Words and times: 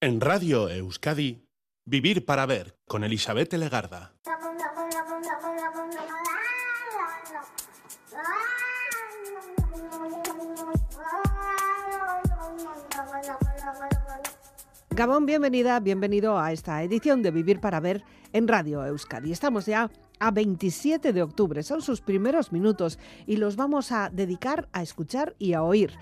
En 0.00 0.20
Radio 0.20 0.68
Euskadi, 0.68 1.42
Vivir 1.84 2.24
para 2.24 2.46
Ver 2.46 2.78
con 2.86 3.02
Elizabeth 3.02 3.52
Legarda. 3.54 4.14
Gabón, 14.90 15.26
bienvenida, 15.26 15.80
bienvenido 15.80 16.38
a 16.38 16.52
esta 16.52 16.80
edición 16.84 17.22
de 17.22 17.32
Vivir 17.32 17.58
para 17.58 17.80
Ver 17.80 18.04
en 18.32 18.46
Radio 18.46 18.86
Euskadi. 18.86 19.32
Estamos 19.32 19.66
ya 19.66 19.90
a 20.20 20.30
27 20.30 21.12
de 21.12 21.22
octubre, 21.22 21.64
son 21.64 21.82
sus 21.82 22.00
primeros 22.02 22.52
minutos 22.52 23.00
y 23.26 23.38
los 23.38 23.56
vamos 23.56 23.90
a 23.90 24.10
dedicar 24.10 24.68
a 24.72 24.80
escuchar 24.82 25.34
y 25.40 25.54
a 25.54 25.64
oír. 25.64 25.98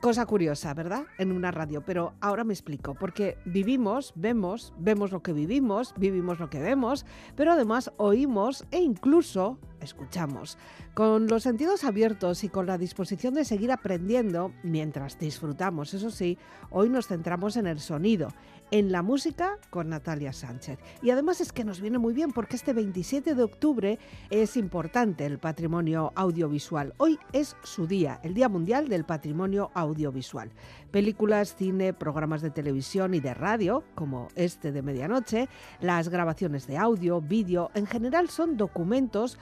Cosa 0.00 0.26
curiosa, 0.26 0.74
¿verdad? 0.74 1.04
En 1.18 1.32
una 1.32 1.50
radio, 1.50 1.82
pero 1.84 2.12
ahora 2.20 2.44
me 2.44 2.52
explico, 2.52 2.94
porque 2.94 3.38
vivimos, 3.46 4.12
vemos, 4.14 4.74
vemos 4.78 5.10
lo 5.10 5.22
que 5.22 5.32
vivimos, 5.32 5.94
vivimos 5.96 6.38
lo 6.38 6.50
que 6.50 6.60
vemos, 6.60 7.06
pero 7.34 7.52
además 7.52 7.90
oímos 7.96 8.66
e 8.70 8.78
incluso 8.78 9.58
escuchamos. 9.80 10.58
Con 10.94 11.26
los 11.28 11.42
sentidos 11.42 11.82
abiertos 11.82 12.44
y 12.44 12.50
con 12.50 12.66
la 12.66 12.78
disposición 12.78 13.34
de 13.34 13.46
seguir 13.46 13.72
aprendiendo 13.72 14.52
mientras 14.62 15.18
disfrutamos, 15.18 15.94
eso 15.94 16.10
sí, 16.10 16.36
hoy 16.70 16.90
nos 16.90 17.08
centramos 17.08 17.56
en 17.56 17.66
el 17.66 17.80
sonido, 17.80 18.28
en 18.70 18.92
la 18.92 19.02
música 19.02 19.58
con 19.70 19.88
Natalia 19.88 20.32
Sánchez. 20.32 20.78
Y 21.02 21.10
además 21.10 21.40
es 21.40 21.52
que 21.52 21.64
nos 21.64 21.80
viene 21.80 21.98
muy 21.98 22.14
bien 22.14 22.32
porque 22.32 22.56
este 22.56 22.72
27 22.72 23.34
de 23.34 23.42
octubre 23.42 23.98
es 24.30 24.56
importante 24.56 25.26
el 25.26 25.38
patrimonio 25.38 26.12
audiovisual. 26.14 26.94
Hoy 26.98 27.18
es 27.32 27.56
su 27.62 27.86
día, 27.86 28.20
el 28.22 28.34
Día 28.34 28.48
Mundial 28.48 28.88
del 28.88 29.04
Patrimonio 29.04 29.70
Audiovisual. 29.74 30.50
Películas, 30.90 31.54
cine, 31.56 31.92
programas 31.92 32.42
de 32.42 32.50
televisión 32.50 33.14
y 33.14 33.20
de 33.20 33.34
radio, 33.34 33.84
como 33.94 34.28
este 34.34 34.72
de 34.72 34.82
medianoche, 34.82 35.48
las 35.80 36.08
grabaciones 36.08 36.66
de 36.66 36.78
audio, 36.78 37.20
vídeo, 37.20 37.70
en 37.74 37.86
general 37.86 38.28
son 38.28 38.56
documentos 38.56 39.38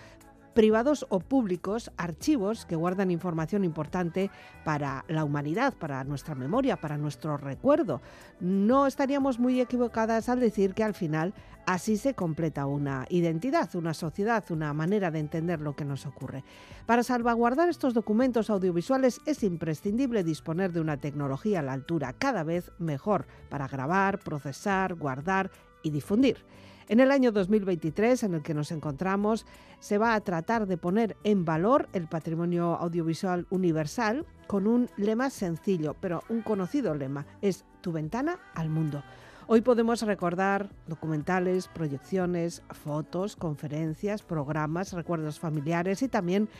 privados 0.54 1.06
o 1.10 1.20
públicos, 1.20 1.90
archivos 1.96 2.64
que 2.64 2.76
guardan 2.76 3.10
información 3.10 3.64
importante 3.64 4.30
para 4.64 5.04
la 5.08 5.24
humanidad, 5.24 5.74
para 5.74 6.04
nuestra 6.04 6.34
memoria, 6.34 6.76
para 6.76 6.96
nuestro 6.96 7.36
recuerdo. 7.36 8.00
No 8.40 8.86
estaríamos 8.86 9.38
muy 9.38 9.60
equivocadas 9.60 10.28
al 10.28 10.40
decir 10.40 10.74
que 10.74 10.84
al 10.84 10.94
final 10.94 11.34
así 11.66 11.96
se 11.96 12.14
completa 12.14 12.66
una 12.66 13.06
identidad, 13.08 13.74
una 13.74 13.94
sociedad, 13.94 14.44
una 14.50 14.72
manera 14.72 15.10
de 15.10 15.18
entender 15.18 15.60
lo 15.60 15.74
que 15.74 15.84
nos 15.84 16.06
ocurre. 16.06 16.44
Para 16.86 17.02
salvaguardar 17.02 17.68
estos 17.68 17.94
documentos 17.94 18.50
audiovisuales 18.50 19.20
es 19.26 19.42
imprescindible 19.42 20.24
disponer 20.24 20.72
de 20.72 20.80
una 20.80 20.98
tecnología 20.98 21.60
a 21.60 21.62
la 21.62 21.72
altura 21.72 22.12
cada 22.12 22.44
vez 22.44 22.70
mejor 22.78 23.26
para 23.48 23.68
grabar, 23.68 24.18
procesar, 24.18 24.94
guardar 24.94 25.50
y 25.82 25.90
difundir. 25.90 26.44
En 26.86 27.00
el 27.00 27.10
año 27.10 27.32
2023, 27.32 28.24
en 28.24 28.34
el 28.34 28.42
que 28.42 28.52
nos 28.52 28.70
encontramos, 28.70 29.46
se 29.80 29.96
va 29.96 30.14
a 30.14 30.20
tratar 30.20 30.66
de 30.66 30.76
poner 30.76 31.16
en 31.24 31.46
valor 31.46 31.88
el 31.94 32.08
patrimonio 32.08 32.74
audiovisual 32.74 33.46
universal 33.48 34.26
con 34.46 34.66
un 34.66 34.90
lema 34.98 35.30
sencillo, 35.30 35.96
pero 35.98 36.22
un 36.28 36.42
conocido 36.42 36.94
lema, 36.94 37.26
es 37.40 37.64
tu 37.80 37.90
ventana 37.90 38.38
al 38.54 38.68
mundo. 38.68 39.02
Hoy 39.46 39.62
podemos 39.62 40.02
recordar 40.02 40.68
documentales, 40.86 41.68
proyecciones, 41.68 42.62
fotos, 42.70 43.36
conferencias, 43.36 44.22
programas, 44.22 44.92
recuerdos 44.92 45.40
familiares 45.40 46.02
y 46.02 46.08
también 46.08 46.50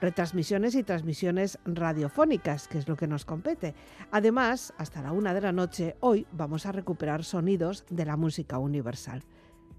retransmisiones 0.00 0.74
y 0.74 0.82
transmisiones 0.82 1.58
radiofónicas, 1.64 2.68
que 2.68 2.78
es 2.78 2.88
lo 2.88 2.96
que 2.96 3.06
nos 3.06 3.24
compete. 3.24 3.74
Además, 4.10 4.72
hasta 4.78 5.02
la 5.02 5.12
una 5.12 5.34
de 5.34 5.40
la 5.42 5.52
noche, 5.52 5.96
hoy 6.00 6.26
vamos 6.32 6.64
a 6.66 6.72
recuperar 6.72 7.24
sonidos 7.24 7.84
de 7.90 8.04
la 8.04 8.16
música 8.16 8.58
universal. 8.58 9.22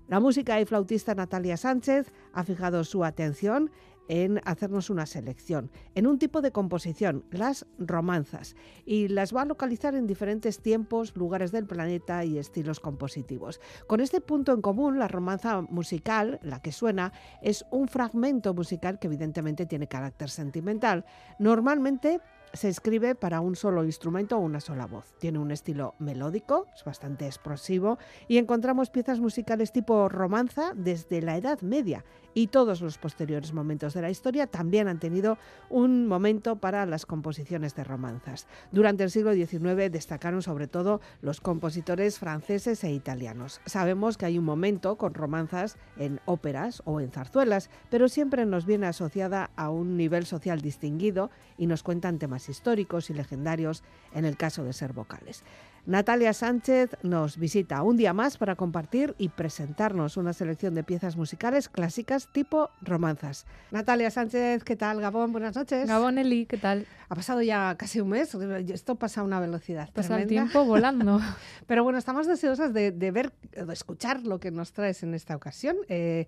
La 0.08 0.20
música 0.20 0.62
y 0.62 0.66
flautista 0.66 1.16
Natalia 1.16 1.58
Sánchez 1.58 2.12
ha 2.32 2.44
fijado 2.44 2.84
su 2.84 3.04
atención 3.04 3.72
en 4.08 4.40
hacernos 4.46 4.92
una 4.92 5.08
selección, 5.08 5.72
en 5.96 6.06
un 6.06 6.20
tipo 6.20 6.42
de 6.42 6.52
composición, 6.52 7.26
las 7.32 7.66
romanzas, 7.80 8.56
y 8.86 9.08
las 9.08 9.36
va 9.36 9.42
a 9.42 9.46
localizar 9.46 9.96
en 9.96 10.06
diferentes 10.06 10.60
tiempos, 10.60 11.16
lugares 11.16 11.52
del 11.52 11.66
planeta 11.66 12.24
y 12.24 12.38
estilos 12.38 12.80
compositivos. 12.80 13.60
Con 13.88 14.00
este 14.00 14.22
punto 14.22 14.54
en 14.54 14.62
común, 14.62 15.00
la 15.00 15.08
romanza 15.08 15.62
musical, 15.62 16.40
la 16.44 16.62
que 16.62 16.72
suena, 16.72 17.14
es 17.42 17.66
un 17.72 17.88
fragmento 17.88 18.54
musical 18.54 19.00
que 19.00 19.08
evidentemente 19.08 19.66
tiene 19.66 19.88
carácter 19.88 20.30
sentimental. 20.30 21.04
Normalmente 21.40 22.22
se 22.56 22.70
escribe 22.70 23.16
para 23.16 23.42
un 23.42 23.56
solo 23.56 23.84
instrumento 23.84 24.38
o 24.38 24.42
una 24.42 24.60
sola 24.60 24.86
voz. 24.86 25.14
Tiene 25.20 25.40
un 25.40 25.52
estilo 25.52 25.96
melódico, 26.00 26.68
es 26.76 26.84
bastante 26.84 27.26
explosivo 27.26 27.98
y 28.28 28.38
encontramos 28.38 28.90
piezas 28.90 29.20
musicales 29.20 29.72
tipo 29.72 30.10
romanza 30.10 30.72
desde 30.76 31.22
la 31.22 31.38
Edad 31.38 31.62
Media 31.62 32.04
y 32.36 32.48
todos 32.48 32.82
los 32.82 33.00
posteriores 33.00 33.54
momentos 33.54 33.96
de 33.96 34.04
la 34.04 34.12
historia 34.12 34.46
también 34.46 34.88
han 34.88 35.00
tenido 35.00 35.40
un 35.70 36.06
momento 36.06 36.58
para 36.58 36.86
las 36.86 37.08
composiciones 37.08 37.74
de 37.74 37.84
romanzas. 37.84 38.46
Durante 38.72 39.04
el 39.04 39.10
siglo 39.10 39.34
XIX 39.34 39.92
destacaron 39.92 40.44
sobre 40.44 40.68
todo 40.68 41.02
los 41.22 41.42
compositores 41.42 42.20
franceses 42.20 42.84
e 42.84 42.92
italianos. 42.92 43.62
Sabemos 43.66 44.18
que 44.18 44.28
hay 44.28 44.38
un 44.38 44.46
momento 44.46 44.98
con 44.98 45.14
romanzas 45.14 45.78
en 45.98 46.20
óperas 46.26 46.84
o 46.86 47.00
en 47.00 47.10
zarzuelas, 47.10 47.70
pero 47.90 48.10
siempre 48.10 48.46
nos 48.46 48.66
viene 48.66 48.86
asociada 48.86 49.50
a 49.56 49.70
un 49.70 49.96
nivel 49.96 50.26
social 50.26 50.62
distinguido 50.62 51.32
y 51.58 51.68
nos 51.68 51.84
cuentan 51.84 52.20
temas 52.20 52.50
históricos 52.50 53.10
y 53.10 53.14
legendarios 53.14 53.82
en 54.14 54.26
el 54.26 54.36
caso 54.36 54.66
de 54.66 54.74
ser 54.74 54.92
vocales. 54.92 55.44
Natalia 55.86 56.34
Sánchez 56.34 56.98
nos 57.04 57.38
visita 57.38 57.84
un 57.84 57.96
día 57.96 58.12
más 58.12 58.38
para 58.38 58.56
compartir 58.56 59.14
y 59.20 59.30
presentarnos 59.30 60.18
una 60.18 60.34
selección 60.34 60.74
de 60.74 60.84
piezas 60.84 61.16
musicales 61.16 61.70
clásicas 61.70 62.28
tipo 62.32 62.72
romanzas. 62.82 63.46
Natalia 63.70 64.10
Sánchez, 64.10 64.64
¿qué 64.64 64.76
tal? 64.76 65.00
Gabón, 65.00 65.32
buenas 65.32 65.56
noches. 65.56 65.88
Gabón, 65.88 66.18
Eli, 66.18 66.48
¿qué 66.48 66.58
tal? 66.58 66.88
Ha 67.08 67.14
pasado 67.14 67.44
ya 67.44 67.76
casi 67.78 68.02
un 68.02 68.10
mes, 68.10 68.34
esto 68.34 68.96
pasa 68.96 69.22
a 69.22 69.24
una 69.24 69.40
velocidad. 69.40 69.92
Pasa 69.94 70.20
el 70.20 70.28
tiempo 70.28 70.66
volando. 70.66 71.22
Pero 71.68 71.84
bueno, 71.84 72.00
estamos 72.00 72.26
deseosas 72.26 72.74
de, 72.74 72.92
ver, 72.92 73.32
de 73.52 73.72
escuchar 73.72 74.24
lo 74.24 74.40
que 74.40 74.50
nos 74.50 74.74
traes 74.74 75.04
en 75.04 75.14
esta 75.14 75.36
ocasión. 75.36 75.78
Eh, 75.88 76.28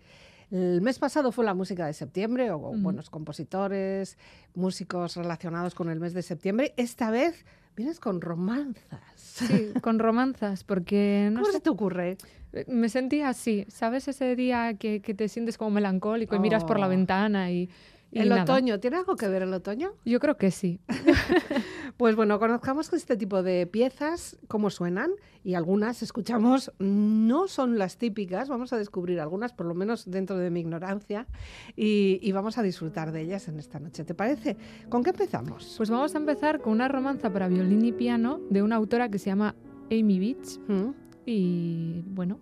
el 0.52 0.81
mes 0.81 1.00
pasado 1.00 1.31
fue 1.31 1.44
la 1.44 1.53
música 1.53 1.85
de 1.85 1.94
septiembre, 1.94 2.52
o 2.52 2.59
buenos 2.59 3.09
compositores, 3.09 4.18
músicos 4.56 5.16
relacionados 5.16 5.75
con 5.75 5.90
el 5.90 6.00
mes 6.00 6.13
de 6.13 6.22
septiembre. 6.22 6.74
Esta 6.78 7.12
vez 7.12 7.46
vienes 7.75 8.00
con 8.00 8.22
romanzas. 8.22 9.02
Sí, 9.16 9.72
con 9.81 10.00
romanzas, 10.00 10.63
porque... 10.63 11.30
No 11.34 11.41
¿Cómo 11.41 11.52
se 11.52 11.59
te 11.59 11.69
ocurre? 11.69 12.18
Eh, 12.53 12.66
me 12.68 12.90
sentía 12.90 13.30
así, 13.30 13.66
¿sabes? 13.68 14.07
Ese 14.07 14.36
día 14.36 14.75
que, 14.75 15.02
que 15.02 15.13
te 15.13 15.28
sientes 15.28 15.57
como 15.57 15.72
melancólico 15.72 16.36
y 16.36 16.40
miras 16.40 16.63
por 16.63 16.80
la 16.80 16.88
oh. 16.88 16.90
ventana 16.90 17.52
y 17.52 17.69
el 18.12 18.31
otoño, 18.31 18.79
¿tiene 18.79 18.97
algo 18.97 19.16
que 19.16 19.28
ver 19.28 19.44
el 19.44 19.53
otoño? 19.53 19.94
Yo 20.06 20.19
creo 20.19 20.38
que 20.38 20.51
sí. 20.51 20.79
pues 21.97 22.16
bueno, 22.16 22.40
conozcamos 22.40 22.91
este 22.94 23.18
tipo 23.18 23.44
de 23.44 23.68
piezas, 23.68 24.38
cómo 24.47 24.69
suenan, 24.69 25.12
y 25.44 25.56
algunas 25.56 26.01
escuchamos, 26.03 26.72
no 26.79 27.47
son 27.47 27.78
las 27.78 27.97
típicas, 27.97 28.50
vamos 28.50 28.73
a 28.73 28.78
descubrir 28.78 29.19
algunas, 29.19 29.53
por 29.53 29.66
lo 29.66 29.73
menos 29.73 30.09
dentro 30.09 30.38
de 30.38 30.50
mi 30.50 30.62
ignorancia, 30.62 31.28
y, 31.75 32.31
vamos 32.31 32.57
a 32.57 32.63
disfrutar 32.63 33.12
de 33.12 33.22
ellas 33.22 33.47
en 33.47 33.57
esta 33.57 33.79
noche. 33.79 34.03
¿Te 34.03 34.13
parece? 34.13 34.57
¿Con 34.89 35.03
qué 35.03 35.09
empezamos? 35.09 35.74
Pues 35.78 35.89
vamos 35.89 36.13
a 36.13 36.18
empezar 36.19 36.62
con 36.62 36.74
una 36.74 36.88
romanza 36.88 37.31
para 37.31 37.47
violín 37.47 37.84
y 37.84 37.91
piano 37.91 38.39
de 38.50 38.62
una 38.62 38.75
autora 38.75 39.09
que 39.09 39.18
se 39.18 39.31
llama 39.31 39.56
Amy 39.91 40.19
Beach. 40.19 40.59
Mm. 40.68 40.91
Y 41.25 42.03
bueno, 42.07 42.39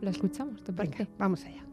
la 0.00 0.10
escuchamos, 0.10 0.64
¿te 0.64 0.72
parece? 0.72 1.06
vamos 1.18 1.44
allá. 1.44 1.71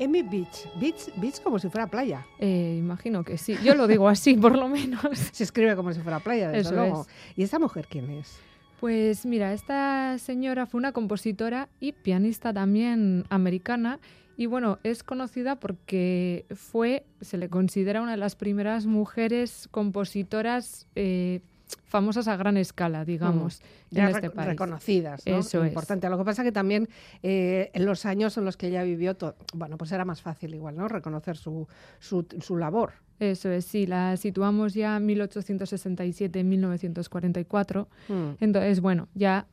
Amy 0.00 0.22
Beach. 0.22 0.66
Beach, 0.80 1.10
beach 1.16 1.40
como 1.42 1.58
si 1.58 1.68
fuera 1.68 1.86
playa. 1.86 2.26
Eh, 2.38 2.76
imagino 2.78 3.22
que 3.22 3.36
sí. 3.36 3.56
Yo 3.62 3.74
lo 3.74 3.86
digo 3.86 4.08
así, 4.08 4.34
por 4.34 4.56
lo 4.56 4.68
menos. 4.68 5.02
Se 5.32 5.44
escribe 5.44 5.76
como 5.76 5.92
si 5.92 6.00
fuera 6.00 6.20
playa, 6.20 6.48
desde 6.48 6.60
Eso 6.68 6.74
luego. 6.74 7.02
es. 7.02 7.36
¿Y 7.36 7.42
esta 7.42 7.58
mujer 7.58 7.86
quién 7.88 8.10
es? 8.10 8.38
Pues 8.80 9.26
mira, 9.26 9.52
esta 9.52 10.16
señora 10.18 10.64
fue 10.66 10.78
una 10.78 10.92
compositora 10.92 11.68
y 11.80 11.92
pianista 11.92 12.52
también 12.54 13.24
americana. 13.28 14.00
Y 14.38 14.46
bueno, 14.46 14.78
es 14.84 15.02
conocida 15.02 15.56
porque 15.56 16.46
fue, 16.54 17.04
se 17.20 17.36
le 17.36 17.50
considera 17.50 18.00
una 18.00 18.12
de 18.12 18.16
las 18.16 18.36
primeras 18.36 18.86
mujeres 18.86 19.68
compositoras 19.70 20.86
eh, 20.94 21.40
famosas 21.84 22.28
a 22.28 22.36
gran 22.36 22.56
escala, 22.56 23.04
digamos, 23.04 23.60
Ya 23.90 24.04
en 24.04 24.10
este 24.16 24.28
rec- 24.28 24.34
país. 24.34 24.48
reconocidas, 24.48 25.26
¿no? 25.26 25.38
Eso 25.38 25.62
es. 25.64 25.68
Importante. 25.70 26.08
Lo 26.08 26.18
que 26.18 26.24
pasa 26.24 26.42
que 26.42 26.52
también 26.52 26.88
eh, 27.22 27.70
en 27.74 27.84
los 27.86 28.06
años 28.06 28.36
en 28.38 28.44
los 28.44 28.56
que 28.56 28.68
ella 28.68 28.82
vivió, 28.82 29.16
bueno, 29.54 29.76
pues 29.76 29.92
era 29.92 30.04
más 30.04 30.22
fácil 30.22 30.54
igual, 30.54 30.76
¿no? 30.76 30.88
Reconocer 30.88 31.36
su, 31.36 31.66
su, 31.98 32.26
su 32.40 32.56
labor. 32.56 32.92
Eso 33.18 33.50
es, 33.50 33.66
sí, 33.66 33.86
la 33.86 34.16
situamos 34.16 34.72
ya 34.74 34.96
en 34.96 35.06
1867-1944. 35.08 37.86
Mm. 38.08 38.30
Entonces, 38.40 38.80
bueno, 38.80 39.08
ya 39.14 39.46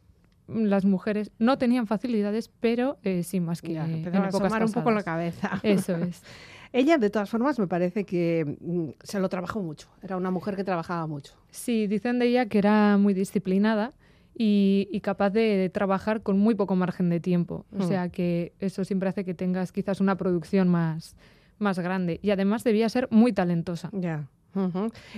mm, 0.48 0.64
las 0.66 0.86
mujeres 0.86 1.32
no 1.40 1.58
tenían 1.58 1.88
facilidades, 1.88 2.50
pero 2.60 2.98
eh, 3.04 3.24
sí 3.24 3.40
más 3.40 3.62
que 3.62 3.74
Ya, 3.74 3.86
en 3.86 4.06
a 4.16 4.28
épocas 4.30 4.54
un 4.64 4.72
poco 4.74 4.92
la 4.92 5.04
cabeza. 5.04 5.60
Eso 5.64 5.96
es. 5.98 6.22
Ella, 6.74 6.98
de 6.98 7.10
todas 7.10 7.30
formas, 7.30 7.60
me 7.60 7.68
parece 7.68 8.04
que 8.06 8.58
mm, 8.62 8.90
se 9.04 9.20
lo 9.20 9.30
trabajó 9.30 9.62
mucho. 9.62 9.88
Era 10.02 10.18
una 10.18 10.32
mujer 10.32 10.56
que 10.56 10.64
trabajaba 10.64 11.08
mucho. 11.08 11.34
Sí, 11.52 11.88
dicen 11.88 12.20
de 12.20 12.28
ella 12.28 12.46
que 12.48 12.58
era 12.60 12.98
muy 12.98 13.14
disciplinada 13.14 13.94
y, 14.36 14.88
y 14.92 15.02
capaz 15.02 15.32
de 15.32 15.70
trabajar 15.74 16.22
con 16.22 16.38
muy 16.38 16.56
poco 16.56 16.76
margen 16.76 17.10
de 17.10 17.20
tiempo. 17.20 17.66
O 17.74 17.84
Mm. 17.84 17.88
sea 17.88 18.10
que 18.10 18.54
eso 18.60 18.84
siempre 18.86 19.10
hace 19.10 19.24
que 19.26 19.34
tengas 19.34 19.72
quizás 19.72 20.00
una 20.02 20.16
producción 20.18 20.68
más, 20.68 21.16
más 21.58 21.80
grande. 21.80 22.20
Y 22.22 22.30
además 22.32 22.64
debía 22.64 22.88
ser 22.90 23.08
muy 23.12 23.34
talentosa. 23.34 23.90
Ya. 23.94 24.28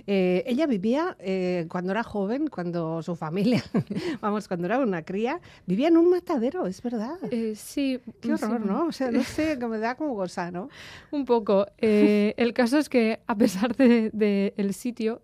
Eh, 0.08 0.44
ella 0.46 0.68
vivía 0.68 1.16
eh, 1.20 1.66
cuando 1.70 1.92
era 1.92 2.04
joven, 2.04 2.48
cuando 2.48 3.02
su 3.04 3.16
familia, 3.16 3.64
vamos, 4.22 4.48
cuando 4.48 4.68
era 4.68 4.80
una 4.80 5.04
cría, 5.04 5.40
vivía 5.66 5.88
en 5.88 5.98
un 5.98 6.10
matadero, 6.10 6.68
es 6.68 6.82
verdad. 6.82 7.18
Eh, 7.32 7.54
sí, 7.56 8.00
Qué 8.22 8.38
sí, 8.38 8.44
horror, 8.44 8.66
¿no? 8.66 8.88
O 8.88 8.92
sea, 8.92 9.12
no 9.12 9.24
sé, 9.24 9.58
que 9.60 9.68
me 9.68 9.80
da 9.80 9.96
como 9.96 10.14
gozar, 10.14 10.52
¿no? 10.52 10.70
Un 11.12 11.26
poco. 11.26 11.66
El 11.78 12.54
caso 12.54 12.78
es 12.78 12.90
que 12.90 13.20
a 13.28 13.36
pesar 13.36 13.76
del 13.76 14.12
de, 14.14 14.54
el 14.58 14.74
sitio, 14.74 15.22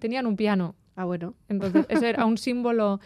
tenían 0.00 0.26
un 0.26 0.36
piano. 0.36 0.74
Ah, 0.96 1.04
bueno. 1.04 1.34
Entonces, 1.48 1.84
eso 1.90 2.06
era 2.06 2.24
un 2.24 2.38
símbolo, 2.38 3.00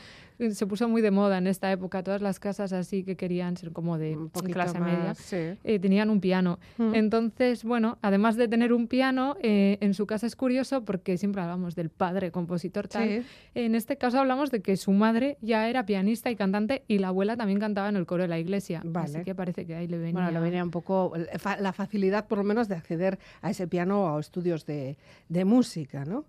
se 0.50 0.66
puso 0.66 0.88
muy 0.88 1.02
de 1.02 1.10
moda 1.10 1.38
en 1.38 1.46
esta 1.46 1.70
época. 1.70 2.02
Todas 2.02 2.22
las 2.22 2.38
casas 2.40 2.72
así 2.72 3.04
que 3.04 3.16
querían 3.16 3.56
ser 3.56 3.72
como 3.72 3.98
de 3.98 4.16
clase 4.52 4.78
más, 4.78 4.90
media, 4.90 5.14
sí. 5.14 5.58
eh, 5.64 5.78
tenían 5.78 6.10
un 6.10 6.20
piano. 6.20 6.58
Mm. 6.78 6.94
Entonces, 6.94 7.64
bueno, 7.64 7.98
además 8.02 8.36
de 8.36 8.48
tener 8.48 8.72
un 8.72 8.86
piano, 8.86 9.36
eh, 9.42 9.78
en 9.80 9.94
su 9.94 10.06
casa 10.06 10.26
es 10.26 10.36
curioso 10.36 10.84
porque 10.84 11.18
siempre 11.18 11.42
hablamos 11.42 11.74
del 11.74 11.90
padre 11.90 12.30
compositor 12.30 12.88
tal. 12.88 13.08
Sí. 13.08 13.22
En 13.54 13.74
este 13.74 13.96
caso 13.96 14.18
hablamos 14.18 14.50
de 14.50 14.60
que 14.60 14.76
su 14.76 14.92
madre 14.92 15.38
ya 15.40 15.68
era 15.68 15.84
pianista 15.86 16.30
y 16.30 16.36
cantante 16.36 16.84
y 16.88 16.98
la 16.98 17.08
abuela 17.08 17.36
también 17.36 17.60
cantaba 17.60 17.88
en 17.88 17.96
el 17.96 18.06
coro 18.06 18.22
de 18.22 18.28
la 18.28 18.38
iglesia. 18.38 18.82
Vale. 18.84 19.18
Así 19.18 19.24
que 19.24 19.34
parece 19.34 19.66
que 19.66 19.74
ahí 19.74 19.86
le 19.86 19.98
venía. 19.98 20.12
Bueno, 20.12 20.30
le 20.30 20.40
venía 20.40 20.64
un 20.64 20.70
poco 20.70 21.12
eh, 21.16 21.26
la 21.60 21.72
facilidad, 21.72 22.26
por 22.26 22.38
lo 22.38 22.44
menos, 22.44 22.68
de 22.68 22.74
acceder 22.74 23.18
a 23.42 23.50
ese 23.50 23.66
piano 23.66 24.04
o 24.04 24.16
a 24.16 24.20
estudios 24.20 24.66
de, 24.66 24.96
de 25.28 25.44
música, 25.44 26.04
¿no? 26.04 26.24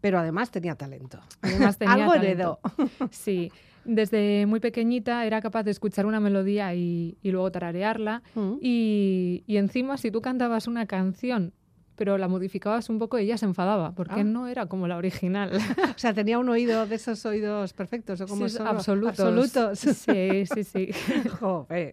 Pero 0.00 0.18
además 0.18 0.50
tenía 0.50 0.74
talento. 0.74 1.20
Además 1.40 1.78
tenía 1.78 1.94
Algo 1.94 2.12
talento. 2.12 2.60
heredó. 2.66 3.08
Sí, 3.10 3.50
desde 3.84 4.46
muy 4.46 4.60
pequeñita 4.60 5.24
era 5.26 5.40
capaz 5.40 5.62
de 5.64 5.70
escuchar 5.72 6.06
una 6.06 6.20
melodía 6.20 6.74
y, 6.74 7.16
y 7.22 7.30
luego 7.30 7.50
tararearla. 7.50 8.22
Mm. 8.34 8.54
Y, 8.60 9.44
y 9.46 9.56
encima, 9.56 9.96
si 9.96 10.10
tú 10.10 10.20
cantabas 10.20 10.66
una 10.68 10.86
canción, 10.86 11.52
pero 11.96 12.18
la 12.18 12.28
modificabas 12.28 12.88
un 12.88 12.98
poco, 12.98 13.18
ella 13.18 13.36
se 13.38 13.44
enfadaba, 13.46 13.92
porque 13.94 14.20
Ah. 14.20 14.24
no 14.24 14.48
era 14.48 14.66
como 14.66 14.88
la 14.88 14.96
original. 14.96 15.50
O 15.96 15.98
sea, 15.98 16.12
tenía 16.14 16.38
un 16.38 16.48
oído 16.48 16.86
de 16.86 16.94
esos 16.96 17.24
oídos 17.26 17.72
perfectos, 17.74 18.20
¿o 18.20 18.26
Sí, 18.26 18.48
son? 18.48 18.66
absolutos. 18.66 19.20
Absolutos. 19.20 19.78
Sí, 19.78 20.44
sí, 20.46 20.64
sí. 20.64 20.88
Jope. 21.40 21.92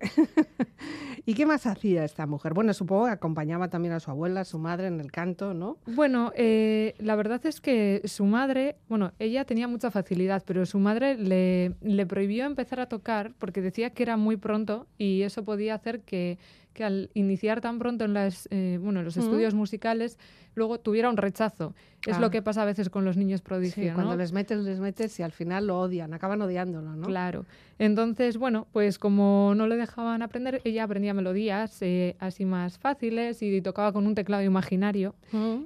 ¿Y 1.26 1.34
qué 1.34 1.46
más 1.46 1.66
hacía 1.68 2.06
esta 2.06 2.26
mujer? 2.26 2.54
Bueno, 2.54 2.74
supongo 2.74 3.06
que 3.06 3.12
acompañaba 3.12 3.68
también 3.70 3.94
a 3.94 4.00
su 4.00 4.10
abuela, 4.10 4.42
a 4.42 4.46
su 4.46 4.58
madre 4.58 4.88
en 4.88 5.00
el 5.00 5.12
canto, 5.12 5.54
¿no? 5.54 5.78
Bueno, 5.86 6.32
eh, 6.36 6.96
la 7.00 7.16
verdad 7.16 7.46
es 7.46 7.62
que 7.62 8.02
su 8.06 8.26
madre, 8.26 8.78
bueno, 8.88 9.12
ella 9.20 9.46
tenía 9.46 9.68
mucha 9.68 9.92
facilidad, 9.92 10.44
pero 10.46 10.66
su 10.66 10.80
madre 10.80 11.18
le, 11.18 11.76
le 11.82 12.06
prohibió 12.06 12.46
empezar 12.46 12.80
a 12.80 12.88
tocar 12.88 13.34
porque 13.38 13.62
decía 13.62 13.92
que 13.92 14.04
era 14.04 14.18
muy 14.18 14.38
pronto 14.38 14.88
y 14.98 15.22
eso 15.24 15.44
podía 15.44 15.76
hacer 15.76 16.02
que, 16.02 16.40
que 16.80 16.86
al 16.86 17.10
iniciar 17.14 17.60
tan 17.60 17.78
pronto 17.78 18.06
en, 18.06 18.14
las, 18.14 18.48
eh, 18.52 18.80
bueno, 18.82 19.00
en 19.00 19.06
los 19.06 19.18
estudios 19.18 19.54
musicales, 19.54 20.18
luego 20.56 20.80
tuviera 20.80 21.10
un 21.10 21.18
rechazo. 21.18 21.76
Es 22.08 22.16
Ah. 22.16 22.22
lo 22.22 22.32
que 22.32 22.42
pasa 22.42 22.62
a 22.62 22.66
veces 22.66 22.90
con 22.90 23.04
los 23.04 23.18
niños 23.18 23.42
Sí, 23.42 23.46
prodigio, 23.46 23.94
cuando 23.94 24.16
les 24.16 24.32
metes, 24.32 24.60
les 24.64 24.80
metes 24.80 25.20
y 25.20 25.24
al 25.24 25.34
final 25.34 25.68
lo 25.68 25.78
odian, 25.78 26.14
acaban 26.14 26.42
odiándolo, 26.42 26.96
¿no? 26.96 27.06
Claro. 27.08 27.46
Entonces, 27.80 28.38
bueno, 28.38 28.66
pues 28.72 28.98
como 28.98 29.52
no 29.58 29.68
le 29.68 29.76
dejaban 29.76 30.22
aprender, 30.22 30.62
ella 30.64 30.86
aprendía 30.86 31.14
melodías 31.14 31.78
eh, 31.82 32.16
así 32.20 32.46
más 32.46 32.78
fáciles 32.80 33.42
y 33.42 33.62
tocaba 33.62 33.92
con 33.92 34.08
un 34.08 34.16
teclado 34.16 34.44
imaginario. 34.44 35.16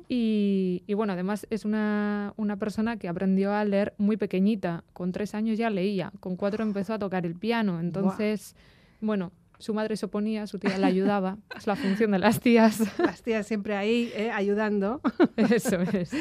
Y, 0.09 0.83
y 0.87 0.93
bueno, 0.95 1.13
además 1.13 1.45
es 1.51 1.65
una, 1.65 2.33
una 2.37 2.57
persona 2.57 2.97
que 2.97 3.07
aprendió 3.07 3.53
a 3.53 3.63
leer 3.65 3.93
muy 3.99 4.17
pequeñita. 4.17 4.83
Con 4.93 5.11
tres 5.11 5.35
años 5.35 5.57
ya 5.59 5.69
leía, 5.69 6.11
con 6.19 6.35
cuatro 6.35 6.63
empezó 6.63 6.93
a 6.95 6.99
tocar 6.99 7.25
el 7.27 7.35
piano. 7.35 7.79
Entonces, 7.79 8.55
bueno, 9.01 9.31
su 9.63 9.73
madre 9.73 9.97
se 9.97 10.05
oponía, 10.05 10.45
su 10.45 10.59
tía 10.59 10.77
la 10.77 10.87
ayudaba. 10.87 11.37
es 11.57 11.65
la 11.67 11.75
función 11.75 12.11
de 12.11 12.19
las 12.19 12.39
tías. 12.39 12.81
Las 12.99 13.21
tías 13.23 13.47
siempre 13.47 13.75
ahí 13.75 14.11
eh, 14.15 14.29
ayudando. 14.31 15.01
Eso 15.37 15.81
es. 15.81 16.11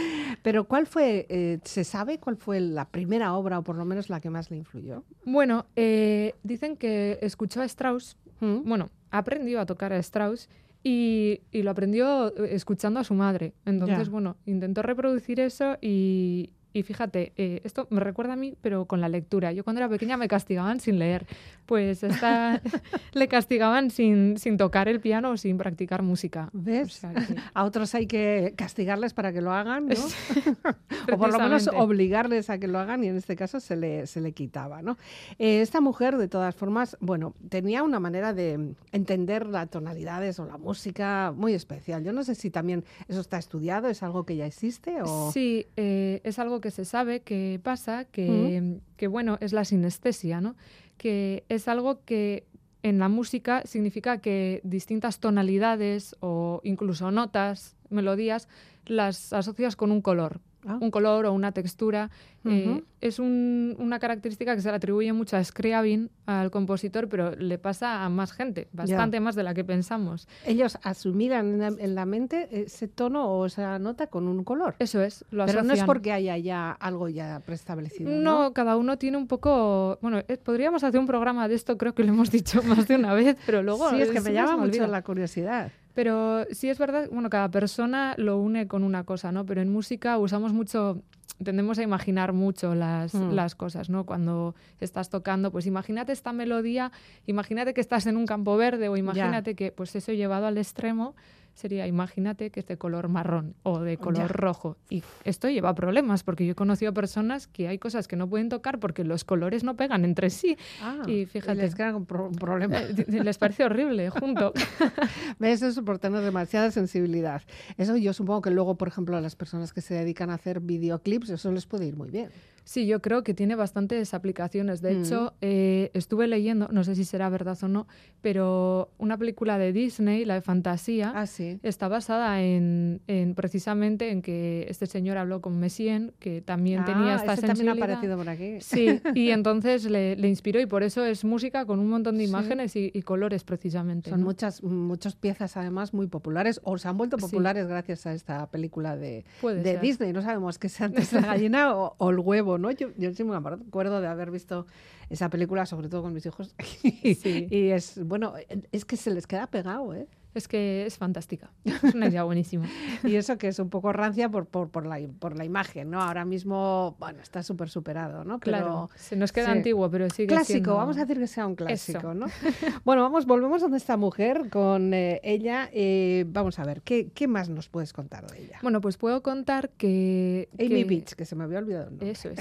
Pero 0.43 0.65
¿cuál 0.65 0.87
fue, 0.87 1.27
eh, 1.29 1.59
se 1.65 1.85
sabe 1.85 2.19
cuál 2.19 2.37
fue 2.37 2.61
la 2.61 2.89
primera 2.89 3.35
obra 3.35 3.59
o 3.59 3.63
por 3.63 3.77
lo 3.77 3.85
menos 3.85 4.09
la 4.09 4.21
que 4.21 4.31
más 4.31 4.51
le 4.51 4.57
influyó? 4.57 5.05
Bueno, 5.25 5.67
eh, 5.77 6.35
dicen 6.43 6.77
que 6.77 7.19
escuchó 7.23 7.61
a 7.61 7.65
Strauss 7.67 8.17
Mm. 8.41 8.69
bueno, 8.69 8.91
aprendió 9.13 9.61
a 9.61 9.67
tocar 9.67 9.93
a 9.93 9.99
Strauss 9.99 10.49
y, 10.83 11.43
y 11.53 11.63
lo 11.63 11.71
aprendió 11.71 12.35
escuchando 12.45 12.99
a 12.99 13.05
su 13.05 13.15
madre. 13.15 13.55
Entonces, 13.65 14.07
Ya. 14.07 14.11
bueno, 14.11 14.37
intentó 14.47 14.83
reproducir 14.83 15.39
eso 15.39 15.77
y, 15.81 16.51
y 16.73 16.83
fíjate, 16.83 17.33
eh, 17.37 17.61
esto 17.65 17.87
me 17.91 18.01
recuerda 18.01 18.33
a 18.35 18.37
mí, 18.37 18.55
pero 18.61 18.87
con 18.87 19.01
la 19.01 19.09
lectura. 19.09 19.53
Yo 19.53 19.65
cuando 19.65 19.81
era 19.81 19.89
pequeña 19.89 20.17
me 20.17 20.29
castigaban 20.29 20.81
sin 20.81 20.99
leer. 20.99 21.27
Pues 21.67 22.03
esta 22.03 22.61
le 23.13 23.29
castigaban 23.29 23.91
sin, 23.91 24.39
sin 24.39 24.57
tocar 24.57 24.89
el 24.89 25.01
piano 25.01 25.31
o 25.33 25.37
sin 25.37 25.59
practicar 25.59 26.03
música. 26.03 26.47
O 26.55 26.59
¿Ves? 26.63 26.93
sea 26.95 27.13
que- 27.15 27.37
A 27.55 27.65
otros 27.65 27.95
hay 27.95 28.07
que 28.07 28.55
castigarles 28.57 29.13
para 29.15 29.33
que 29.33 29.41
lo 29.41 29.53
hagan, 29.53 29.87
¿no? 29.89 29.95
o 31.13 31.19
por 31.19 31.33
lo 31.33 31.39
menos 31.39 31.69
obligarles 31.69 32.51
a 32.51 32.59
que 32.59 32.69
lo 32.69 32.79
hagan 32.79 33.05
y 33.05 33.09
en 33.09 33.17
este 33.17 33.37
caso 33.37 33.61
se 33.61 33.77
le, 33.77 34.07
se 34.07 34.21
le 34.21 34.33
quitaba, 34.33 34.83
¿no? 34.83 34.97
Eh, 35.39 35.61
esta 35.61 35.81
mujer, 35.81 36.17
de 36.17 36.29
todas 36.29 36.55
formas, 36.55 36.97
bueno, 37.01 37.35
tenía 37.49 37.83
una 37.83 38.01
manera 38.01 38.33
de 38.33 38.75
entender 38.93 39.47
las 39.47 39.69
tonalidades 39.71 40.39
o 40.39 40.47
la 40.47 40.57
música 40.59 41.33
muy 41.37 41.55
especial. 41.55 42.03
Yo 42.05 42.13
no 42.13 42.25
sé 42.25 42.35
si 42.35 42.51
también 42.51 42.85
eso 43.09 43.21
está 43.21 43.39
estudiado, 43.39 43.89
es 43.89 44.03
algo 44.03 44.25
que 44.25 44.37
ya 44.37 44.47
existe 44.47 45.03
o... 45.03 45.31
Sí, 45.33 45.67
eh, 45.77 46.21
es 46.25 46.39
algo 46.39 46.61
que 46.63 46.71
se 46.71 46.87
sabe 46.87 47.21
que 47.21 47.61
pasa, 47.63 48.07
que, 48.07 48.81
que, 48.97 49.07
bueno, 49.07 49.37
es 49.43 49.53
la 49.53 49.67
sinestesia, 49.67 50.41
¿no? 50.41 50.57
Que 50.97 51.45
es 51.51 51.69
algo 51.69 52.03
que 52.07 52.47
en 52.83 52.99
la 52.99 53.11
música 53.11 53.63
significa 53.67 54.19
que 54.19 54.63
distintas 54.65 55.21
tonalidades 55.21 56.17
o 56.21 56.63
incluso 56.65 57.11
notas, 57.11 57.77
melodías, 57.91 58.49
las 58.87 59.35
asocias 59.35 59.77
con 59.77 59.93
un 59.93 60.01
color. 60.01 60.41
Ah. 60.67 60.79
Un 60.81 60.91
color 60.91 61.27
o 61.27 61.33
una 61.33 61.53
textura. 61.53 62.11
Eh, 62.45 62.83
es 63.01 63.19
un- 63.21 63.77
una 63.79 63.99
característica 64.01 64.55
que 64.57 64.61
se 64.63 64.69
le 64.69 64.75
atribuye 64.77 65.13
mucho 65.13 65.37
a 65.37 65.45
Scriabin, 65.45 66.11
al 66.27 66.51
compositor, 66.51 67.09
pero 67.09 67.37
le 67.37 67.57
pasa 67.59 68.05
a 68.05 68.09
más 68.09 68.33
gente, 68.33 68.69
bastante 68.73 69.21
más 69.21 69.35
de 69.37 69.43
la 69.45 69.55
que 69.55 69.63
pensamos. 69.65 70.27
Ellos 70.45 70.77
asumieran 70.83 71.47
en 71.55 71.59
la, 71.61 71.67
en 71.69 71.95
la 71.95 72.05
mente 72.05 72.49
ese 72.51 72.89
tono 72.89 73.27
o 73.27 73.47
esa 73.47 73.79
nota 73.79 74.09
con 74.09 74.27
un 74.29 74.43
color. 74.45 74.75
Eso 74.81 75.01
es, 75.03 75.25
lo 75.31 75.47
Pero 75.47 75.59
no 75.63 75.67
es 75.67 75.81
asocian. 75.81 75.87
porque 75.87 76.13
haya 76.13 76.37
ya 76.39 76.73
algo 76.73 77.09
ya 77.09 77.41
preestablecido. 77.47 78.11
No, 78.11 78.43
No, 78.45 78.53
cada 78.53 78.77
uno 78.77 78.99
tiene 78.99 79.17
un 79.19 79.27
poco. 79.29 79.99
Bueno, 80.03 80.19
eh, 80.27 80.37
podríamos 80.37 80.83
hacer 80.85 80.99
un 80.99 81.07
programa 81.07 81.47
de 81.49 81.55
esto, 81.55 81.77
creo 81.79 81.95
que 81.95 82.03
lo 82.03 82.09
hemos 82.13 82.31
dicho 82.31 82.61
más 82.87 82.89
de 82.89 82.97
una 82.97 83.15
vez, 83.15 83.37
pero 83.47 83.63
luego. 83.63 83.91
sí, 83.91 84.01
es 84.03 84.11
que 84.11 84.21
me 84.21 84.33
llama 84.33 84.57
mucho 84.57 84.87
la 84.87 85.03
curiosidad. 85.03 85.71
Pero 85.95 86.45
sí 86.51 86.69
es 86.71 86.79
verdad, 86.79 87.09
bueno, 87.11 87.29
cada 87.31 87.51
persona 87.51 88.15
lo 88.17 88.39
une 88.39 88.67
con 88.67 88.83
una 88.85 89.05
cosa, 89.05 89.31
¿no? 89.33 89.45
Pero 89.45 89.61
en 89.61 89.71
música 89.73 90.19
usamos 90.19 90.53
mucho. 90.53 91.03
Tendemos 91.43 91.79
a 91.79 91.83
imaginar 91.83 92.33
mucho 92.33 92.75
las, 92.75 93.15
Mm. 93.15 93.33
las 93.33 93.55
cosas, 93.55 93.89
¿no? 93.91 94.05
Cuando 94.07 94.55
estás 94.81 95.09
tocando, 95.11 95.51
pues 95.51 95.67
imagínate 95.67 96.13
esta 96.13 96.33
melodía, 96.33 96.93
imagínate 97.27 97.75
que 97.75 97.81
estás 97.81 98.07
en 98.07 98.17
un 98.17 98.27
campo 98.27 98.57
verde 98.57 98.89
o 98.89 98.97
imagínate 98.97 99.55
que, 99.57 99.73
pues 99.73 99.95
eso 99.97 100.13
llevado 100.13 100.47
al 100.47 100.57
extremo, 100.59 101.15
sería 101.55 101.87
imagínate 101.87 102.51
que 102.51 102.61
es 102.61 102.67
de 102.67 102.77
color 102.79 103.09
marrón 103.09 103.55
o 103.63 103.81
de 103.81 103.97
color 103.99 104.23
Ya. 104.23 104.29
rojo. 104.29 104.77
Y 104.91 105.03
esto 105.25 105.49
lleva 105.49 105.75
problemas, 105.75 106.23
porque 106.23 106.45
yo 106.47 106.53
he 106.53 106.55
conocido 106.55 106.93
personas 106.95 107.47
que 107.47 107.69
hay 107.69 107.79
cosas 107.79 108.09
que 108.09 108.17
no 108.17 108.29
pueden 108.29 108.49
tocar 108.49 108.79
porque 108.81 109.05
los 109.05 109.25
colores 109.25 109.63
no 109.65 109.77
pegan 109.77 110.05
entre 110.05 110.31
sí. 110.31 110.57
Ah, 110.83 111.03
Y 111.07 111.27
fíjate. 111.27 111.55
les 111.57 111.75
un, 111.95 112.07
pro- 112.07 112.29
un 112.29 112.35
problema. 112.37 112.79
Eh, 112.81 113.07
Les 113.23 113.39
parece 113.39 113.65
horrible 113.65 114.11
junto. 114.11 114.53
Eso 115.41 115.85
por 115.85 115.99
tener 115.99 116.23
demasiada 116.23 116.71
sensibilidad. 116.71 117.43
Eso 117.77 117.97
yo 117.97 118.13
supongo 118.13 118.43
que 118.43 118.51
luego, 118.51 118.77
por 118.77 118.89
ejemplo, 118.89 119.17
a 119.17 119.21
las 119.21 119.37
personas 119.37 119.73
que 119.73 119.81
se 119.81 119.95
dedican 119.95 120.31
a 120.31 120.35
hacer 120.35 120.61
videoclips, 120.61 121.31
eso 121.31 121.53
les 121.53 121.67
puede 121.67 121.87
ir 121.87 121.97
muy 121.97 122.11
bien. 122.11 122.31
Sí, 122.65 122.87
yo 122.87 123.03
creo 123.03 123.23
que 123.25 123.35
tiene 123.35 123.55
bastantes 123.57 124.15
aplicaciones. 124.15 124.81
De 124.83 124.95
Mm. 124.95 125.01
hecho, 125.03 125.35
eh, 125.41 125.91
estuve 125.95 126.27
leyendo, 126.29 126.69
no 126.71 126.85
sé 126.85 126.95
si 126.95 127.05
será 127.05 127.29
verdad 127.29 127.59
o 127.63 127.69
no, 127.69 127.87
pero 128.21 128.91
una 128.99 129.19
película 129.19 129.59
de 129.59 129.73
Disney, 129.73 130.25
la 130.25 130.35
de 130.35 130.43
fantasía, 130.43 131.13
Ah, 131.15 131.27
sí. 131.27 131.59
está 131.63 131.89
basada 131.89 132.41
en, 132.43 133.01
en 133.09 133.35
precisamente 133.35 134.11
en 134.11 134.23
que 134.23 134.67
este 134.69 134.87
señor 134.87 135.19
habló 135.19 135.41
con 135.41 135.59
Messien, 135.59 136.13
que 136.21 136.41
también 136.41 136.85
tenía 136.85 137.15
Ah, 137.15 137.17
esta 137.17 137.33
ese 137.35 137.47
también 137.49 137.69
ha 137.69 137.73
sensibilidad. 137.75 137.85
aparecido 137.85 138.17
por 138.17 138.29
aquí. 138.29 138.61
Sí, 138.61 139.01
y 139.15 139.31
entonces 139.43 139.85
le, 139.91 140.17
le 140.17 140.29
inspiró 140.29 140.61
y 140.61 140.67
por 140.67 140.83
eso 140.85 141.05
es 141.05 141.25
música 141.25 141.67
con 141.67 141.81
un 141.81 141.89
montón 141.91 142.17
de 142.17 142.25
Sí. 142.25 142.31
imágenes 142.31 142.77
y, 142.77 142.91
y 142.95 143.03
colores 143.03 143.43
precisamente. 143.45 144.11
Son 144.11 144.21
¿no? 144.21 144.27
muchas, 144.27 144.63
muchas 144.63 145.17
piezas 145.17 145.57
además 145.57 145.93
muy 145.93 146.07
populares 146.07 146.61
o 146.63 146.79
se 146.79 146.87
han 146.89 146.97
vuelto 146.97 147.19
Sí. 147.19 147.23
populares 147.23 147.67
gracias 147.67 148.07
a 148.07 148.15
esta 148.15 148.47
película 148.51 148.97
de, 148.97 149.25
de. 149.43 149.79
Disney. 149.79 150.13
No 150.13 150.23
sabemos 150.23 150.59
qué 150.59 150.69
es 150.69 150.81
antes 150.81 151.13
la 151.13 151.23
gallina 151.23 151.75
o, 151.77 151.95
o 151.99 152.11
el 152.11 152.19
huevo, 152.21 152.52
¿no? 152.59 152.71
Yo, 152.71 152.89
yo 152.97 153.13
sí 153.15 153.25
me 153.25 153.37
acuerdo 153.37 154.01
de 154.01 154.07
haber 154.07 154.31
visto 154.31 154.67
esa 155.11 155.29
película, 155.29 155.67
sobre 155.67 155.89
todo 155.89 156.03
con 156.03 156.13
mis 156.13 156.27
hijos. 156.27 156.55
Sí. 157.03 157.49
y 157.51 157.69
es, 157.71 158.03
bueno, 158.05 158.35
es 158.71 158.85
que 158.85 158.97
se 158.97 159.11
les 159.11 159.27
queda 159.27 159.47
pegado, 159.47 159.95
¿eh? 159.95 160.07
Es 160.35 160.49
que 160.49 160.87
es 160.87 160.97
fantástica. 160.97 161.51
Es 161.65 161.95
una 161.95 162.09
idea 162.09 162.23
buenísima. 162.25 162.67
Y 163.05 163.17
eso 163.17 163.37
que 163.37 163.49
es 163.49 163.59
un 163.59 163.69
poco 163.69 163.93
rancia 163.93 164.29
por, 164.31 164.47
por, 164.47 164.71
por, 164.71 164.87
la, 164.87 164.99
por 165.19 165.37
la 165.37 165.45
imagen, 165.45 165.91
¿no? 165.91 166.01
Ahora 166.01 166.25
mismo, 166.25 166.97
bueno, 166.99 167.21
está 167.21 167.43
súper 167.43 167.69
superado, 167.69 168.25
¿no? 168.25 168.39
Pero 168.39 168.57
Claro, 168.57 168.91
se 168.95 169.17
nos 169.17 169.33
queda 169.33 169.47
sí. 169.47 169.51
antiguo, 169.53 169.91
pero 169.91 170.09
sigue 170.09 170.29
Clásico, 170.29 170.53
siendo- 170.53 170.77
vamos 170.77 170.97
a 170.97 171.01
decir 171.01 171.19
que 171.19 171.27
sea 171.27 171.47
un 171.47 171.55
clásico, 171.57 171.99
Eso. 171.99 172.15
¿no? 172.15 172.27
bueno, 172.85 173.03
vamos, 173.03 173.27
volvemos 173.27 173.61
donde 173.61 173.77
esta 173.77 173.97
mujer 173.97 174.49
con 174.51 174.95
eh, 174.95 175.21
ella. 175.23 175.69
eh, 175.73 176.25
vamos 176.29 176.59
a 176.59 176.65
ver, 176.65 176.81
¿qué, 176.83 177.09
¿qué 177.13 177.27
más 177.29 177.49
nos 177.49 177.69
puedes 177.69 177.93
contar 177.93 178.27
de 178.31 178.45
ella? 178.45 178.59
Bueno, 178.63 178.81
pues 178.81 178.97
puedo 178.97 179.23
contar 179.23 179.71
que... 179.71 180.49
Amy 180.59 180.69
que- 180.69 180.85
Beach, 180.85 181.13
que 181.15 181.25
se 181.27 181.35
me 181.37 181.45
había 181.45 181.59
olvidado. 181.59 181.85
el 181.85 181.91
nombre. 181.91 182.11
Eso 182.11 182.31
es. 182.31 182.39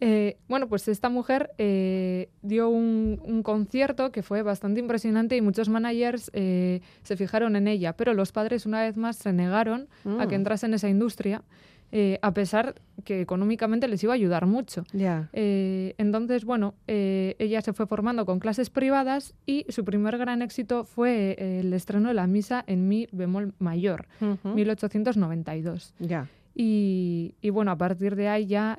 Eh, 0.00 0.36
bueno, 0.48 0.68
pues 0.68 0.88
esta 0.88 1.08
mujer 1.08 1.52
dio 2.42 2.68
un, 2.68 3.20
un 3.24 3.42
concierto 3.42 4.12
que 4.12 4.22
fue 4.22 4.42
bastante 4.42 4.80
impresionante 4.80 5.36
y 5.36 5.40
muchos 5.40 5.68
managers 5.68 6.30
eh, 6.34 6.80
se 7.14 7.24
fijaron 7.24 7.56
en 7.56 7.68
ella, 7.68 7.94
pero 7.96 8.12
los 8.14 8.32
padres 8.32 8.66
una 8.66 8.82
vez 8.82 8.96
más 8.96 9.16
se 9.16 9.32
negaron 9.32 9.88
a 10.18 10.26
que 10.26 10.36
Mm. 10.36 10.40
entrase 10.40 10.66
en 10.66 10.74
esa 10.74 10.88
industria, 10.88 11.42
eh, 11.92 12.18
a 12.22 12.34
pesar 12.34 12.74
que 13.04 13.20
económicamente 13.20 13.86
les 13.86 14.02
iba 14.02 14.12
a 14.12 14.16
ayudar 14.16 14.46
mucho. 14.46 14.84
Ya. 14.92 15.28
Eh, 15.32 15.94
entonces, 15.98 16.44
bueno, 16.44 16.74
eh, 16.88 17.36
ella 17.38 17.60
se 17.60 17.72
fue 17.72 17.86
formando 17.86 18.26
con 18.26 18.40
clases 18.40 18.68
privadas 18.68 19.34
y 19.46 19.64
su 19.68 19.84
primer 19.84 20.18
gran 20.18 20.42
éxito 20.42 20.84
fue 20.84 21.36
eh, 21.38 21.60
el 21.60 21.72
estreno 21.72 22.08
de 22.08 22.14
la 22.14 22.26
misa 22.26 22.64
en 22.66 22.88
mi 22.88 23.06
bemol 23.12 23.54
mayor, 23.60 24.06
Ujú. 24.20 24.48
1892. 24.54 25.94
Ya. 26.00 26.28
Y, 26.56 27.34
y 27.40 27.50
bueno, 27.50 27.70
a 27.72 27.76
partir 27.76 28.16
de 28.16 28.28
ahí 28.28 28.46
ya 28.46 28.78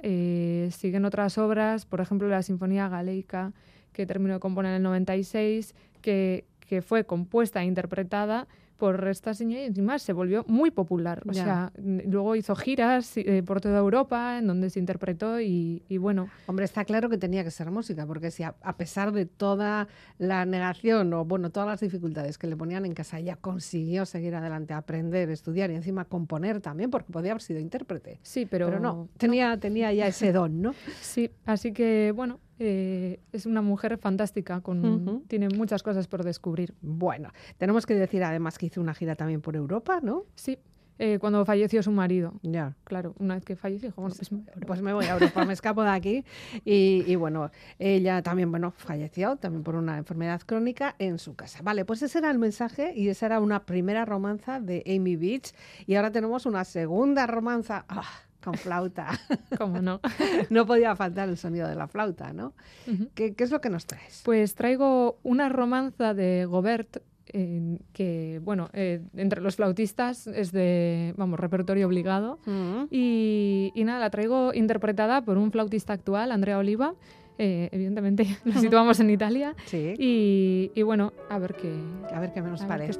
siguen 0.71 1.05
otras 1.05 1.37
obras, 1.37 1.85
por 1.85 1.99
ejemplo 2.01 2.27
la 2.29 2.41
Sinfonía 2.41 2.87
Galeica, 2.89 3.51
que 3.91 4.05
terminó 4.05 4.33
de 4.33 4.39
componer 4.39 4.71
en 4.71 4.77
el 4.77 4.83
96, 4.83 5.73
que, 6.01 6.45
que 6.65 6.81
fue 6.81 7.05
compuesta 7.05 7.61
e 7.61 7.65
interpretada 7.65 8.47
por 8.77 9.07
esta 9.07 9.33
señora 9.33 9.61
y 9.61 9.65
encima 9.67 9.97
se 9.99 10.11
volvió 10.11 10.43
muy 10.49 10.69
popular. 10.69 11.23
O 11.25 11.31
Ya. 11.31 11.43
sea, 11.45 11.71
luego 11.77 12.35
hizo 12.35 12.57
giras 12.57 13.15
eh, 13.15 13.41
por 13.41 13.61
toda 13.61 13.79
Europa 13.79 14.37
en 14.37 14.47
donde 14.47 14.69
se 14.69 14.79
interpretó 14.79 15.39
y, 15.39 15.81
y 15.87 15.97
bueno, 15.97 16.27
Hombre, 16.45 16.65
está 16.65 16.83
claro 16.83 17.07
que 17.09 17.17
tenía 17.17 17.45
que 17.45 17.51
ser 17.51 17.71
música, 17.71 18.05
porque 18.05 18.31
si 18.31 18.43
a, 18.43 18.53
a 18.61 18.75
pesar 18.75 19.13
de 19.13 19.25
toda 19.27 19.87
la 20.17 20.45
negación 20.45 21.13
o, 21.13 21.23
bueno, 21.23 21.51
todas 21.51 21.69
las 21.69 21.79
dificultades 21.79 22.37
que 22.37 22.47
le 22.47 22.57
ponían 22.57 22.85
en 22.85 22.93
casa, 22.93 23.17
ella 23.17 23.37
consiguió 23.37 24.05
seguir 24.05 24.35
adelante, 24.35 24.73
aprender, 24.73 25.29
estudiar 25.29 25.71
y 25.71 25.75
encima 25.75 26.03
componer 26.03 26.59
también, 26.59 26.89
porque 26.91 27.13
podía 27.13 27.31
haber 27.31 27.43
sido 27.43 27.61
intérprete. 27.61 28.19
sí, 28.23 28.45
pero, 28.45 28.65
Pero, 28.65 28.81
no, 28.81 29.07
tenía, 29.17 29.57
tenía 29.57 29.93
ya 29.93 30.05
ese 30.07 30.33
don, 30.33 30.61
¿no? 30.61 30.75
Sí, 30.99 31.31
así 31.45 31.71
que 31.71 32.11
bueno, 32.13 32.41
eh, 32.59 33.19
es 33.31 33.45
una 33.45 33.61
mujer 33.61 33.97
fantástica, 33.97 34.61
con, 34.61 35.23
tiene 35.27 35.49
muchas 35.49 35.83
cosas 35.83 36.07
por 36.07 36.23
descubrir. 36.23 36.73
Bueno, 36.81 37.31
tenemos 37.57 37.85
que 37.85 37.95
decir 37.95 38.23
además 38.23 38.57
que 38.57 38.67
hizo 38.67 38.81
una 38.81 38.93
gira 38.93 39.15
también 39.15 39.41
por 39.41 39.55
Europa, 39.55 39.99
¿no? 40.01 40.23
Sí, 40.35 40.57
eh, 40.97 41.19
cuando 41.19 41.43
falleció 41.45 41.83
su 41.83 41.91
marido. 41.91 42.33
Ya. 42.41 42.75
Claro, 42.85 43.15
una 43.19 43.35
vez 43.35 43.43
que 43.43 43.55
falleció, 43.55 43.91
bueno, 43.95 44.15
pues, 44.15 44.31
me 44.31 44.37
voy 44.39 44.45
a 44.47 44.53
Europa. 44.53 44.67
Pues 44.67 44.81
me 44.81 44.93
voy 44.93 45.05
a 45.05 45.13
Europa, 45.13 45.45
me 45.45 45.53
escapo 45.53 45.83
de 45.83 45.89
aquí. 45.89 46.23
Y, 46.63 47.03
y 47.05 47.15
bueno, 47.15 47.51
ella 47.79 48.21
también, 48.21 48.49
bueno, 48.49 48.71
falleció 48.71 49.35
también 49.35 49.63
por 49.63 49.75
una 49.75 49.97
enfermedad 49.97 50.41
crónica 50.45 50.95
en 50.99 51.19
su 51.19 51.35
casa. 51.35 51.59
Vale, 51.63 51.83
pues 51.83 52.01
ese 52.01 52.19
era 52.19 52.31
el 52.31 52.39
mensaje 52.39 52.93
y 52.95 53.09
esa 53.09 53.25
era 53.25 53.39
una 53.39 53.65
primera 53.65 54.05
romanza 54.05 54.61
de 54.61 54.83
Amy 54.87 55.17
Beach. 55.17 55.53
Y 55.85 55.95
ahora 55.95 56.11
tenemos 56.11 56.45
una 56.45 56.63
segunda 56.63 57.27
romanza. 57.27 57.85
¡ah! 57.89 58.24
Con 58.45 58.53
flauta. 58.53 59.07
¿Cómo 59.57 59.81
no? 59.81 59.99
no 60.49 60.65
podía 60.65 60.95
faltar 60.95 61.27
el 61.27 61.37
sonido 61.37 61.67
de 61.67 61.75
la 61.75 61.87
flauta, 61.87 62.31
¿no? 62.31 62.53
Ujú. 62.87 63.09
¿Qué, 63.15 63.33
qué 63.33 63.43
es 63.43 63.51
lo 63.51 63.59
que 63.59 63.69
nos 63.69 63.85
traes? 63.87 64.21
Pues 64.23 64.55
traigo 64.55 65.17
una 65.23 65.49
romanza 65.49 66.13
de 66.13 66.45
Gobert 66.45 66.97
eh, 67.33 67.79
que, 67.91 68.39
bueno, 68.43 68.69
eh, 68.73 69.01
entre 69.15 69.41
los 69.41 69.55
flautistas 69.55 70.27
es 70.27 70.51
de, 70.51 71.13
vamos, 71.17 71.39
repertorio 71.39 71.87
obligado. 71.87 72.39
Mm. 72.45 72.83
Y, 72.91 73.71
y 73.73 73.83
nada, 73.83 73.99
la 73.99 74.09
traigo 74.11 74.53
interpretada 74.53 75.23
por 75.23 75.37
un 75.37 75.51
flautista 75.51 75.93
actual, 75.93 76.31
Andrea 76.31 76.59
Oliva. 76.59 76.93
Eh, 77.37 77.67
evidentemente 77.73 78.25
lo 78.45 78.53
situamos 78.53 78.99
en 78.99 79.09
Italia. 79.09 79.55
Sí. 79.65 79.95
Y, 79.97 80.71
y 80.75 80.81
bueno, 80.83 81.11
a 81.29 81.39
ver 81.39 81.55
qué, 81.55 81.73
A 82.13 82.19
ver 82.19 82.31
qué 82.31 82.41
nos 82.41 82.63
parece. 82.63 82.99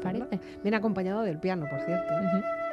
Viene 0.64 0.75
acompañado 0.75 1.22
del 1.22 1.40
piano, 1.40 1.66
por 1.70 1.80
cierto. 1.82 2.14
¿eh? 2.14 2.25
Ujú. 2.25 2.65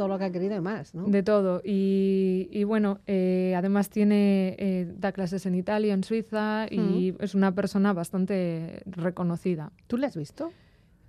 Todo 0.00 0.08
lo 0.08 0.18
que 0.18 0.24
ha 0.24 0.32
querido 0.32 0.56
y 0.56 0.60
más, 0.62 0.94
¿no? 0.94 1.04
De 1.04 1.22
todo. 1.22 1.60
Y, 1.62 2.48
y 2.50 2.64
bueno, 2.64 3.00
eh, 3.06 3.52
además 3.54 3.90
tiene, 3.90 4.56
eh, 4.58 4.90
da 4.96 5.12
clases 5.12 5.44
en 5.44 5.54
Italia, 5.54 5.92
en 5.92 6.04
Suiza 6.04 6.66
y 6.70 7.14
es 7.20 7.34
una 7.34 7.54
persona 7.54 7.92
bastante 7.92 8.80
reconocida. 8.86 9.72
¿Tú 9.88 9.98
le 9.98 10.06
has 10.06 10.16
visto? 10.16 10.52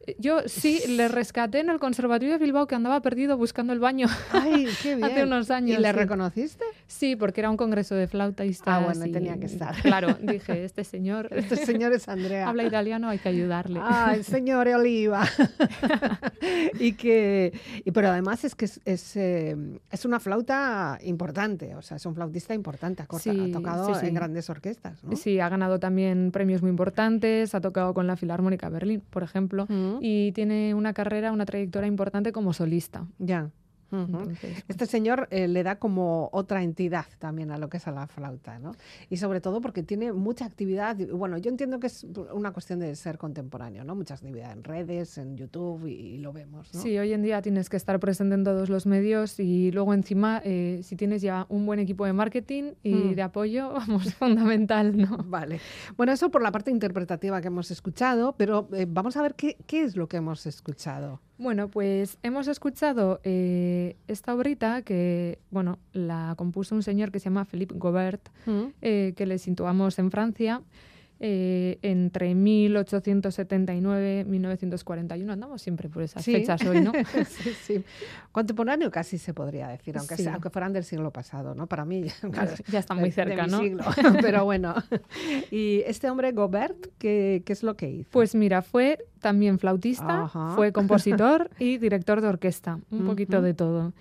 Eh, 0.06 0.18
Yo 0.20 0.40
sí 0.46 0.82
le 0.90 1.08
rescaté 1.08 1.62
en 1.62 1.70
el 1.70 1.80
Conservatorio 1.80 2.34
de 2.34 2.44
Bilbao 2.44 2.68
que 2.68 2.76
andaba 2.76 3.02
perdido 3.02 3.38
buscando 3.38 3.72
el 3.72 3.80
baño 3.80 4.08
Ay, 4.34 4.68
qué 4.84 4.96
bien. 4.98 5.06
hace 5.06 5.24
unos 5.24 5.50
años. 5.52 5.80
¿Y 5.80 5.82
le 5.82 5.88
sí. 5.92 5.96
reconociste? 5.96 6.66
Sí, 6.92 7.16
porque 7.16 7.42
era 7.42 7.50
un 7.50 7.58
congreso 7.58 7.96
de 7.96 8.08
flautistas. 8.08 8.68
Ah, 8.68 8.84
bueno, 8.86 9.06
y, 9.06 9.12
tenía 9.12 9.38
que 9.40 9.46
estar. 9.46 9.74
Claro, 9.82 10.16
dije, 10.22 10.64
este 10.66 10.84
señor 10.84 11.30
Este 11.32 11.56
señor 11.56 11.94
es 11.94 12.08
Andrea. 12.10 12.48
habla 12.50 12.64
italiano, 12.64 13.08
hay 13.10 13.18
que 13.18 13.30
ayudarle. 13.30 13.80
Ay, 13.82 14.24
señor 14.24 14.68
Oliva. 14.68 15.24
y 16.80 16.94
que, 16.94 17.54
y, 17.86 17.92
pero 17.92 18.10
además 18.10 18.44
es 18.44 18.56
que 18.56 18.66
es, 18.66 18.82
es, 18.86 19.16
eh, 19.16 19.56
es 19.92 20.06
una 20.06 20.20
flauta 20.20 20.98
importante, 21.04 21.76
o 21.76 21.82
sea, 21.82 21.98
es 21.98 22.06
un 22.06 22.16
flautista 22.16 22.54
importante, 22.54 23.04
ha, 23.04 23.08
corta- 23.08 23.32
Sí, 23.32 23.50
ha 23.50 23.52
tocado 23.54 23.94
sí, 23.94 24.00
sí. 24.02 24.08
en 24.08 24.14
grandes 24.14 24.50
orquestas, 24.50 25.04
¿no? 25.04 25.16
Sí, 25.16 25.40
ha 25.40 25.50
ganado 25.50 25.80
también 25.80 26.32
premios 26.32 26.62
muy 26.62 26.70
importantes, 26.70 27.56
ha 27.56 27.62
tocado 27.62 27.94
con 27.94 28.08
la 28.08 28.16
Filarmónica 28.18 28.70
Berlín, 28.70 29.02
por 29.10 29.24
ejemplo, 29.24 29.66
Mm, 29.70 29.98
y 30.02 30.32
tiene 30.34 30.74
una 30.74 30.94
carrera, 30.94 31.32
una 31.32 31.46
trayectoria 31.46 31.88
importante 31.88 32.32
como 32.32 32.52
solista. 32.54 33.06
Ya. 33.20 33.50
Este 34.68 34.86
señor 34.86 35.28
eh, 35.32 35.48
le 35.48 35.64
da 35.64 35.76
como 35.78 36.30
otra 36.32 36.64
entidad 36.64 37.06
también 37.20 37.52
a 37.52 37.58
lo 37.58 37.70
que 37.70 37.78
es 37.78 37.88
a 37.88 37.92
la 37.92 38.08
flauta, 38.08 38.60
¿no? 38.60 38.74
Y 39.10 39.18
sobre 39.18 39.42
todo 39.42 39.62
porque 39.62 39.84
tiene 39.84 40.14
mucha 40.14 40.46
actividad. 40.46 40.96
Bueno, 41.14 41.38
yo 41.38 41.50
entiendo 41.50 41.80
que 41.80 41.88
es 41.88 42.06
una 42.34 42.52
cuestión 42.52 42.80
de 42.80 42.96
ser 42.96 43.18
contemporáneo, 43.18 43.84
¿no? 43.84 43.96
Mucha 43.96 44.14
actividad 44.14 44.52
en 44.54 44.64
redes, 44.64 45.18
en 45.18 45.36
YouTube 45.36 45.88
y, 45.88 46.18
lo 46.18 46.32
vemos, 46.34 46.74
¿no? 46.74 46.82
Sí, 46.82 46.98
hoy 46.98 47.14
en 47.14 47.24
día 47.24 47.42
tienes 47.42 47.70
que 47.70 47.78
estar 47.78 48.00
presente 48.00 48.36
en 48.36 48.44
todos 48.44 48.70
los 48.70 48.86
medios 48.86 49.40
y 49.40 49.72
luego 49.72 49.94
encima, 49.94 50.42
eh, 50.46 50.82
si 50.84 50.96
tienes 50.96 51.22
ya 51.22 51.46
un 51.50 51.66
buen 51.66 51.80
equipo 51.80 52.06
de 52.06 52.14
marketing 52.14 52.74
y 52.84 52.94
mm. 52.94 53.16
de 53.16 53.22
apoyo, 53.22 53.74
vamos, 53.74 54.14
fundamental, 54.14 54.98
¿no? 54.98 55.18
Vale. 55.26 55.60
Bueno, 55.98 56.14
eso 56.14 56.30
por 56.30 56.42
la 56.42 56.52
parte 56.52 56.72
interpretativa 56.72 57.42
que 57.42 57.48
hemos 57.48 57.72
escuchado, 57.72 58.36
pero 58.38 58.70
eh, 58.74 58.86
vamos 58.88 59.18
a 59.18 59.22
ver 59.22 59.36
qué, 59.36 59.58
qué 59.68 59.84
es 59.84 59.96
lo 59.96 60.08
que 60.08 60.18
hemos 60.18 60.46
escuchado. 60.46 61.20
Bueno, 61.42 61.70
pues 61.70 62.20
hemos 62.22 62.48
escuchado 62.48 63.20
eh, 63.24 63.96
esta 64.08 64.36
obrita 64.36 64.84
que, 64.84 65.40
bueno, 65.50 65.80
la 65.92 66.36
compuso 66.38 66.76
un 66.76 66.84
señor 66.84 67.12
que 67.12 67.18
se 67.18 67.26
llama 67.26 67.46
Philippe 67.46 67.74
Gobert, 67.80 68.30
mm. 68.46 68.66
eh, 68.84 69.14
que 69.18 69.26
le 69.26 69.40
situamos 69.40 69.98
en 69.98 70.12
Francia. 70.12 70.62
Eh, 71.24 71.78
entre 71.84 72.34
1879 72.34 74.22
y 74.22 74.24
1941. 74.28 75.32
Andamos 75.32 75.62
siempre 75.62 75.88
por 75.88 76.02
esas 76.02 76.26
fechas 76.26 76.66
hoy, 76.66 76.82
¿no? 76.82 76.92
sí, 77.30 77.52
sí. 77.62 77.84
Contemporáneo 78.32 78.90
casi 78.90 79.20
se 79.20 79.32
podría 79.32 79.68
decir, 79.68 79.96
aunque, 80.00 80.16
aunque 80.28 80.50
fueran 80.50 80.74
del 80.74 80.84
siglo 80.84 81.12
pasado, 81.12 81.54
¿no? 81.54 81.68
Para 81.68 81.86
mí 81.86 82.06
ya 82.72 82.80
está 82.80 82.96
muy 82.96 83.12
cerca, 83.12 83.46
¿no? 83.46 83.62
Pero 84.24 84.46
bueno. 84.46 84.74
¿Y 85.52 85.84
este 85.86 86.10
hombre, 86.10 86.32
Gobert, 86.32 86.88
qué, 86.98 87.44
qué, 87.46 87.54
es 87.54 87.62
lo 87.62 87.78
que 87.78 87.88
hizo? 87.88 88.10
Pues 88.10 88.34
mira, 88.34 88.64
fue 88.64 89.06
también 89.20 89.60
flautista, 89.60 90.28
fue 90.56 90.72
compositor 90.72 91.52
y 91.60 91.78
director 91.78 92.22
de 92.22 92.30
orquesta, 92.30 92.80
un 92.90 93.06
poquito 93.06 93.44
de 93.44 93.54
todo. 93.54 93.94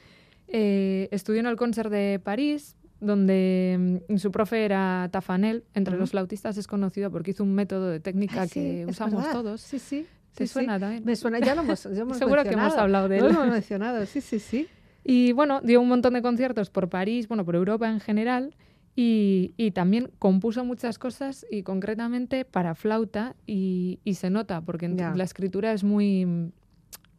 Eh, 0.48 1.08
estudió 1.12 1.40
en 1.40 1.46
el 1.46 1.56
Concert 1.56 1.90
de 1.90 2.18
París, 2.18 2.76
donde 3.00 4.00
mm, 4.08 4.16
su 4.16 4.30
profe 4.30 4.64
era 4.64 5.08
Tafanel. 5.10 5.64
Entre 5.74 5.96
los 5.96 6.10
flautistas 6.10 6.56
es 6.56 6.66
conocido 6.66 7.10
porque 7.10 7.32
hizo 7.32 7.42
un 7.42 7.54
método 7.54 7.88
de 7.88 8.00
técnica 8.00 8.46
que 8.46 8.86
usamos 8.86 9.30
todos. 9.30 9.60
Sí, 9.60 9.78
sí. 9.78 10.06
¿Te 10.34 10.46
suena 10.46 10.78
también? 10.78 11.04
Me 11.04 11.16
suena, 11.16 11.40
ya 11.40 11.54
lo 11.54 11.62
hemos, 11.62 11.82
ya 11.82 12.04
Seguro 12.14 12.44
que 12.44 12.50
hemos 12.50 12.74
hablado 12.74 13.08
de 13.08 13.18
él. 13.18 13.24
Lo 13.24 13.30
hemos 13.30 13.48
mencionado, 13.48 14.04
sí, 14.06 14.20
sí, 14.20 14.38
sí. 14.38 14.68
Y 15.02 15.32
bueno, 15.32 15.60
dio 15.62 15.80
un 15.80 15.88
montón 15.88 16.14
de 16.14 16.22
conciertos 16.22 16.70
por 16.70 16.88
París, 16.88 17.26
bueno, 17.26 17.44
por 17.44 17.56
Europa 17.56 17.88
en 17.88 18.00
general. 18.00 18.54
Y, 18.96 19.54
y, 19.56 19.70
también 19.70 20.10
compuso 20.18 20.64
muchas 20.64 20.98
cosas 20.98 21.46
y 21.48 21.62
concretamente 21.62 22.44
para 22.44 22.74
flauta 22.74 23.36
y, 23.46 24.00
y 24.04 24.14
se 24.14 24.30
nota 24.30 24.60
porque 24.60 24.88
la 24.88 25.24
escritura 25.24 25.72
es 25.72 25.84
muy 25.84 26.52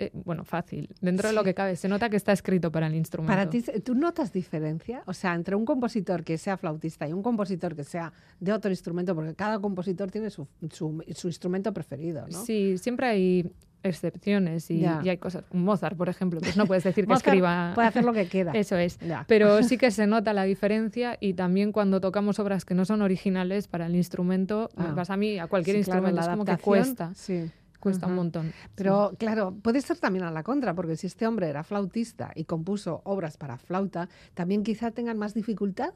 eh, 0.02 0.12
bueno, 0.14 0.44
fácil, 0.44 0.90
dentro 1.00 1.30
de 1.30 1.36
lo 1.36 1.44
que 1.44 1.54
cabe. 1.54 1.76
Se 1.76 1.88
nota 1.88 2.10
que 2.10 2.18
está 2.18 2.32
escrito 2.32 2.72
para 2.72 2.88
el 2.88 2.96
instrumento. 2.96 3.32
Para 3.32 3.50
ti, 3.50 3.62
¿tú 3.84 3.94
notas 3.94 4.34
diferencia? 4.34 5.04
O 5.06 5.14
sea, 5.14 5.34
entre 5.36 5.56
un 5.56 5.66
compositor 5.66 6.24
que 6.24 6.38
sea 6.38 6.58
flautista 6.58 7.08
y 7.08 7.14
un 7.14 7.22
compositor 7.22 7.76
que 7.76 7.84
sea 7.84 8.12
de 8.40 8.52
otro 8.52 8.72
instrumento, 8.72 9.14
porque 9.14 9.36
cada 9.36 9.60
compositor 9.60 10.10
tiene 10.10 10.30
su, 10.30 10.48
su, 10.72 11.04
instrumento 11.26 11.74
preferido, 11.74 12.26
¿no? 12.28 12.44
Sí, 12.44 12.78
siempre 12.78 13.08
hay 13.08 13.52
excepciones 13.84 14.70
y, 14.72 14.86
hay 14.86 15.18
cosas. 15.18 15.44
Mozart, 15.52 15.98
por 15.98 16.10
ejemplo, 16.10 16.40
pues 16.40 16.58
no 16.58 16.66
puedes 16.66 16.84
decir 16.84 17.08
que 17.08 17.14
escriba. 17.14 17.72
Puede 17.76 17.88
hacer 17.88 18.04
lo 18.04 18.14
que 18.14 18.28
quiera. 18.28 18.52
Eso 18.56 18.78
es. 18.78 19.00
Pero 19.28 19.62
sí 19.64 19.78
que 19.78 19.92
se 19.92 20.08
nota 20.08 20.34
la 20.34 20.44
diferencia 20.44 21.18
y 21.20 21.34
también 21.34 21.72
cuando 21.72 22.02
tocamos 22.02 22.40
obras 22.40 22.66
que 22.66 22.74
no 22.74 22.86
son 22.86 23.02
originales 23.02 23.68
para 23.68 23.86
el 23.86 23.96
instrumento, 23.96 24.70
ah. 24.78 24.94
vas 24.96 25.10
a 25.10 25.18
mí, 25.18 25.40
a 25.40 25.48
cualquier 25.48 25.78
instrumento, 25.78 26.22
es 26.22 26.28
como 26.28 26.46
que 26.46 26.58
cuesta. 26.58 27.12
Sí 27.16 27.52
cuesta 27.82 28.08
un 28.08 28.16
montón. 28.16 28.54
Pero 28.76 29.12
claro, 29.20 29.54
puede 29.62 29.82
ser 29.82 29.98
también 29.98 30.24
a 30.24 30.32
la 30.32 30.44
contra, 30.44 30.74
porque 30.74 30.96
si 30.96 31.08
este 31.08 31.28
hombre 31.28 31.50
era 31.50 31.64
flautista 31.64 32.32
y 32.36 32.46
compuso 32.46 33.02
obras 33.04 33.36
para 33.36 33.58
flauta, 33.58 34.08
también 34.34 34.64
quizá 34.64 34.92
tengan 34.92 35.18
más 35.18 35.34
dificultad 35.34 35.94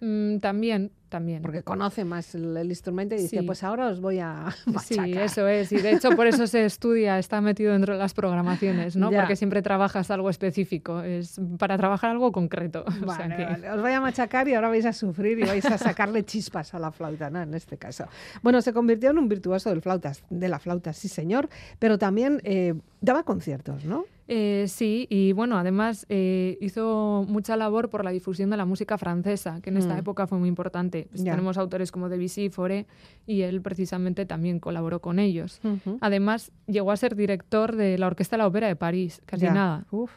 Mm, 0.00 0.38
también, 0.38 0.92
también. 1.08 1.42
Porque 1.42 1.62
conoce 1.62 2.04
más 2.04 2.34
el, 2.34 2.56
instrumento 2.68 3.14
y 3.14 3.18
dice, 3.18 3.42
pues 3.42 3.64
ahora 3.64 3.88
os 3.88 4.00
voy 4.00 4.20
a 4.20 4.46
machacar. 4.66 5.06
Sí, 5.06 5.12
eso 5.12 5.48
es. 5.48 5.72
Y 5.72 5.78
de 5.78 5.92
hecho 5.92 6.10
por 6.10 6.26
eso 6.26 6.46
se 6.46 6.64
estudia, 6.64 7.18
está 7.18 7.40
metido 7.40 7.72
dentro 7.72 7.94
de 7.94 7.98
las 7.98 8.14
programaciones, 8.14 8.96
¿no? 8.96 9.10
Porque 9.12 9.36
siempre 9.36 9.62
trabajas 9.62 10.10
algo 10.10 10.30
específico. 10.30 11.02
Es 11.02 11.40
para 11.58 11.76
trabajar 11.76 12.10
algo 12.10 12.30
concreto. 12.32 12.84
Os 13.74 13.80
voy 13.80 13.92
a 13.92 14.00
machacar 14.00 14.48
y 14.48 14.54
ahora 14.54 14.68
vais 14.68 14.86
a 14.86 14.92
sufrir 14.92 15.38
y 15.40 15.44
vais 15.44 15.64
a 15.66 15.78
sacarle 15.78 16.24
chispas 16.24 16.74
a 16.74 16.78
la 16.78 16.92
flauta, 16.92 17.30
¿no? 17.30 17.42
En 17.42 17.54
este 17.54 17.76
caso. 17.76 18.06
Bueno, 18.42 18.62
se 18.62 18.72
convirtió 18.72 19.10
en 19.10 19.18
un 19.18 19.28
virtuoso 19.28 19.70
del 19.70 19.82
flautas, 19.82 20.22
de 20.30 20.48
la 20.48 20.58
flauta, 20.58 20.92
sí 20.92 21.08
señor, 21.08 21.48
pero 21.78 21.98
también 21.98 22.40
eh, 22.44 22.74
daba 23.00 23.24
conciertos, 23.24 23.84
¿no? 23.84 24.04
Eh, 24.30 24.66
sí, 24.68 25.06
y 25.08 25.32
bueno, 25.32 25.56
además 25.56 26.04
eh, 26.10 26.58
hizo 26.60 27.24
mucha 27.26 27.56
labor 27.56 27.88
por 27.88 28.04
la 28.04 28.10
difusión 28.10 28.50
de 28.50 28.58
la 28.58 28.66
música 28.66 28.98
francesa, 28.98 29.62
que 29.62 29.70
en 29.70 29.78
esta 29.78 29.94
mm. 29.94 29.98
época 29.98 30.26
fue 30.26 30.38
muy 30.38 30.50
importante. 30.50 31.08
Pues 31.10 31.24
tenemos 31.24 31.56
autores 31.56 31.90
como 31.90 32.10
Debussy, 32.10 32.50
Fauré, 32.50 32.86
y 33.26 33.40
él 33.42 33.62
precisamente 33.62 34.26
también 34.26 34.60
colaboró 34.60 35.00
con 35.00 35.18
ellos. 35.18 35.60
Además, 36.02 36.52
llegó 36.66 36.92
a 36.92 36.96
ser 36.98 37.16
director 37.16 37.74
de 37.74 37.96
la 37.96 38.06
Orquesta 38.06 38.36
de 38.36 38.38
la 38.38 38.46
Ópera 38.46 38.68
de 38.68 38.76
París, 38.76 39.22
casi 39.24 39.46
nada. 39.46 39.86
Uf. 39.90 40.12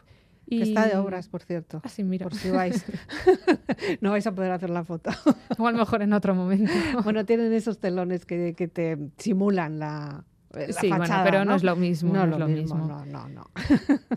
Que 0.47 0.63
está 0.63 0.86
de 0.86 0.97
obras, 0.97 1.30
por 1.30 1.41
cierto. 1.43 1.80
Así, 1.82 2.02
ah, 2.02 2.06
mira. 2.06 2.24
Por 2.26 2.36
si 2.36 2.50
vais. 2.50 2.86
no 4.02 4.12
vais 4.12 4.28
a 4.28 4.36
poder 4.36 4.52
hacer 4.52 4.69
la 4.69 4.84
foto. 4.84 5.10
o 5.58 5.65
a 5.65 5.71
lo 5.71 5.78
mejor 5.78 6.02
en 6.02 6.12
otro 6.12 6.36
momento. 6.36 6.74
bueno, 7.06 7.26
tienen 7.26 7.54
esos 7.54 7.80
telones 7.80 8.26
que, 8.26 8.54
que 8.54 8.67
te 8.67 8.97
simulan 9.17 9.80
la, 9.80 10.26
eh, 10.56 10.74
sí, 10.74 10.90
bueno, 10.90 11.06
pero 11.24 11.46
¿no? 11.46 11.56
es 11.56 11.64
lo 11.64 11.76
mismo. 11.76 12.14
No, 12.14 12.24
es 12.24 12.40
lo 12.40 12.48
mismo, 12.48 12.78
no, 12.88 13.06
no, 13.06 13.28
no. 13.28 13.50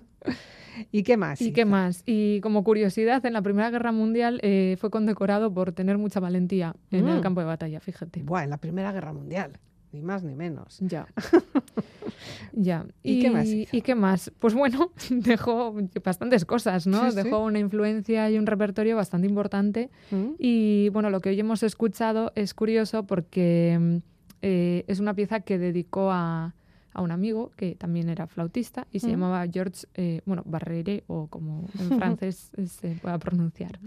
¿Y 0.91 1.03
qué 1.03 1.17
más? 1.17 1.41
¿Y 1.41 1.53
qué 1.53 1.65
más? 1.65 2.03
Y 2.07 2.41
como 2.41 2.65
curiosidad, 2.65 3.25
en 3.27 3.33
la 3.33 3.43
Primera 3.43 3.71
Guerra 3.71 3.93
Mundial 3.93 4.41
eh, 4.43 4.77
fue 4.81 4.91
condecorado 4.91 5.53
por 5.53 5.73
tener 5.73 5.99
mucha 5.99 6.21
valentía 6.21 6.75
en 6.91 7.09
el 7.09 7.19
mm. 7.19 7.23
campo 7.23 7.41
de 7.41 7.47
batalla, 7.47 7.81
fíjate. 7.81 8.23
Buah, 8.23 8.45
en 8.45 8.51
la 8.51 8.59
Primera 8.59 8.93
Guerra 8.93 9.13
Mundial, 9.13 9.59
ni 9.93 10.03
más 10.03 10.25
ni 10.25 10.35
menos. 10.35 10.79
Ya. 10.81 11.07
ya. 12.53 12.87
¿Y, 13.03 13.21
qué 13.21 13.31
más? 13.31 13.47
¿Y 13.49 13.83
qué 13.83 13.95
más? 13.95 14.33
Pues 14.39 14.55
bueno, 14.55 14.91
dejó 15.11 15.75
bastantes 16.05 16.45
cosas, 16.45 16.87
¿no? 16.87 17.13
dejó 17.13 17.39
una 17.45 17.59
influencia 17.59 18.31
y 18.31 18.39
un 18.39 18.47
repertorio 18.47 18.97
bastante 18.97 19.29
importante. 19.29 19.91
Mm. 20.11 20.33
Y 20.39 20.89
bueno, 20.91 21.11
lo 21.11 21.21
que 21.21 21.31
hoy 21.31 21.41
hemos 21.41 21.63
escuchado 21.63 22.33
es 22.35 22.55
curioso 22.55 23.07
porque 23.07 23.79
mm, 23.81 24.14
eh, 24.47 24.85
es 24.89 25.01
una 25.01 25.15
pieza 25.15 25.41
que 25.41 25.57
dedicó 25.57 26.11
a, 26.13 26.55
un 26.97 27.11
amigo 27.11 27.51
que 27.57 27.75
también 27.75 28.11
era 28.11 28.27
flautista 28.27 28.87
y 28.93 29.01
se 29.01 29.09
llamaba 29.09 29.45
George, 29.51 29.87
eh, 29.95 30.21
bueno, 30.27 30.43
Barrere 30.45 31.03
o 31.07 31.29
como 31.29 31.67
en 31.81 31.99
francés 31.99 32.51
se 32.67 32.91
pueda 33.01 33.19
pronunciar. 33.19 33.81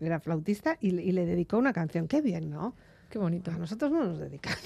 Era 0.00 0.18
flautista 0.18 0.78
y, 0.80 0.92
le 0.92 1.26
dedicó 1.26 1.58
una 1.58 1.74
canción. 1.74 2.08
Qué 2.08 2.22
bien, 2.22 2.48
¿no? 2.50 2.74
Qué 3.10 3.18
bonito. 3.18 3.50
A 3.50 3.58
nosotros 3.58 3.92
no 3.92 4.02
nos 4.02 4.18
dedican. 4.18 4.56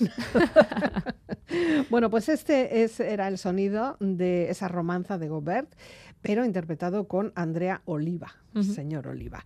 bueno, 1.90 2.08
pues 2.08 2.28
este 2.28 2.84
es, 2.84 3.00
era 3.00 3.26
el 3.26 3.36
sonido 3.36 3.96
de 3.98 4.48
esa 4.48 4.68
romanza 4.68 5.18
de 5.18 5.28
Gobert, 5.28 5.74
pero 6.22 6.44
interpretado 6.44 7.08
con 7.08 7.32
Andrea 7.34 7.82
Oliva, 7.84 8.36
señor 8.62 9.08
Oliva. 9.08 9.44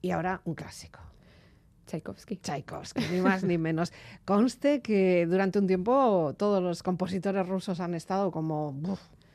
Y 0.00 0.12
ahora 0.12 0.42
un 0.44 0.54
clásico. 0.54 1.00
Tchaikovsky. 1.92 2.36
Tchaikovsky, 2.38 3.02
ni 3.12 3.20
más 3.20 3.44
ni 3.44 3.58
menos. 3.58 3.92
Conste 4.24 4.80
que 4.80 5.26
durante 5.26 5.58
un 5.58 5.66
tiempo 5.66 6.34
todos 6.38 6.62
los 6.62 6.82
compositores 6.82 7.46
rusos 7.46 7.80
han 7.80 7.94
estado 7.94 8.30
como, 8.30 8.74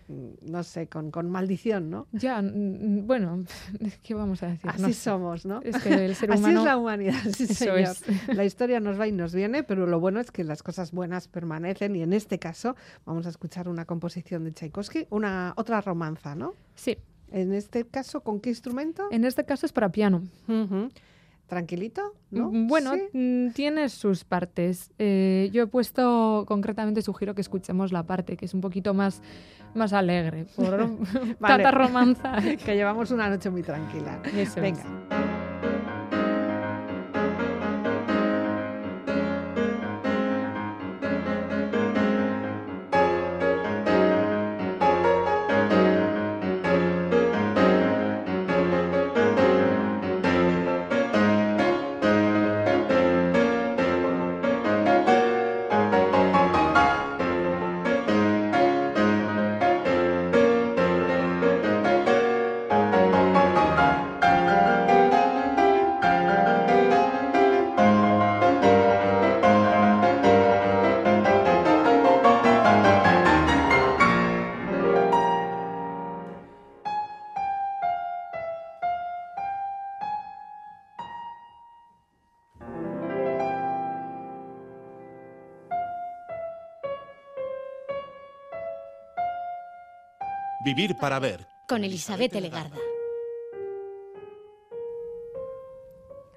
no 0.07 0.63
sé, 0.63 0.87
con, 0.87 1.11
con, 1.11 1.29
maldición, 1.29 1.91
¿no? 1.91 2.07
Ya, 2.13 2.41
bueno, 2.43 3.43
¿qué 4.03 4.15
vamos 4.15 4.41
a 4.41 4.47
decir? 4.47 4.71
Así 4.71 4.93
somos, 4.93 5.45
¿no? 5.45 5.61
Es 5.61 5.77
que 5.83 5.93
el 6.05 6.15
ser 6.15 6.31
humano... 6.31 6.47
Así 6.47 6.57
es 6.57 6.65
la 6.65 6.77
humanidad, 6.77 7.21
sí 7.31 7.45
señor. 7.53 7.95
La 8.33 8.43
historia 8.43 8.79
nos 8.79 8.99
va 8.99 9.07
y 9.07 9.11
nos 9.11 9.35
viene, 9.35 9.61
pero 9.61 9.85
lo 9.85 9.99
bueno 9.99 10.19
es 10.19 10.31
que 10.31 10.43
las 10.43 10.63
cosas 10.63 10.91
buenas 10.91 11.27
permanecen 11.27 11.95
y 11.95 12.01
en 12.01 12.13
este 12.13 12.39
caso 12.39 12.75
vamos 13.05 13.27
a 13.27 13.29
escuchar 13.29 13.69
una 13.69 13.85
composición 13.85 14.45
de 14.45 14.51
Tchaikovsky, 14.51 15.05
una 15.11 15.53
otra 15.57 15.81
romanza, 15.81 16.33
¿no? 16.33 16.55
Sí. 16.73 16.97
En 17.29 17.53
este 17.53 17.85
caso, 17.85 18.21
¿con 18.21 18.39
qué 18.39 18.49
instrumento? 18.49 19.03
En 19.11 19.25
este 19.25 19.45
caso 19.45 19.67
es 19.67 19.73
para 19.73 19.91
piano 19.91 20.23
tranquilito, 21.47 22.13
¿no? 22.29 22.51
Bueno, 22.51 22.93
mm, 23.13 23.49
tiene 23.51 23.89
sus 23.89 24.23
partes. 24.23 24.91
Eh, 24.99 25.49
yo 25.51 25.63
he 25.63 25.67
puesto, 25.67 26.45
concretamente 26.47 27.01
sugiero 27.01 27.33
que 27.33 27.41
escuchemos 27.41 27.91
la 27.91 28.03
parte 28.03 28.37
que 28.37 28.45
es 28.45 28.53
un 28.53 28.61
poquito 28.61 28.93
más, 28.93 29.21
más 29.73 29.93
alegre, 29.93 30.45
por 30.55 30.97
tanta 31.39 31.71
romanza. 31.71 32.35
que 32.65 32.75
llevamos 32.75 33.11
una 33.11 33.29
noche 33.29 33.49
muy 33.49 33.63
tranquila. 33.63 34.21
Venga. 34.55 35.36
Vivir 90.77 90.95
para 90.95 91.17
ver. 91.17 91.47
Con 91.67 91.83
Elizabeth 91.83 92.35
Legarda. 92.35 92.77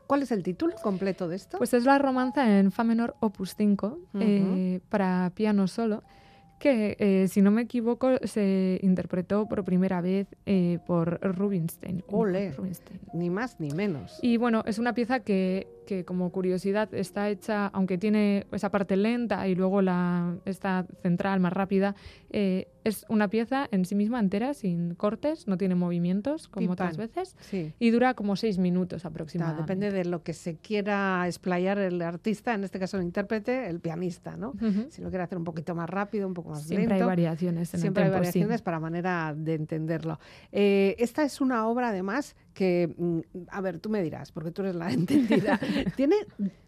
¿Cuál 0.07 0.23
es 0.23 0.31
el 0.33 0.43
título 0.43 0.77
completo 0.83 1.29
de 1.29 1.37
esto? 1.37 1.59
Pues 1.59 1.75
es 1.75 1.85
la 1.85 1.99
romanza 1.99 2.59
en 2.59 2.73
Fa 2.73 2.83
menor 2.83 3.17
opus 3.21 3.55
5 3.55 3.99
eh, 4.19 4.81
para 4.89 5.31
piano 5.35 5.69
solo 5.69 6.03
que, 6.61 6.97
eh, 7.01 7.27
si 7.29 7.41
no 7.43 7.51
me 7.51 7.63
equivoco, 7.63 8.19
se 8.25 8.79
interpretó 8.83 9.49
por 9.49 9.65
primera 9.65 10.01
vez 10.01 10.29
eh, 10.47 10.79
por 10.87 11.19
Rubinstein. 11.23 12.05
Ole, 12.09 12.55
ni 13.15 13.31
más 13.31 13.59
ni 13.59 13.71
menos. 13.71 14.19
Y 14.23 14.37
bueno, 14.37 14.63
es 14.67 14.79
una 14.79 14.93
pieza 14.93 15.21
que, 15.21 15.67
que, 15.91 16.05
como 16.05 16.31
curiosidad 16.31 16.95
está 16.95 17.31
hecha, 17.31 17.67
aunque 17.67 17.99
tiene 17.99 18.47
esa 18.53 18.71
parte 18.71 18.97
lenta 18.97 19.49
y 19.49 19.57
luego 19.57 19.83
la 19.83 20.37
esta 20.45 20.87
central 21.03 21.41
más 21.41 21.53
rápida, 21.53 21.97
eh, 22.31 22.69
es 22.85 23.05
una 23.09 23.29
pieza 23.29 23.67
en 23.73 23.85
sí 23.85 23.97
misma 23.97 24.21
entera, 24.21 24.55
sin 24.55 24.95
cortes, 24.95 25.49
no 25.49 25.59
tiene 25.59 25.75
movimientos 25.75 26.47
como 26.47 26.71
otras 26.71 26.97
veces, 26.97 27.37
y 27.79 27.91
dura 27.91 28.15
como 28.15 28.37
seis 28.37 28.59
minutos 28.59 29.05
aproximadamente. 29.05 29.63
depende 29.63 29.91
de 29.91 30.05
lo 30.05 30.23
que 30.23 30.33
se 30.33 30.57
quiera 30.57 31.27
explayar 31.27 31.79
el 31.79 32.01
artista, 32.03 32.55
en 32.55 32.63
este 32.63 32.79
caso 32.79 32.97
el 32.97 33.03
intérprete, 33.03 33.69
el 33.69 33.81
pianista, 33.81 34.37
¿no? 34.37 34.55
Si 34.91 35.03
lo 35.03 35.11
quiere 35.11 35.25
hacer 35.25 35.39
un 35.39 35.45
poquito 35.45 35.75
más 35.75 35.91
rápido, 35.91 36.29
un 36.29 36.35
poco 36.35 36.51
más 36.51 36.63
Siempre 36.63 36.95
hay 36.95 37.03
variaciones 37.03 37.75
en 37.75 37.81
Siempre 37.81 38.05
hay 38.05 38.11
variaciones 38.11 38.63
para 38.63 38.79
manera 38.79 39.35
de 39.37 39.55
entenderlo. 39.55 40.21
Eh, 40.53 40.95
esta 40.99 41.25
es 41.25 41.41
una 41.41 41.67
obra, 41.67 41.89
además, 41.89 42.37
que, 42.55 42.95
mm, 42.97 43.21
a 43.49 43.61
ver, 43.61 43.79
tú 43.79 43.91
me 43.91 44.03
dirás, 44.03 44.33
porque 44.33 44.51
tú 44.51 44.63
eres 44.63 44.75
la 44.75 44.91
entendida. 44.93 45.59
Tiene 45.97 46.17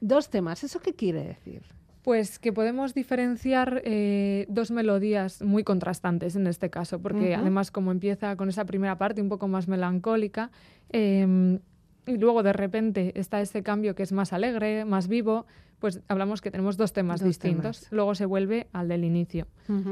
dos 0.00 0.30
temas. 0.30 0.64
¿Eso 0.64 0.80
qué 0.80 0.94
quiere 0.94 1.22
decir? 1.24 1.62
Pues 2.02 2.38
que 2.40 2.52
podemos 2.52 2.94
diferenciar 2.94 3.80
eh, 3.84 4.46
dos 4.48 4.72
melodías 4.72 5.40
muy 5.40 5.62
contrastantes 5.62 6.34
en 6.34 6.48
este 6.48 6.68
caso, 6.68 7.00
porque 7.00 7.36
además 7.36 7.70
como 7.70 7.92
empieza 7.92 8.34
con 8.36 8.48
esa 8.48 8.64
primera 8.64 8.98
parte 8.98 9.22
un 9.22 9.28
poco 9.28 9.46
más 9.46 9.68
melancólica, 9.68 10.50
em, 10.90 11.60
y 12.04 12.16
luego 12.16 12.42
de 12.42 12.52
repente 12.52 13.12
está 13.14 13.40
este 13.40 13.62
cambio 13.62 13.94
que 13.94 14.02
es 14.02 14.10
más 14.10 14.32
alegre, 14.32 14.84
más 14.84 15.06
vivo, 15.06 15.46
pues 15.82 16.00
hablamos 16.06 16.40
que 16.40 16.52
tenemos 16.52 16.76
dos 16.76 16.92
temas 16.92 17.24
distintos. 17.24 17.88
Luego 17.90 18.14
se 18.14 18.24
vuelve 18.24 18.68
al 18.72 18.86
del 18.86 19.02
inicio. 19.02 19.48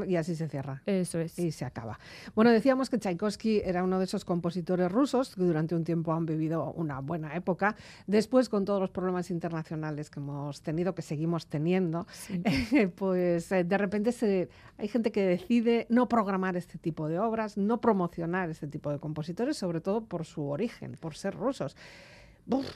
y 0.06 0.14
así 0.14 0.36
se 0.36 0.48
cierra. 0.48 0.82
Eso 0.86 1.18
es. 1.18 1.36
Y 1.36 1.50
se 1.50 1.64
acaba. 1.64 1.98
Bueno, 2.36 2.52
decíamos 2.52 2.88
que 2.88 2.96
Tchaikovsky 2.96 3.62
era 3.64 3.82
uno 3.82 3.98
de 3.98 4.04
esos 4.04 4.24
compositores 4.24 4.92
rusos 4.92 5.34
que 5.34 5.42
durante 5.42 5.74
un 5.74 5.82
tiempo 5.82 6.12
han 6.12 6.26
vivido 6.26 6.72
una 6.76 7.00
buena 7.00 7.34
época. 7.34 7.74
Después, 8.06 8.48
con 8.48 8.64
todos 8.64 8.78
los 8.78 8.90
problemas 8.90 9.32
internacionales 9.32 10.10
que 10.10 10.20
hemos 10.20 10.62
tenido, 10.62 10.94
que 10.94 11.02
seguimos 11.02 11.48
teniendo, 11.48 12.06
pues 12.94 13.50
eh, 13.50 13.64
de 13.64 13.76
repente 13.76 14.12
se, 14.12 14.48
hay 14.78 14.86
gente 14.86 15.10
que 15.10 15.24
decide 15.24 15.88
no 15.88 16.08
programar 16.08 16.56
este 16.56 16.78
tipo 16.78 17.08
de 17.08 17.18
obras, 17.18 17.56
no 17.56 17.80
promocionar 17.80 18.48
este 18.48 18.68
tipo 18.68 18.92
de 18.92 19.00
compositores, 19.00 19.56
sobre 19.56 19.80
todo 19.80 20.04
por 20.04 20.24
su 20.24 20.46
origen, 20.46 20.96
por 21.00 21.16
ser 21.16 21.34
rusos 21.34 21.74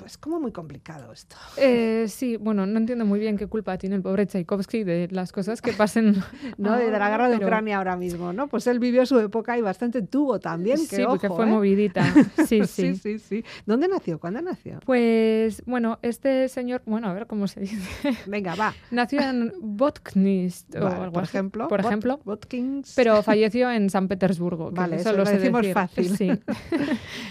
es 0.04 0.18
como 0.18 0.40
muy 0.40 0.52
complicado 0.52 1.12
esto. 1.12 1.36
Eh, 1.56 2.06
sí, 2.08 2.36
bueno, 2.36 2.66
no 2.66 2.78
entiendo 2.78 3.04
muy 3.04 3.18
bien 3.18 3.36
qué 3.36 3.46
culpa 3.46 3.76
tiene 3.78 3.96
el 3.96 4.02
pobre 4.02 4.26
Tchaikovsky 4.26 4.84
de 4.84 5.08
las 5.10 5.32
cosas 5.32 5.60
que 5.60 5.72
pasen. 5.72 6.22
no, 6.58 6.76
de 6.76 6.90
la 6.90 7.10
guerra 7.10 7.28
de 7.28 7.36
Ucrania 7.36 7.78
ahora 7.78 7.96
mismo, 7.96 8.32
¿no? 8.32 8.48
Pues 8.48 8.66
él 8.66 8.78
vivió 8.78 9.04
su 9.06 9.18
época 9.18 9.58
y 9.58 9.62
bastante 9.62 10.02
tuvo 10.02 10.38
también. 10.38 10.78
sí, 10.78 11.02
porque 11.06 11.28
fue 11.28 11.44
¿eh? 11.44 11.48
movidita. 11.48 12.04
Sí, 12.44 12.66
sí. 12.66 12.94
sí, 12.96 13.18
sí, 13.18 13.44
¿Dónde 13.64 13.88
nació? 13.88 14.18
¿Cuándo 14.18 14.42
nació? 14.42 14.78
Pues, 14.84 15.62
bueno, 15.66 15.98
este 16.02 16.48
señor, 16.48 16.82
bueno, 16.84 17.08
a 17.08 17.14
ver 17.14 17.26
cómo 17.26 17.46
se 17.48 17.60
dice. 17.60 17.78
Venga, 18.26 18.54
va. 18.54 18.74
Nació 18.90 19.20
en 19.20 19.52
Botknist 19.60 20.74
o 20.76 20.86
algo 20.86 21.12
por 21.12 21.24
ejemplo. 21.24 21.68
Por 21.68 21.80
ejemplo. 21.80 22.20
Botkins. 22.24 22.92
Pero 22.94 23.22
falleció 23.22 23.70
en 23.70 23.88
San 23.88 24.08
Petersburgo. 24.08 24.70
vale, 24.70 24.96
eso 24.96 25.12
lo 25.12 25.24
decimos 25.24 25.66
fácil. 25.72 26.16
Sí. 26.16 26.30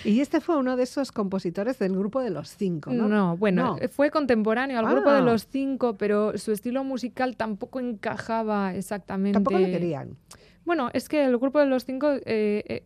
y 0.04 0.20
este 0.20 0.42
fue 0.42 0.58
uno 0.58 0.76
de 0.76 0.84
esos 0.84 1.12
compositores 1.12 1.78
del 1.80 1.96
grupo 1.96 2.22
de 2.22 2.32
los 2.34 2.50
cinco, 2.56 2.92
¿no? 2.92 3.08
No, 3.08 3.38
bueno, 3.38 3.78
fue 3.92 4.12
contemporáneo 4.12 4.80
al 4.80 4.88
grupo 4.88 5.12
de 5.12 5.20
ah. 5.20 5.22
los 5.22 5.48
cinco, 5.48 5.98
pero 5.98 6.38
su 6.38 6.52
estilo 6.52 6.84
musical 6.84 7.38
tampoco 7.38 7.80
encajaba 7.80 8.76
exactamente. 8.76 9.36
Tampoco 9.36 9.60
lo 9.60 9.66
querían. 9.66 10.18
Bueno, 10.66 10.90
es 10.94 11.10
que 11.10 11.24
el 11.26 11.38
grupo 11.38 11.60
de 11.60 11.66
los 11.66 11.86
cinco 11.86 12.12
eh, 12.12 12.24
eh, 12.26 12.84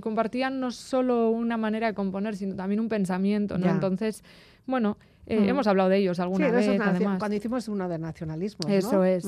compartían 0.00 0.60
no 0.60 0.70
solo 0.70 1.30
una 1.30 1.56
manera 1.56 1.88
de 1.88 1.94
componer, 1.94 2.36
sino 2.36 2.54
también 2.56 2.80
un 2.80 2.88
pensamiento, 2.88 3.58
¿no? 3.58 3.68
Entonces, 3.68 4.24
bueno, 4.66 4.96
eh, 5.26 5.40
mm. 5.40 5.48
hemos 5.48 5.66
hablado 5.66 5.88
de 5.88 5.98
ellos 5.98 6.20
alguna 6.20 6.50
vez, 6.50 6.68
además. 6.80 7.18
Cuando 7.18 7.36
hicimos 7.36 7.68
uno 7.68 7.88
de 7.88 7.98
nacionalismo. 7.98 8.68
Eso 8.68 9.04
es. 9.04 9.26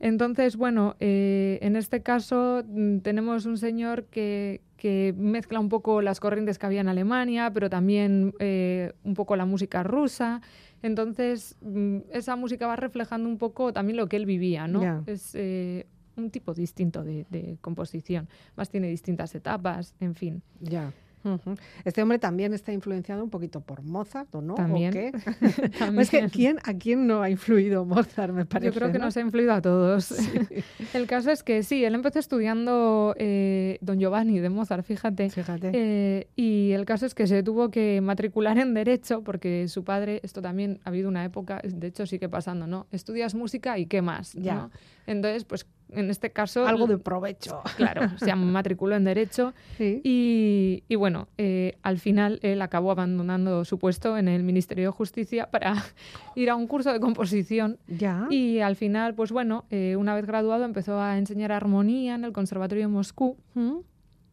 Entonces, 0.00 0.56
bueno, 0.56 0.96
en 1.00 1.76
este 1.76 2.02
caso 2.02 2.62
mm, 2.66 2.98
tenemos 2.98 3.46
un 3.46 3.58
señor 3.58 4.04
que, 4.04 4.62
que 4.78 5.12
mezcla 5.18 5.60
un 5.60 5.68
poco 5.68 6.00
las 6.00 6.20
corrientes 6.20 6.58
que 6.58 6.64
había 6.64 6.80
en 6.80 6.88
Alemania, 6.88 7.50
pero 7.52 7.68
también 7.68 8.32
eh, 8.38 8.92
un 9.02 9.14
poco 9.14 9.36
la 9.36 9.44
música 9.44 9.82
rusa. 9.82 10.40
Entonces, 10.82 11.56
mm, 11.60 11.98
esa 12.12 12.36
música 12.36 12.66
va 12.66 12.76
reflejando 12.76 13.28
un 13.28 13.36
poco 13.36 13.72
también 13.72 13.96
lo 13.96 14.08
que 14.08 14.16
él 14.16 14.24
vivía, 14.24 14.68
¿no? 14.68 15.02
Es 15.06 15.34
eh, 15.34 15.86
un 16.16 16.30
tipo 16.30 16.54
distinto 16.54 17.02
de, 17.02 17.26
de, 17.28 17.58
composición. 17.60 18.28
Más 18.56 18.70
tiene 18.70 18.88
distintas 18.88 19.34
etapas, 19.34 19.94
en 20.00 20.14
fin. 20.14 20.42
Ya. 20.60 20.92
Este 21.84 22.02
hombre 22.02 22.18
también 22.18 22.54
está 22.54 22.72
influenciado 22.72 23.22
un 23.22 23.30
poquito 23.30 23.60
por 23.60 23.82
Mozart, 23.82 24.34
¿o 24.34 24.40
no? 24.40 24.54
También. 24.54 24.92
qué? 24.92 25.12
es 25.98 26.10
que 26.10 26.28
¿quién, 26.28 26.58
¿a 26.64 26.74
quién 26.74 27.06
no 27.06 27.22
ha 27.22 27.30
influido 27.30 27.84
Mozart, 27.84 28.32
me 28.32 28.46
parece? 28.46 28.72
Yo 28.72 28.78
creo 28.78 28.92
que 28.92 28.98
nos 28.98 29.16
ha 29.16 29.20
influido 29.20 29.52
a 29.52 29.60
todos. 29.60 30.14
El 30.94 31.06
caso 31.06 31.30
es 31.30 31.42
que 31.42 31.62
sí, 31.62 31.84
él 31.84 31.94
empezó 31.94 32.18
estudiando 32.18 33.14
eh, 33.18 33.78
Don 33.80 33.98
Giovanni 33.98 34.38
de 34.38 34.48
Mozart, 34.48 34.84
fíjate. 34.84 35.30
Fíjate. 35.30 35.70
Eh, 35.74 36.28
y 36.36 36.72
el 36.72 36.84
caso 36.84 37.06
es 37.06 37.14
que 37.14 37.26
se 37.26 37.42
tuvo 37.42 37.70
que 37.70 38.00
matricular 38.00 38.58
en 38.58 38.74
Derecho 38.74 39.22
porque 39.22 39.68
su 39.68 39.84
padre, 39.84 40.20
esto 40.22 40.42
también 40.42 40.80
ha 40.84 40.88
habido 40.88 41.08
una 41.08 41.24
época, 41.24 41.60
de 41.62 41.86
hecho 41.86 42.06
sigue 42.06 42.28
pasando, 42.28 42.66
¿no? 42.66 42.86
Estudias 42.92 43.34
música 43.34 43.78
y 43.78 43.86
qué 43.86 44.02
más, 44.02 44.32
ya. 44.32 44.70
Entonces, 45.06 45.44
pues 45.44 45.66
en 45.92 46.10
este 46.10 46.30
caso... 46.30 46.66
Algo 46.66 46.86
de 46.86 46.98
provecho. 46.98 47.62
Claro, 47.76 48.10
se 48.18 48.34
matriculó 48.36 48.96
en 48.96 49.04
Derecho 49.04 49.54
y, 49.78 50.82
y, 50.88 50.94
bueno, 50.96 51.28
eh, 51.38 51.76
al 51.82 51.98
final 51.98 52.38
él 52.42 52.62
acabó 52.62 52.90
abandonando 52.90 53.64
su 53.64 53.78
puesto 53.78 54.16
en 54.16 54.28
el 54.28 54.42
Ministerio 54.42 54.86
de 54.86 54.90
Justicia 54.90 55.50
para 55.50 55.74
ir 56.34 56.50
a 56.50 56.56
un 56.56 56.66
curso 56.66 56.92
de 56.92 57.00
composición. 57.00 57.78
Ya. 57.86 58.26
Y 58.30 58.60
al 58.60 58.76
final, 58.76 59.14
pues 59.14 59.32
bueno, 59.32 59.64
eh, 59.70 59.96
una 59.96 60.14
vez 60.14 60.26
graduado 60.26 60.64
empezó 60.64 61.00
a 61.00 61.18
enseñar 61.18 61.52
armonía 61.52 62.14
en 62.14 62.24
el 62.24 62.32
Conservatorio 62.32 62.84
de 62.84 62.88
Moscú. 62.88 63.36
¿Mm? 63.54 63.78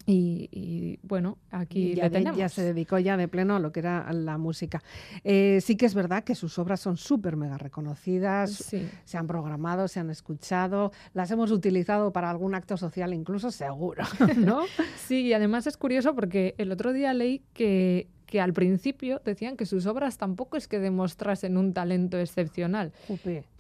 Y, 0.08 1.00
bueno, 1.02 1.38
aquí 1.50 1.96
ya, 1.96 2.10
tenemos. 2.10 2.38
ya 2.38 2.48
se 2.48 2.64
dedicó 2.64 3.00
ya 3.00 3.18
de 3.18 3.28
pleno 3.28 3.56
a 3.56 3.60
lo 3.60 3.72
que 3.72 3.80
era 3.80 4.12
la 4.14 4.38
música. 4.38 4.84
Eh, 5.24 5.60
sí 5.62 5.76
que 5.78 5.86
es 5.86 5.96
verdad 5.96 6.24
que 6.24 6.36
sus 6.36 6.60
obras 6.60 6.80
son 6.80 6.98
súper 6.98 7.38
mega 7.38 7.58
reconocidas, 7.58 8.52
se 8.52 9.18
han 9.18 9.28
programado, 9.28 9.88
se 9.88 10.00
han 10.00 10.10
escuchado, 10.10 10.92
las 11.14 11.32
hemos 11.32 11.52
utilizado 11.52 12.12
para 12.14 12.30
algún 12.30 12.54
acto 12.54 12.78
social 12.78 13.14
incluso, 13.14 13.52
seguro, 13.52 14.04
¿no? 14.38 14.64
sí, 15.08 15.22
y 15.24 15.34
además 15.34 15.66
es 15.68 15.78
curioso 15.78 16.14
porque 16.14 16.54
el 16.58 16.72
otro 16.72 16.94
día 16.94 17.14
leí 17.14 17.42
que 17.54 18.08
que 18.36 18.42
al 18.42 18.52
principio 18.52 19.22
decían 19.24 19.56
que 19.56 19.66
sus 19.66 19.86
obras 19.86 20.18
tampoco 20.18 20.58
es 20.58 20.68
que 20.68 20.78
demostrasen 20.78 21.56
un 21.56 21.72
talento 21.72 22.20
excepcional. 22.20 22.92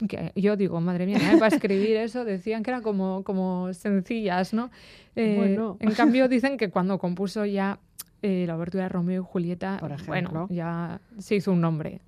Que 0.05 0.33
yo 0.35 0.57
digo, 0.57 0.81
madre 0.81 1.05
mía, 1.05 1.17
para 1.39 1.55
escribir 1.55 1.95
eso 1.95 2.25
decían 2.25 2.61
que 2.61 2.71
eran 2.71 2.83
como, 2.83 3.23
como 3.23 3.71
sencillas, 3.71 4.53
¿no? 4.53 4.71
Eh, 5.15 5.57
en 5.79 5.91
cambio 5.93 6.27
dicen 6.27 6.57
que 6.57 6.69
cuando 6.71 6.99
compuso 6.99 7.45
ya 7.45 7.79
eh, 8.21 8.43
la 8.45 8.57
obertura 8.57 8.83
de 8.83 8.89
Romeo 8.89 9.21
y 9.21 9.25
Julieta, 9.25 9.77
Por 9.79 9.95
bueno, 10.07 10.47
ya 10.49 10.99
se 11.19 11.35
hizo 11.35 11.53
un 11.53 11.61
nombre. 11.61 12.01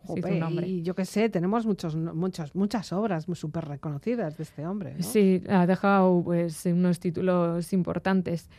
Y 0.68 0.82
yo 0.82 0.94
qué 0.94 1.06
sé, 1.06 1.30
tenemos 1.30 1.66
muchos, 1.66 1.96
muchos, 1.96 2.54
muchas 2.54 2.92
obras 2.92 3.28
súper 3.34 3.64
reconocidas 3.64 4.36
de 4.36 4.44
este 4.44 4.68
hombre. 4.68 5.02
Sí, 5.04 5.42
ha 5.48 5.66
dejado 5.66 6.22
pues, 6.22 6.66
unos 6.66 7.00
títulos 7.00 7.72
importantes. 7.72 8.50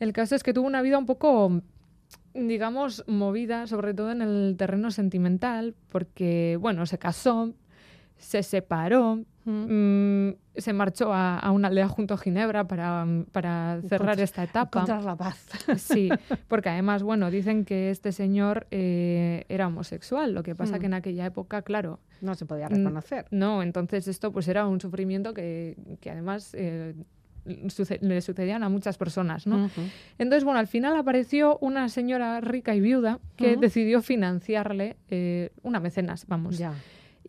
El 0.00 0.14
caso 0.14 0.34
es 0.36 0.42
que 0.42 0.54
tuvo 0.54 0.66
una 0.66 0.80
vida 0.80 0.96
un 0.96 1.04
poco 1.04 1.60
digamos, 2.34 3.04
movida, 3.06 3.66
sobre 3.66 3.94
todo 3.94 4.10
en 4.10 4.22
el 4.22 4.56
terreno 4.56 4.90
sentimental, 4.90 5.74
porque, 5.88 6.56
bueno, 6.60 6.86
se 6.86 6.98
casó, 6.98 7.54
se 8.16 8.42
separó, 8.42 9.24
mm, 9.44 10.30
se 10.56 10.72
marchó 10.72 11.12
a, 11.12 11.50
una 11.52 11.68
aldea 11.68 11.88
junto 11.88 12.14
a 12.14 12.18
Ginebra 12.18 12.66
para, 12.66 13.06
para 13.32 13.80
cerrar 13.88 14.20
esta 14.20 14.42
etapa. 14.42 14.80
Encontrar 14.80 15.04
la 15.04 15.16
paz. 15.16 15.46
Sí, 15.76 16.08
porque 16.48 16.68
además, 16.68 17.02
bueno, 17.02 17.30
dicen 17.30 17.64
que 17.64 17.90
este 17.90 18.12
señor 18.12 18.66
eh, 18.70 19.44
era 19.48 19.68
homosexual, 19.68 20.32
lo 20.32 20.42
que 20.42 20.54
pasa 20.54 20.76
mm. 20.76 20.80
que 20.80 20.86
en 20.86 20.94
aquella 20.94 21.26
época, 21.26 21.62
claro... 21.62 22.00
No 22.20 22.34
se 22.34 22.46
podía 22.46 22.68
reconocer. 22.68 23.26
No, 23.30 23.62
entonces 23.62 24.08
esto 24.08 24.32
pues 24.32 24.48
era 24.48 24.66
un 24.66 24.80
sufrimiento 24.80 25.34
que, 25.34 25.76
que 26.00 26.10
además... 26.10 26.54
Eh, 26.54 26.94
le 28.00 28.20
sucedían 28.20 28.62
a 28.62 28.68
muchas 28.68 28.98
personas, 28.98 29.46
¿no? 29.46 29.70
Entonces, 30.18 30.44
bueno, 30.44 30.60
al 30.60 30.66
final 30.66 30.96
apareció 30.96 31.58
una 31.60 31.88
señora 31.88 32.40
rica 32.40 32.74
y 32.74 32.80
viuda 32.80 33.18
que 33.36 33.56
decidió 33.56 34.02
financiarle 34.02 34.96
eh, 35.08 35.50
una 35.62 35.80
mecenas, 35.80 36.26
vamos. 36.26 36.58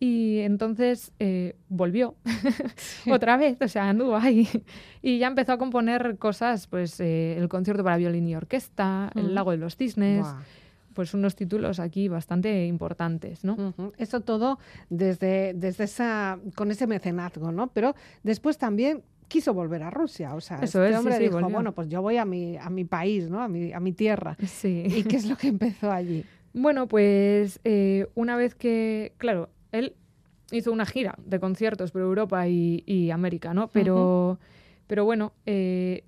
Y 0.02 0.38
entonces 0.38 1.12
eh, 1.18 1.56
volvió 1.68 2.14
otra 3.10 3.36
vez, 3.36 3.58
o 3.60 3.68
sea, 3.68 3.90
anduvo 3.90 4.16
ahí. 4.16 4.48
Y 5.02 5.18
ya 5.18 5.28
empezó 5.28 5.52
a 5.52 5.58
componer 5.58 6.18
cosas, 6.18 6.66
pues 6.66 7.00
eh, 7.00 7.36
el 7.38 7.48
concierto 7.48 7.82
para 7.84 7.96
violín 7.96 8.28
y 8.28 8.34
orquesta, 8.34 9.10
El 9.14 9.34
lago 9.34 9.50
de 9.50 9.56
los 9.58 9.76
cisnes. 9.76 10.26
Pues 10.94 11.14
unos 11.14 11.36
títulos 11.36 11.78
aquí 11.78 12.08
bastante 12.08 12.66
importantes, 12.66 13.44
¿no? 13.44 13.74
Eso 13.96 14.20
todo 14.20 14.58
desde, 14.90 15.54
desde 15.54 15.84
esa, 15.84 16.38
con 16.56 16.70
ese 16.70 16.86
mecenazgo, 16.86 17.52
¿no? 17.52 17.68
Pero 17.68 17.94
después 18.22 18.58
también 18.58 19.04
quiso 19.30 19.54
volver 19.54 19.82
a 19.82 19.88
Rusia. 19.90 20.34
O 20.34 20.40
sea, 20.42 20.58
Eso 20.58 20.82
este 20.84 20.92
es, 20.92 20.98
hombre 20.98 21.14
sí, 21.16 21.22
dijo, 21.22 21.34
volvió. 21.34 21.54
bueno, 21.54 21.72
pues 21.72 21.88
yo 21.88 22.02
voy 22.02 22.18
a 22.18 22.26
mi, 22.26 22.58
a 22.58 22.68
mi 22.68 22.84
país, 22.84 23.30
¿no? 23.30 23.40
A 23.40 23.48
mi, 23.48 23.72
a 23.72 23.80
mi 23.80 23.92
tierra. 23.92 24.36
Sí. 24.46 24.82
¿Y 24.86 25.04
qué 25.04 25.16
es 25.16 25.24
lo 25.24 25.36
que 25.36 25.48
empezó 25.48 25.90
allí? 25.90 26.24
Bueno, 26.52 26.88
pues 26.88 27.60
eh, 27.64 28.08
una 28.14 28.36
vez 28.36 28.54
que, 28.54 29.12
claro, 29.18 29.48
él 29.72 29.94
hizo 30.50 30.72
una 30.72 30.84
gira 30.84 31.14
de 31.24 31.38
conciertos 31.38 31.92
por 31.92 32.02
Europa 32.02 32.48
y, 32.48 32.82
y 32.86 33.10
América, 33.12 33.54
¿no? 33.54 33.68
Pero, 33.68 34.38
pero 34.88 35.04
bueno, 35.04 35.32
eh, 35.46 36.02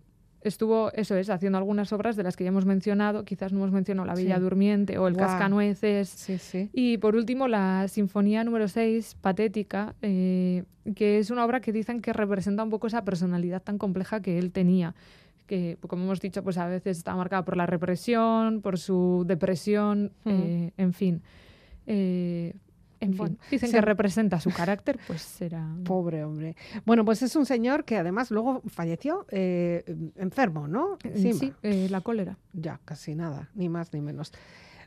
estuvo, 0.44 0.92
eso 0.92 1.16
es, 1.16 1.30
haciendo 1.30 1.58
algunas 1.58 1.92
obras 1.92 2.16
de 2.16 2.22
las 2.22 2.36
que 2.36 2.44
ya 2.44 2.48
hemos 2.48 2.66
mencionado, 2.66 3.24
quizás 3.24 3.52
no 3.52 3.58
hemos 3.58 3.72
mencionado 3.72 4.06
La 4.06 4.16
Sí. 4.16 4.26
Durmiente 4.40 4.98
o 4.98 5.08
El. 5.08 5.16
Cascanueces. 5.16 6.08
Sí, 6.08 6.38
sí. 6.38 6.70
Y 6.72 6.98
por 6.98 7.16
último, 7.16 7.48
la 7.48 7.88
Sinfonía 7.88 8.44
número 8.44 8.68
6, 8.68 9.16
Patética, 9.20 9.94
eh, 10.02 10.64
que 10.94 11.18
es 11.18 11.30
una 11.30 11.44
obra 11.44 11.60
que 11.60 11.72
dicen 11.72 12.00
que 12.00 12.12
representa 12.12 12.62
un 12.62 12.70
poco 12.70 12.86
esa 12.86 13.04
personalidad 13.04 13.62
tan 13.62 13.78
compleja 13.78 14.20
que 14.20 14.38
él 14.38 14.50
tenía, 14.52 14.94
que 15.46 15.76
como 15.86 16.04
hemos 16.04 16.20
dicho, 16.20 16.42
pues 16.42 16.58
a 16.58 16.66
veces 16.66 16.98
está 16.98 17.14
marcada 17.14 17.44
por 17.44 17.56
la 17.56 17.66
represión, 17.66 18.62
por 18.62 18.78
su 18.78 19.24
depresión, 19.26 20.12
eh, 20.24 20.70
en 20.76 20.92
fin. 20.92 21.22
Eh, 21.86 22.54
en 23.02 23.16
Bueno, 23.16 23.36
fin, 23.40 23.48
dicen 23.50 23.70
se- 23.70 23.76
que 23.76 23.80
representa 23.82 24.40
su 24.40 24.50
carácter, 24.50 24.98
pues 25.06 25.22
será... 25.22 25.66
Pobre 25.84 26.24
hombre. 26.24 26.56
Bueno, 26.86 27.04
pues 27.04 27.22
es 27.22 27.34
un 27.36 27.44
señor 27.46 27.84
que 27.84 27.96
además 27.96 28.30
luego 28.30 28.62
falleció 28.68 29.26
eh, 29.30 29.84
enfermo, 30.16 30.68
¿no? 30.68 30.98
Encima. 31.04 31.38
Sí, 31.38 31.52
eh, 31.62 31.88
la 31.90 32.00
cólera. 32.00 32.38
Ya, 32.52 32.80
casi 32.84 33.14
nada, 33.14 33.50
ni 33.54 33.68
más 33.68 33.92
ni 33.92 34.00
menos. 34.00 34.32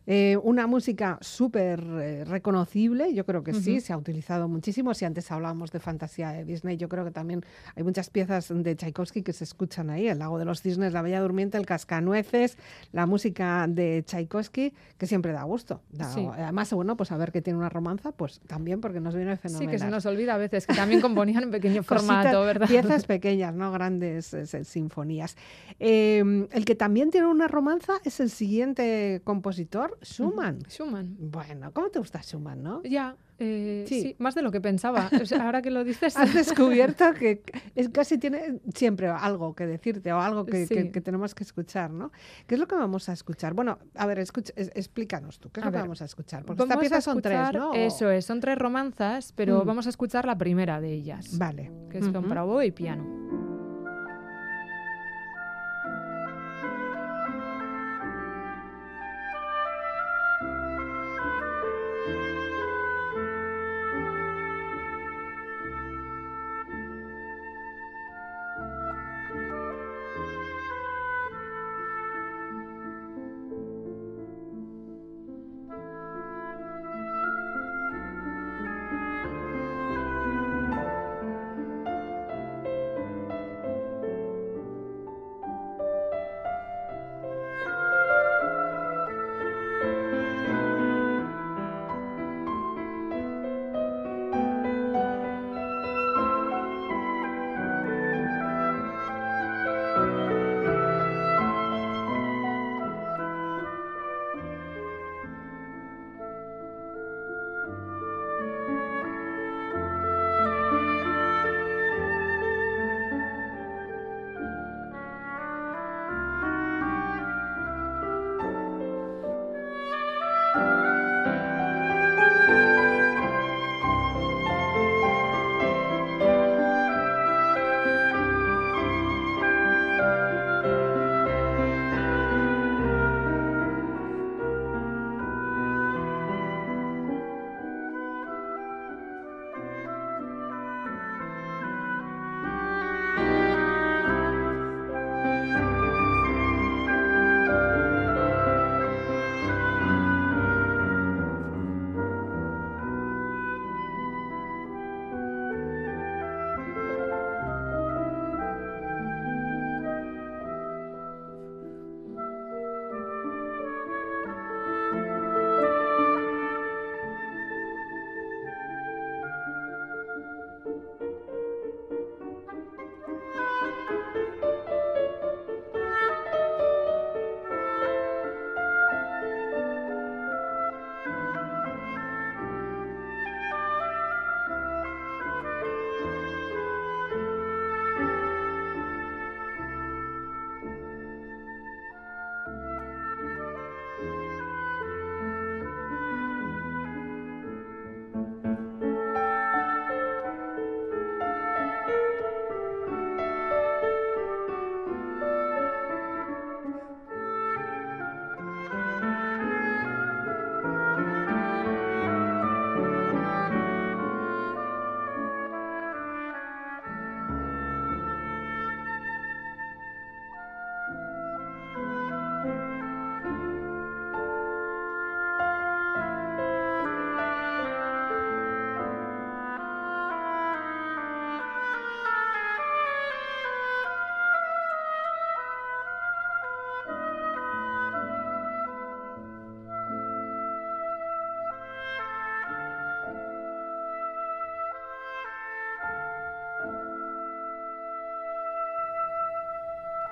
Eh, 0.07 0.37
una 0.43 0.67
música 0.67 1.17
súper 1.21 1.79
eh, 1.99 2.25
reconocible, 2.25 3.13
yo 3.13 3.25
creo 3.25 3.43
que 3.43 3.53
sí, 3.53 3.79
se 3.81 3.91
ha 3.93 3.97
utilizado 3.97 4.47
muchísimo. 4.47 4.93
Si 4.93 5.03
antes 5.05 5.31
hablábamos 5.31 5.71
de 5.71 5.79
fantasía 5.79 6.29
de 6.31 6.45
Disney, 6.45 6.77
yo 6.77 6.87
creo 6.89 7.03
que 7.03 7.11
también 7.11 7.43
hay 7.75 7.83
muchas 7.83 8.09
piezas 8.09 8.49
de 8.53 8.75
Tchaikovsky 8.75 9.23
que 9.23 9.33
se 9.33 9.43
escuchan 9.43 9.89
ahí, 9.89 10.07
El 10.07 10.19
lago 10.19 10.37
de 10.37 10.45
los 10.45 10.61
cisnes, 10.61 10.93
La 10.93 11.01
bella 11.01 11.21
durmiente, 11.21 11.57
El 11.57 11.65
cascanueces, 11.65 12.57
la 12.91 13.05
música 13.05 13.65
de 13.67 14.03
Tchaikovsky, 14.05 14.73
que 14.97 15.07
siempre 15.07 15.31
da 15.31 15.43
gusto. 15.43 15.81
Da- 15.91 16.05
Sí. 16.13 16.27
Además, 16.31 16.71
bueno, 16.73 16.95
pues 16.95 17.11
a 17.11 17.17
ver 17.17 17.31
que 17.31 17.41
tiene 17.41 17.57
una 17.57 17.69
romanza, 17.69 18.11
pues 18.11 18.39
también 18.47 18.79
porque 18.81 18.99
nos 18.99 19.15
viene 19.15 19.35
Sí, 19.37 19.41
fenomenal. 19.41 19.71
que 19.71 19.79
se 19.79 19.89
nos 19.89 20.05
olvida 20.05 20.35
a 20.35 20.37
veces, 20.37 20.67
que 20.67 20.75
también 20.75 21.01
componían 21.01 21.43
en 21.43 21.51
pequeño 21.51 21.81
Cositas, 21.85 22.05
formato, 22.05 22.41
¿verdad? 22.41 22.67
Piezas 22.67 23.05
pequeñas, 23.05 23.53
no 23.55 23.71
grandes 23.71 24.33
eh, 24.33 24.63
sinfonías. 24.63 25.35
Eh, 25.79 26.47
el 26.51 26.63
que 26.65 26.75
también 26.75 27.09
tiene 27.11 27.27
una 27.27 27.47
romanza 27.47 27.93
es 28.03 28.19
el 28.19 28.29
siguiente 28.29 29.21
compositor, 29.23 29.94
Schumann. 30.03 30.59
Schumann. 30.69 31.15
Bueno, 31.19 31.71
¿cómo 31.73 31.89
te 31.89 31.99
gusta 31.99 32.21
Schumann, 32.21 32.61
no? 32.63 32.81
Ya, 32.83 33.15
eh, 33.39 33.85
Sí. 33.87 34.01
sí. 34.01 34.15
más 34.19 34.33
de 34.35 34.41
lo 34.41 34.51
que 34.51 34.61
pensaba. 34.61 35.09
O 35.21 35.25
sea, 35.25 35.45
ahora 35.45 35.61
que 35.61 35.71
lo 35.71 35.83
dices, 35.83 36.15
Has 36.17 36.33
descubierto 36.95 37.13
que 37.13 37.41
es 37.75 37.89
casi 37.89 38.17
tiene 38.17 38.59
siempre 38.73 39.07
algo 39.07 39.53
que 39.55 39.65
decirte 39.67 40.11
o 40.13 40.19
algo 40.19 40.45
que, 40.45 40.67
que- 40.67 40.83
Sí. 40.83 40.89
que 40.91 41.01
tenemos 41.01 41.35
que 41.35 41.43
escuchar, 41.43 41.91
¿no? 41.91 42.11
¿Qué 42.47 42.55
es 42.55 42.59
lo 42.59 42.67
que 42.67 42.75
vamos 42.75 43.09
a 43.09 43.13
escuchar? 43.13 43.53
Bueno, 43.53 43.77
a 43.95 44.05
ver, 44.05 44.19
escucha- 44.19 44.53
es- 44.55 44.71
explícanos 44.75 45.39
tú, 45.39 45.49
¿qué 45.51 45.59
es 45.59 45.63
A 45.63 45.67
lo 45.67 45.71
que 45.71 45.77
ver, 45.77 45.83
vamos 45.83 46.01
a 46.01 46.05
escuchar? 46.05 46.45
Porque 46.45 46.63
esta 46.63 46.79
pieza 46.79 46.97
a 46.97 47.01
son 47.01 47.21
tres, 47.21 47.37
escuchar- 47.39 47.55
¿no? 47.55 47.73
Eso 47.73 48.09
es, 48.11 48.25
son 48.25 48.39
tres 48.39 48.57
romanzas, 48.57 49.33
pero 49.33 49.63
Mm. 49.63 49.67
vamos 49.67 49.85
a 49.87 49.89
escuchar 49.89 50.25
la 50.25 50.37
primera 50.37 50.79
de 50.81 50.93
ellas, 50.93 51.37
Vale. 51.37 51.71
que 51.89 51.97
es 51.99 52.05
con 52.07 52.17
Ujú. 52.17 52.27
para 52.29 52.43
oboe 52.45 52.65
y 52.67 52.71
piano. 52.71 53.54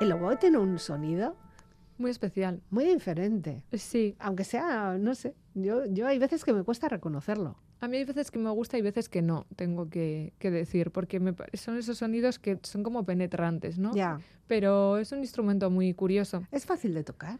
El 0.03 0.11
oboe 0.11 0.35
tiene 0.37 0.57
un 0.57 0.77
sonido 0.79 1.35
Muy 1.97 2.11
especial. 2.11 2.61
muy 2.69 2.85
diferente. 2.85 3.63
Sí, 3.73 4.15
Aunque 4.19 4.43
sea, 4.43 4.97
no 4.99 5.15
sé, 5.15 5.33
yo, 5.53 5.85
yo 5.85 6.07
hay 6.07 6.19
veces 6.19 6.43
que 6.43 6.53
me 6.53 6.63
cuesta 6.63 6.89
reconocerlo. 6.89 7.55
a 7.79 7.87
mí 7.87 7.97
hay 7.97 8.05
veces 8.05 8.31
que 8.31 8.39
me 8.39 8.49
gusta 8.49 8.77
y 8.77 8.81
veces 8.81 9.09
que 9.09 9.21
no, 9.21 9.45
tengo 9.55 9.89
que, 9.89 10.33
que 10.39 10.51
decir, 10.51 10.91
porque 10.91 11.19
me 11.19 11.33
son 11.53 11.77
esos 11.77 11.97
sonidos 11.97 12.39
que 12.39 12.59
son 12.63 12.83
como 12.83 13.03
penetrantes, 13.05 13.77
¿no? 13.77 13.93
Ya. 13.93 14.19
Pero 14.47 14.97
es 14.97 15.11
un 15.11 15.19
instrumento 15.19 15.69
muy 15.69 15.93
curioso. 15.93 16.43
¿Es 16.51 16.65
fácil 16.65 16.93
de 16.93 17.03
tocar? 17.03 17.39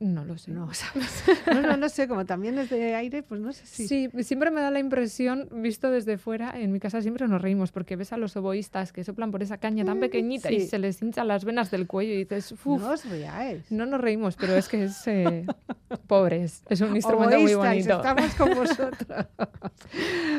No 0.00 0.24
lo 0.24 0.38
sé. 0.38 0.52
No, 0.52 0.72
¿sabes? 0.74 1.24
No, 1.52 1.60
no, 1.62 1.76
no 1.76 1.88
sé, 1.88 2.06
como 2.06 2.24
también 2.24 2.56
es 2.58 2.70
de 2.70 2.94
aire, 2.94 3.22
pues 3.22 3.40
no 3.40 3.52
sé 3.52 3.66
si... 3.66 3.88
Sí, 3.88 4.08
siempre 4.22 4.50
me 4.50 4.60
da 4.60 4.70
la 4.70 4.78
impresión, 4.78 5.48
visto 5.50 5.90
desde 5.90 6.18
fuera, 6.18 6.58
en 6.60 6.72
mi 6.72 6.78
casa 6.78 7.02
siempre 7.02 7.26
nos 7.26 7.42
reímos 7.42 7.72
porque 7.72 7.96
ves 7.96 8.12
a 8.12 8.16
los 8.16 8.36
oboístas 8.36 8.92
que 8.92 9.02
soplan 9.02 9.30
por 9.32 9.42
esa 9.42 9.58
caña 9.58 9.84
tan 9.84 9.98
pequeñita 9.98 10.52
y 10.52 10.60
se 10.66 10.78
les 10.78 11.02
hinchan 11.02 11.26
las 11.26 11.44
venas 11.44 11.70
del 11.70 11.86
cuello 11.86 12.12
y 12.12 12.18
dices, 12.18 12.52
uff, 12.52 12.66
No 12.66 12.90
os 12.90 13.04
riáis. 13.06 13.70
no 13.70 13.86
nos 13.86 14.00
reímos, 14.00 14.36
pero 14.36 14.54
es 14.54 14.68
que 14.68 14.84
es 14.84 15.06
eh, 15.06 15.44
pobres, 16.06 16.62
es 16.68 16.80
un 16.80 16.94
instrumento 16.94 17.38
muy 17.40 17.54
bonito. 17.54 17.96
estamos 17.96 18.34
con 18.34 18.54
vosotros. 18.54 19.26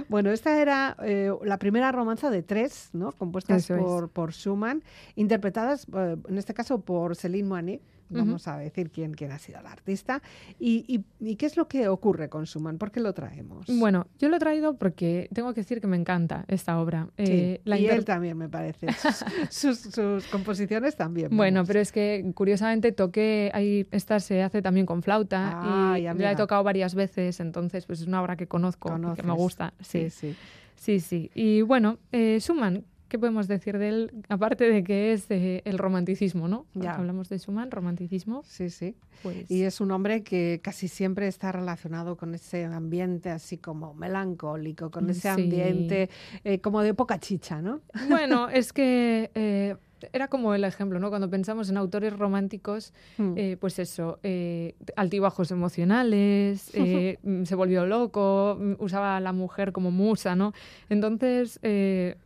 bueno, 0.08 0.32
esta 0.32 0.62
era 0.62 0.96
eh, 1.04 1.32
la 1.44 1.58
primera 1.58 1.92
romanza 1.92 2.30
de 2.30 2.44
tres, 2.44 2.90
¿no? 2.94 3.12
Compuestas 3.12 3.68
por 4.14 4.32
Schumann, 4.34 4.84
interpretadas, 5.16 5.86
eh, 5.94 6.16
en 6.28 6.38
este 6.38 6.54
caso, 6.54 6.80
por 6.80 7.16
Céline 7.16 7.48
Moinet. 7.48 7.82
Vamos 8.10 8.48
a 8.48 8.58
decir 8.58 8.90
quién, 8.92 9.14
quién 9.14 9.32
ha 9.32 9.40
sido 9.40 9.62
la 9.62 9.72
artista. 9.72 10.22
Y, 10.60 10.84
y- 10.88 11.06
y 11.32 11.36
qué 11.36 11.46
es 11.46 11.58
lo 11.58 11.68
que 11.68 11.88
ocurre 11.88 12.28
con 12.30 12.46
Schumann? 12.46 12.78
¿Por 12.78 12.92
qué 12.92 13.00
lo 13.00 13.14
traemos? 13.14 13.66
Bueno, 13.68 14.08
yo 14.18 14.30
lo 14.30 14.38
he 14.38 14.40
traído 14.40 14.78
porque 14.78 15.30
tengo 15.34 15.54
que 15.54 15.62
decir 15.62 15.80
que 15.82 15.88
me 15.88 15.98
encanta 15.98 16.46
esta 16.48 16.80
obra. 16.80 17.06
Sí, 17.18 17.24
Eh, 17.24 17.62
la 17.66 17.78
y 17.78 17.88
él 17.88 18.06
también, 18.06 18.38
me 18.38 18.50
parece. 18.50 18.88
Sus, 19.52 19.78
sus- 19.80 19.94
sus 19.94 20.28
composiciones 20.28 20.96
también. 20.96 21.30
Bueno, 21.36 21.58
vamos. 21.60 21.68
pero 21.68 21.80
es 21.80 21.92
que 21.92 22.32
curiosamente 22.36 22.92
toqué, 22.92 23.52
ahí 23.54 23.88
esta 23.92 24.20
se 24.20 24.42
hace 24.44 24.62
también 24.62 24.86
con 24.86 25.04
flauta 25.04 25.94
Ay, 25.94 26.08
y 26.08 26.14
la 26.18 26.32
he 26.32 26.36
tocado 26.36 26.64
varias 26.64 26.96
veces, 26.96 27.40
entonces 27.40 27.86
pues 27.86 28.02
es 28.02 28.08
una 28.08 28.22
obra 28.22 28.36
que 28.36 28.48
conozco, 28.48 28.90
que 29.16 29.24
me 29.24 29.34
gusta. 29.34 29.74
Sí, 29.80 30.10
Sí, 30.10 30.10
sí. 30.10 30.36
sí, 30.76 31.00
sí. 31.00 31.32
Y 31.36 31.62
bueno, 31.62 31.98
eh, 32.12 32.38
Schumann, 32.40 32.86
¿qué 33.10 33.20
podemos 33.20 33.48
decir 33.48 33.78
de 33.78 33.90
él? 33.90 34.12
Aparte 34.30 34.70
de 34.70 34.84
que 34.84 35.12
es 35.14 35.26
eh, 35.30 35.62
el 35.66 35.78
romanticismo, 35.78 36.48
¿no? 36.48 36.66
Ya. 36.74 36.96
hablamos 36.96 37.28
de 37.30 37.38
Schumann, 37.40 37.72
romanticismo, 37.72 38.44
Sí, 38.46 38.70
sí. 38.70 38.96
pues... 39.24 39.50
Y 39.52 39.64
es 39.64 39.82
un 39.82 39.92
hombre 39.92 40.24
que 40.24 40.62
casi 40.64 40.88
siempre 40.88 41.28
está 41.28 41.52
relacionado 41.52 42.16
con 42.16 42.34
ese 42.36 42.64
ambiente 42.66 43.30
así 43.32 43.58
como 43.58 43.94
melancólico, 43.94 44.92
con 44.92 45.10
ese 45.10 45.22
Sí. 45.22 45.28
ambiente 45.42 46.10
eh, 46.44 46.60
como 46.62 46.82
de 46.82 46.94
poca 46.94 47.20
chicha, 47.20 47.62
¿no? 47.62 47.82
Bueno, 48.10 48.48
es 48.50 48.72
que 48.72 49.32
eh, 49.36 49.76
era 50.14 50.30
como 50.30 50.54
el 50.56 50.64
ejemplo, 50.64 50.98
¿no? 51.00 51.10
Cuando 51.10 51.30
pensamos 51.30 51.70
en 51.70 51.76
autores 51.76 52.18
románticos, 52.18 52.94
Mm. 53.18 53.34
eh, 53.36 53.58
pues 53.60 53.80
eso, 53.80 54.20
eh, 54.24 54.76
altibajos 54.96 55.52
emocionales, 55.52 56.72
eh, 56.74 57.18
mm, 57.24 57.44
se 57.44 57.56
volvió 57.56 57.86
loco, 57.86 58.58
mm, 58.60 58.74
usaba 58.80 59.18
a 59.18 59.20
la 59.20 59.34
mujer 59.34 59.72
como 59.74 59.92
musa, 59.92 60.36
¿no? 60.36 60.54
Entonces, 60.90 61.60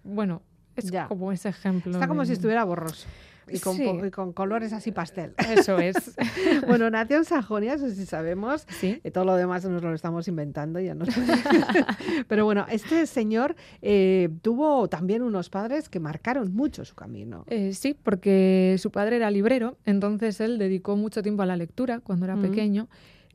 bueno, 0.03 0.41
es 0.75 0.91
Ya. 0.91 1.07
como 1.07 1.31
ese 1.31 1.49
ejemplo. 1.49 1.91
Está 1.93 2.07
como 2.07 2.21
de- 2.21 2.27
si 2.27 2.33
estuviera 2.33 2.63
borroso. 2.63 3.07
Y 3.49 3.59
con, 3.59 3.75
Sí. 3.75 3.83
y 4.07 4.09
con 4.09 4.31
colores 4.31 4.71
así 4.71 4.93
pastel. 4.93 5.33
Eso 5.53 5.77
es. 5.77 6.15
bueno, 6.65 6.89
nació 6.89 7.17
en 7.17 7.25
Sajonia, 7.25 7.73
eso 7.73 7.89
sí 7.89 8.05
sabemos. 8.05 8.65
Sí. 8.69 9.01
Eh, 9.03 9.11
todo 9.11 9.25
lo 9.25 9.35
demás 9.35 9.65
nos 9.65 9.83
lo 9.83 9.93
estamos 9.93 10.29
inventando, 10.29 10.79
ya 10.79 10.95
no. 10.95 11.03
Pero 12.29 12.45
bueno, 12.45 12.65
este 12.69 13.05
señor 13.05 13.55
eh, 13.81 14.29
tuvo 14.41 14.87
también 14.87 15.21
unos 15.23 15.49
padres 15.49 15.89
que 15.89 15.99
marcaron 15.99 16.53
mucho 16.55 16.85
su 16.85 16.95
camino. 16.95 17.43
Eh, 17.49 17.73
sí, 17.73 17.97
porque 18.01 18.77
su 18.79 18.91
padre 18.91 19.17
era 19.17 19.29
librero, 19.29 19.77
entonces 19.85 20.39
él 20.39 20.57
dedicó 20.57 20.95
mucho 20.95 21.21
tiempo 21.21 21.43
a 21.43 21.45
la 21.45 21.57
lectura 21.57 21.99
cuando 21.99 22.25
era 22.25 22.37
Mm. 22.37 22.41
pequeño. 22.43 22.87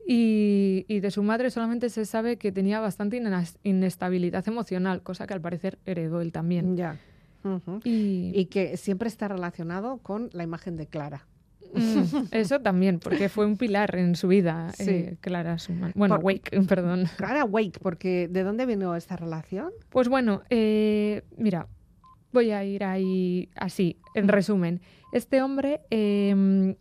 Y, 0.07 0.85
y 0.87 1.01
de 1.01 1.11
su 1.11 1.21
madre 1.21 1.51
solamente 1.51 1.87
se 1.89 2.03
sabe 2.05 2.37
que 2.37 2.51
tenía 2.51 2.79
bastante 2.79 3.21
inestabilidad 3.63 4.47
emocional, 4.47 5.03
cosa 5.03 5.27
que 5.27 5.35
al 5.35 5.41
parecer 5.41 5.77
heredó 5.85 6.21
él 6.21 6.31
también. 6.31 6.75
Ya. 6.75 6.97
Y, 7.83 8.31
Y 8.35 8.45
que 8.45 8.77
siempre 8.77 9.07
está 9.07 9.27
relacionado 9.27 9.97
con 9.99 10.29
la 10.33 10.43
imagen 10.43 10.75
de 10.77 10.87
Clara. 10.87 11.25
Mm, 11.73 11.73
eso 12.31 12.59
también, 12.61 12.99
porque 12.99 13.29
fue 13.29 13.45
un 13.45 13.55
pilar 13.57 13.95
en 13.95 14.15
su 14.15 14.27
vida, 14.27 14.71
Sí. 14.73 14.89
eh, 14.89 15.17
Clara 15.21 15.57
Schumann. 15.57 15.91
Bueno, 15.95 16.15
Por- 16.15 16.25
Wake, 16.25 16.51
perdón. 16.67 17.05
Clara 17.17 17.45
Wake, 17.45 17.79
porque 17.81 18.27
¿de 18.27 18.43
dónde 18.43 18.65
vino 18.65 18.95
esta 18.95 19.15
relación? 19.15 19.71
Pues 19.89 20.09
bueno, 20.09 20.41
eh, 20.49 21.21
mira, 21.37 21.67
voy 22.33 22.51
a 22.51 22.63
ir 22.63 22.83
ahí 22.83 23.49
así, 23.55 23.97
en 24.15 24.27
resumen. 24.27 24.81
Este 25.13 25.41
hombre 25.41 25.81
eh, 25.91 26.75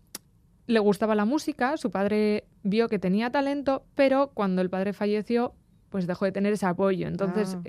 le 0.67 0.79
gustaba 0.81 1.15
la 1.15 1.25
música, 1.25 1.77
su 1.77 1.91
padre 1.91 2.45
vio 2.63 2.89
que 2.89 2.99
tenía 2.99 3.31
talento, 3.31 3.85
pero 3.95 4.31
cuando 4.35 4.61
el 4.63 4.69
padre 4.71 4.93
falleció, 4.93 5.55
pues 5.91 6.07
dejó 6.07 6.25
de 6.27 6.33
tener 6.33 6.53
ese 6.53 6.67
apoyo. 6.67 7.09
Entonces, 7.09 7.57
Ah. 7.57 7.61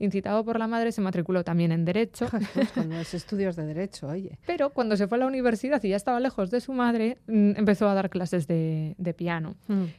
Incitado 0.00 0.44
por 0.44 0.58
la 0.58 0.66
madre, 0.66 0.90
se 0.90 1.00
matriculó 1.00 1.44
también 1.44 1.70
en 1.70 1.84
Derecho. 1.84 2.26
Pues 2.54 2.72
con 2.72 2.88
los 2.90 3.14
estudios 3.14 3.54
de 3.54 3.66
Derecho, 3.66 4.08
oye. 4.08 4.38
Pero 4.46 4.70
cuando 4.70 4.96
se 4.96 5.06
fue 5.06 5.16
a 5.18 5.20
la 5.20 5.26
universidad 5.26 5.80
y 5.84 5.90
ya 5.90 5.96
estaba 5.96 6.18
lejos 6.18 6.50
de 6.50 6.60
su 6.60 6.72
madre, 6.72 7.18
mm, 7.28 7.52
empezó 7.56 7.88
a 7.88 7.94
dar 7.94 8.10
clases 8.10 8.46
de, 8.48 8.94
de 8.98 9.14
piano. 9.14 9.54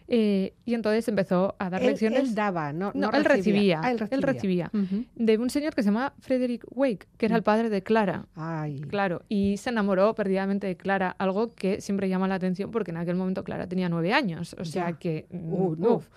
Eh, 0.07 0.53
y 0.65 0.73
entonces 0.73 1.07
empezó 1.07 1.55
a 1.59 1.69
dar 1.69 1.81
Él, 1.81 1.87
lecciones. 1.91 2.19
él 2.29 2.35
daba, 2.35 2.73
no, 2.73 2.91
no, 2.93 3.11
no 3.11 3.17
él 3.17 3.23
recibía. 3.25 3.79
Ah, 3.83 3.91
él 3.91 3.99
él 4.11 4.21
recibía. 4.21 4.69
recibía. 4.73 5.05
De 5.15 5.37
un 5.37 5.49
señor 5.49 5.73
que 5.75 5.83
se 5.83 5.87
llama 5.89 6.13
Frederick 6.19 6.65
Wake, 6.71 7.07
que 7.17 7.27
era 7.27 7.35
el 7.37 7.43
padre 7.43 7.69
de 7.69 7.81
Clara. 7.81 8.25
Ay, 8.35 8.81
Claro, 8.81 9.21
y 9.29 9.57
se 9.57 9.69
enamoró 9.69 10.13
perdidamente 10.15 10.67
de 10.67 10.75
Clara, 10.75 11.15
algo 11.19 11.49
que 11.51 11.79
siempre 11.81 12.09
llama 12.09 12.27
la 12.27 12.35
atención 12.35 12.71
porque 12.71 12.91
en 12.91 12.97
aquel 12.97 13.15
momento 13.15 13.43
Clara 13.43 13.67
tenía 13.67 13.87
nueve 13.89 14.13
años. 14.13 14.55
O 14.59 14.65
sea 14.65 14.89
Ya. 14.89 14.97
que. 14.97 15.27
mm, 15.29 15.51
Uh, 15.53 15.75
uf, 15.95 16.07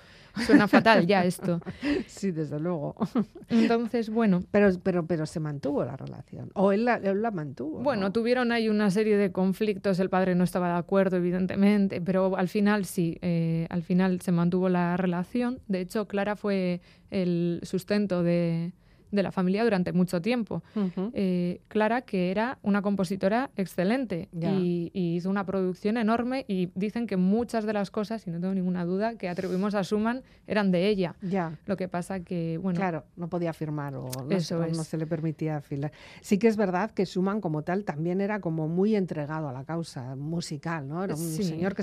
suena 0.46 0.68
fatal 0.68 1.06
ya 1.06 1.24
esto. 1.24 1.60
sí, 2.06 2.30
desde 2.30 2.58
luego. 2.60 2.96
Entonces, 3.48 4.10
bueno. 4.10 4.42
Pero, 4.50 4.70
pero, 4.82 5.06
pero 5.06 5.26
se 5.26 5.40
mantuvo 5.40 5.84
la 5.84 5.96
relación. 5.96 6.50
O 6.54 6.72
él 6.72 6.84
la, 6.84 6.96
él 6.96 7.22
la 7.22 7.30
mantuvo. 7.30 7.80
Bueno, 7.80 8.02
¿no? 8.02 8.12
tuvieron 8.12 8.52
ahí 8.52 8.68
una 8.68 8.90
serie 8.90 9.16
de 9.16 9.32
conflictos, 9.32 9.98
el 10.00 10.10
padre 10.10 10.34
no 10.34 10.44
estaba 10.44 10.68
de 10.68 10.78
acuerdo, 10.78 11.16
evidentemente, 11.16 12.00
pero 12.00 12.36
al 12.36 12.48
final 12.48 12.84
sí, 12.84 13.18
eh, 13.22 13.66
al 13.70 13.82
final 13.82 14.20
se 14.20 14.32
mantuvo 14.32 14.68
la 14.68 14.96
relación. 14.96 15.60
De 15.68 15.80
hecho, 15.80 16.06
Clara 16.06 16.36
fue 16.36 16.80
el 17.10 17.60
sustento 17.62 18.22
de, 18.22 18.72
de 19.14 19.22
la 19.22 19.32
familia 19.32 19.64
durante 19.64 19.92
mucho 19.92 20.20
tiempo. 20.20 20.62
Ujú. 20.74 21.10
Eh, 21.14 21.60
Clara, 21.68 22.02
que 22.02 22.30
era 22.30 22.58
una 22.62 22.82
compositora 22.82 23.50
excelente 23.56 24.28
y, 24.32 24.90
y 24.92 25.16
hizo 25.16 25.30
una 25.30 25.44
producción 25.46 25.96
enorme 25.96 26.44
y 26.48 26.70
dicen 26.74 27.06
que 27.06 27.16
muchas 27.16 27.64
de 27.64 27.72
las 27.72 27.90
cosas, 27.90 28.26
y 28.26 28.30
no 28.30 28.40
tengo 28.40 28.54
ninguna 28.54 28.84
duda, 28.84 29.16
que 29.16 29.28
atribuimos 29.28 29.74
a 29.74 29.82
Schumann 29.82 30.22
eran 30.46 30.70
de 30.70 30.88
ella. 30.88 31.16
Ya. 31.22 31.58
Lo 31.66 31.76
que 31.76 31.88
pasa 31.88 32.20
que, 32.20 32.58
bueno, 32.58 32.76
Claro, 32.78 33.04
no 33.16 33.28
podía 33.28 33.52
firmar 33.52 33.94
o 33.94 34.08
no, 34.24 34.36
Eso 34.36 34.58
o 34.58 34.66
no 34.66 34.84
se 34.84 34.96
le 34.96 35.06
permitía 35.06 35.60
filar. 35.60 35.92
Sí 36.20 36.38
que 36.38 36.48
es 36.48 36.56
verdad 36.56 36.90
que 36.90 37.04
Schumann 37.06 37.40
como 37.40 37.62
tal 37.62 37.84
también 37.84 38.20
era 38.20 38.40
como 38.40 38.68
muy 38.68 38.96
entregado 38.96 39.48
a 39.48 39.52
la 39.52 39.64
causa 39.64 40.16
musical, 40.16 40.88
¿no? 40.88 41.04
Era 41.04 41.14
un 41.14 41.20
Sí. 41.20 41.42
señor 41.44 41.74
que 41.74 41.82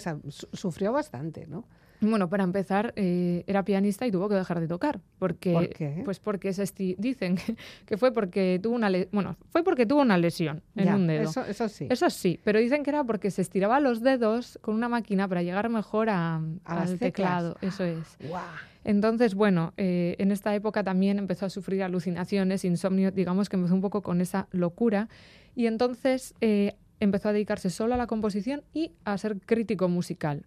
sufrió 0.53 0.91
bastante, 0.91 1.47
¿no? 1.47 1.65
Bueno, 2.01 2.29
para 2.29 2.43
empezar, 2.43 2.93
eh, 2.95 3.43
era 3.45 3.63
pianista 3.63 4.07
y 4.07 4.11
tuvo 4.11 4.27
que 4.27 4.35
dejar 4.35 4.59
de 4.59 4.67
tocar. 4.67 4.99
Porque, 5.19 5.53
¿Por 5.53 5.69
qué? 5.69 6.01
Pues 6.03 6.19
porque 6.19 6.51
se 6.51 6.65
dicen 6.97 7.35
que, 7.35 7.55
que 7.85 7.97
fue 7.97 8.11
porque 8.11 8.59
tuvo 8.61 8.75
una 8.75 8.89
bueno, 9.11 9.37
fue 9.49 9.63
porque 9.63 9.85
tuvo 9.85 10.01
una 10.01 10.17
lesión 10.17 10.63
en 10.75 10.85
Ya, 10.85 10.95
un 10.95 11.05
dedo. 11.07 11.29
Eso, 11.29 11.45
eso 11.45 11.69
sí. 11.69 11.87
Eso 11.89 12.09
sí, 12.09 12.39
pero 12.43 12.59
dicen 12.59 12.83
que 12.83 12.89
era 12.89 13.03
porque 13.03 13.29
se 13.29 13.41
estiraba 13.43 13.79
los 13.79 14.01
dedos 14.01 14.57
con 14.61 14.73
una 14.75 14.89
máquina 14.89 15.27
para 15.27 15.43
llegar 15.43 15.69
mejor 15.69 16.09
a, 16.09 16.41
A 16.65 16.81
al 16.81 16.97
teclado. 16.97 17.57
Eso 17.61 17.83
es. 17.83 18.17
Guau. 18.27 18.43
Entonces, 18.83 19.35
bueno, 19.35 19.73
eh, 19.77 20.15
en 20.17 20.31
esta 20.31 20.55
época 20.55 20.83
también 20.83 21.19
empezó 21.19 21.45
a 21.45 21.49
sufrir 21.49 21.83
alucinaciones, 21.83 22.65
insomnio, 22.65 23.11
digamos 23.11 23.47
que 23.47 23.55
empezó 23.55 23.75
un 23.75 23.81
poco 23.81 24.01
con 24.01 24.21
esa 24.21 24.47
locura. 24.51 25.07
Y 25.55 25.67
entonces 25.67 26.33
eh, 26.41 26.75
empezó 27.01 27.29
a 27.29 27.33
dedicarse 27.33 27.69
solo 27.69 27.95
a 27.95 27.97
la 27.97 28.07
composición 28.07 28.61
y 28.73 28.91
a 29.03 29.17
ser 29.17 29.37
crítico 29.39 29.89
musical. 29.89 30.45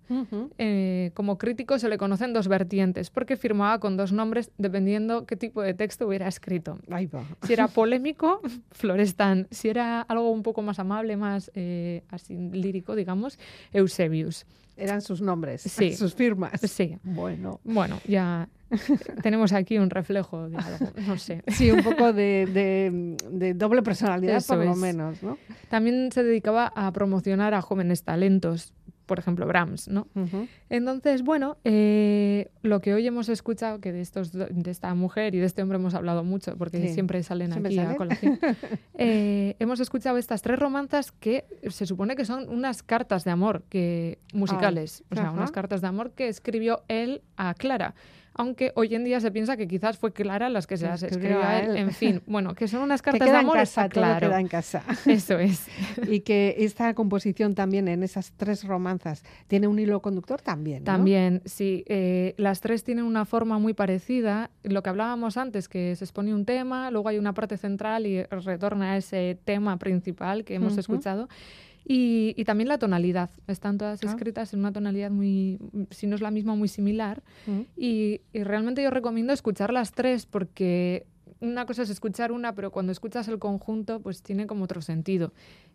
Eh, 0.56 1.10
como 1.12 1.36
crítico 1.36 1.78
se 1.78 1.88
le 1.88 1.98
conocen 1.98 2.32
dos 2.32 2.48
vertientes, 2.48 3.10
porque 3.10 3.36
firmaba 3.36 3.80
con 3.80 3.96
dos 3.96 4.12
nombres 4.12 4.50
dependiendo 4.56 5.26
qué 5.26 5.36
tipo 5.36 5.60
de 5.60 5.74
texto 5.74 6.06
hubiera 6.06 6.28
escrito. 6.28 6.78
Ahí 6.90 7.06
va. 7.06 7.24
Si 7.42 7.52
era 7.52 7.68
polémico, 7.68 8.40
Florestan. 8.70 9.48
Si 9.50 9.68
era 9.68 10.00
algo 10.02 10.30
un 10.30 10.42
poco 10.42 10.62
más 10.62 10.78
amable, 10.78 11.16
más 11.16 11.50
eh, 11.54 12.04
así 12.08 12.36
lírico, 12.36 12.94
digamos, 12.94 13.38
Eusebius. 13.72 14.46
Eran 14.76 15.00
sus 15.02 15.20
nombres, 15.20 15.62
Sí. 15.68 15.94
sus 15.94 16.14
firmas. 16.14 16.60
Sí. 16.62 16.98
Bueno. 17.04 17.60
Bueno, 17.64 18.00
ya 18.06 18.48
tenemos 19.22 19.52
aquí 19.52 19.78
un 19.78 19.90
reflejo 19.90 20.48
de 20.48 20.56
algo, 20.56 20.90
no 21.06 21.16
sé. 21.18 21.42
Sí, 21.48 21.70
un 21.70 21.82
poco 21.82 22.12
de, 22.12 22.46
de- 22.52 23.16
de 23.30 23.54
doble 23.54 23.82
personalidad, 23.82 24.36
Eso 24.36 24.54
por 24.56 24.64
lo 24.64 24.72
es. 24.72 24.76
menos, 24.78 25.22
¿no? 25.22 25.38
También 25.68 26.10
se 26.12 26.24
dedicaba 26.24 26.72
a 26.74 26.90
promocionar 26.92 27.54
a 27.54 27.60
jóvenes 27.62 28.02
talentos. 28.02 28.72
Por 29.06 29.18
ejemplo, 29.18 29.46
Brahms, 29.46 29.88
¿no? 29.88 30.06
Entonces, 30.70 31.22
bueno, 31.22 31.58
eh, 31.64 32.48
lo 32.62 32.80
que 32.80 32.94
hoy 32.94 33.06
hemos 33.06 33.28
escuchado, 33.28 33.80
que 33.80 33.92
de, 33.92 34.00
estos, 34.00 34.32
de 34.32 34.70
esta 34.70 34.94
mujer 34.94 35.34
y 35.34 35.38
de 35.38 35.46
este 35.46 35.62
hombre 35.62 35.76
hemos 35.78 35.94
hablado 35.94 36.24
mucho, 36.24 36.56
porque 36.56 36.80
Sí. 36.80 36.94
siempre 36.94 37.22
salen 37.22 37.50
Siempre 37.52 37.70
aquí 37.70 37.78
a 37.78 37.82
salen. 37.82 37.96
colación, 37.96 38.38
eh, 38.98 39.56
hemos 39.58 39.80
escuchado 39.80 40.16
estas 40.18 40.42
tres 40.42 40.58
romanzas 40.58 41.12
que 41.12 41.44
se 41.68 41.86
supone 41.86 42.16
que 42.16 42.24
son 42.24 42.48
unas 42.48 42.82
cartas 42.82 43.24
de 43.24 43.30
amor 43.30 43.62
que, 43.68 44.18
musicales, 44.32 45.04
o 45.10 45.14
sea, 45.14 45.24
ajá. 45.24 45.32
unas 45.32 45.50
cartas 45.50 45.80
de 45.80 45.86
amor 45.88 46.12
que 46.12 46.28
escribió 46.28 46.82
él 46.88 47.22
a 47.36 47.54
Clara. 47.54 47.94
Aunque 48.34 48.72
hoy 48.74 48.94
en 48.94 49.04
día 49.04 49.20
se 49.20 49.30
piensa 49.30 49.56
que 49.56 49.68
quizás 49.68 49.96
fue 49.96 50.12
Clara 50.12 50.48
las 50.48 50.66
que 50.66 50.76
se 50.76 50.86
las 50.86 51.02
Escribió 51.02 51.42
a 51.42 51.60
él. 51.60 51.76
En 51.76 51.92
fin, 51.92 52.22
bueno, 52.26 52.54
que 52.54 52.66
son 52.68 52.82
unas 52.82 53.00
Que 53.02 53.10
cartas 53.12 53.26
de 53.26 53.30
queda 53.30 53.40
en 53.40 53.44
amor, 53.44 53.56
casa, 53.56 53.84
está 53.84 53.88
claro. 53.88 54.28
queda 54.28 54.40
en 54.40 54.48
casa. 54.48 54.82
Eso 55.06 55.38
es. 55.38 55.66
y 56.10 56.20
que 56.20 56.56
esta 56.58 56.94
composición 56.94 57.54
también 57.54 57.88
en 57.88 58.02
esas 58.02 58.32
tres 58.36 58.64
romanzas 58.64 59.22
tiene 59.46 59.68
un 59.68 59.78
hilo 59.78 60.00
conductor 60.00 60.40
también. 60.40 60.80
¿no? 60.80 60.84
También, 60.84 61.42
sí. 61.44 61.84
eh, 61.86 62.34
las 62.36 62.60
tres 62.60 62.82
tienen 62.82 63.04
una 63.04 63.24
forma 63.24 63.58
muy 63.58 63.74
parecida. 63.74 64.50
Lo 64.62 64.82
que 64.82 64.90
hablábamos 64.90 65.36
antes, 65.36 65.68
que 65.68 65.94
se 65.94 66.04
expone 66.04 66.34
un 66.34 66.44
tema, 66.44 66.90
luego 66.90 67.08
hay 67.08 67.18
una 67.18 67.34
parte 67.34 67.56
central 67.56 68.06
y 68.06 68.22
retorna 68.24 68.92
a 68.92 68.96
ese 68.96 69.38
tema 69.44 69.78
principal 69.78 70.44
que 70.44 70.54
hemos 70.54 70.76
escuchado. 70.76 71.28
Y, 71.86 72.34
y 72.36 72.44
también 72.44 72.68
la 72.68 72.78
tonalidad. 72.78 73.30
Están 73.46 73.76
todas 73.78 74.02
Ah. 74.02 74.06
escritas 74.08 74.52
en 74.54 74.60
una 74.60 74.72
tonalidad 74.72 75.10
muy, 75.10 75.58
si 75.90 76.06
no 76.06 76.14
es 76.14 76.22
la 76.22 76.30
misma, 76.30 76.54
muy 76.54 76.68
similar. 76.68 77.22
Mm. 77.46 77.60
Y, 77.76 78.20
y 78.32 78.42
realmente 78.42 78.82
yo 78.82 78.90
recomiendo 78.90 79.32
escuchar 79.32 79.72
las 79.72 79.92
tres 79.92 80.24
porque 80.26 81.06
una 81.40 81.66
cosa 81.66 81.82
es 81.82 81.90
escuchar 81.90 82.32
una, 82.32 82.54
pero 82.54 82.70
cuando 82.70 82.90
escuchas 82.92 83.28
el 83.28 83.38
conjunto, 83.38 84.00
pues 84.00 84.22
tiene 84.22 84.46
como 84.46 84.64
otro 84.64 84.80
sentido. 84.80 85.32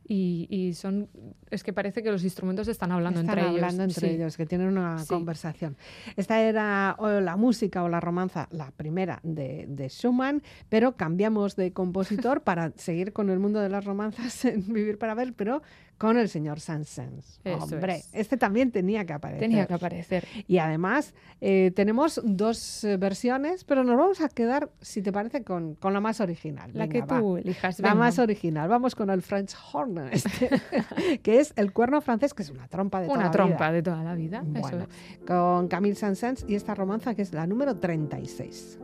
Y, 0.08 0.48
y 0.50 0.74
son, 0.74 1.08
es 1.52 1.64
que 1.64 1.72
parece 1.72 2.02
que 2.02 2.10
los 2.12 2.24
instrumentos 2.24 2.68
están 2.68 2.92
hablando 2.92 3.20
Están 3.20 3.38
entre 3.38 3.50
hablando 3.50 3.84
ellos. 3.84 3.96
entre 3.98 4.10
sí. 4.10 4.16
ellos, 4.16 4.38
que 4.38 4.46
tienen 4.48 4.68
una 4.70 4.98
Sí. 5.00 5.08
conversación. 5.08 5.78
Esta 6.16 6.42
era 6.42 6.96
o 6.98 7.08
la 7.20 7.36
música 7.36 7.84
o 7.84 7.90
la 7.90 8.00
romanza, 8.00 8.48
la 8.52 8.72
primera 8.72 9.20
de, 9.24 9.66
de 9.70 9.88
Schumann, 9.90 10.42
pero 10.68 10.96
cambiamos 10.98 11.56
de 11.56 11.74
compositor 11.74 12.42
para 12.44 12.72
seguir 12.76 13.14
con 13.14 13.30
el 13.30 13.38
mundo 13.40 13.60
de 13.60 13.70
las 13.70 13.86
romanzas 13.86 14.46
en 14.46 14.74
Vivir 14.74 14.98
para 14.98 15.14
Ver, 15.14 15.34
pero 15.34 15.62
con 16.00 16.18
el 16.18 16.30
señor. 16.30 16.60
Eso 16.60 17.04
Hombre, 17.46 17.98
es. 17.98 18.10
este 18.14 18.38
también 18.38 18.72
tenía 18.72 19.06
que 19.06 19.12
aparecer. 19.14 19.42
Tenía 19.42 19.68
que 19.68 19.74
aparecer. 19.74 20.26
Y 20.48 20.58
además 20.60 21.14
eh, 21.42 21.72
tenemos 21.76 22.22
dos 22.24 22.84
eh, 22.86 22.96
versiones, 22.98 23.66
pero 23.66 23.84
nos 23.84 23.98
vamos 23.98 24.22
a 24.22 24.30
quedar, 24.30 24.70
si 24.82 25.02
te 25.02 25.12
parece, 25.12 25.44
con, 25.44 25.76
con 25.76 25.94
la 25.94 26.00
más 26.00 26.22
original. 26.22 26.72
La 26.74 26.86
Venga, 26.88 26.94
que 26.94 27.02
va. 27.02 27.20
tú 27.20 27.38
elijas. 27.38 27.80
La 27.80 27.90
venga. 27.90 28.00
más 28.00 28.18
original. 28.18 28.70
Vamos 28.70 28.96
con 28.96 29.10
el 29.10 29.22
French 29.22 29.54
horn, 29.74 29.89
este, 30.12 30.50
que 31.24 31.40
es 31.40 31.54
el 31.56 31.72
cuerno 31.74 32.02
francés, 32.02 32.34
que 32.34 32.44
es 32.44 32.50
una 32.50 32.68
trompa 32.68 33.02
de 33.02 33.08
toda 33.08 33.18
Una 33.18 33.26
la 33.28 33.32
trompa 33.32 33.68
vida. 33.70 33.72
de 33.72 33.82
toda 33.84 34.04
la 34.04 34.16
vida. 34.16 34.44
eso 34.54 34.62
Bueno, 34.62 34.88
es. 34.90 35.20
con 35.26 35.68
Camille 35.68 35.96
Saint-Saëns 35.96 36.46
y 36.48 36.56
esta 36.56 36.76
romanza 36.76 37.16
que 37.16 37.22
es 37.22 37.34
la 37.34 37.48
número 37.48 37.78
36. 37.78 38.80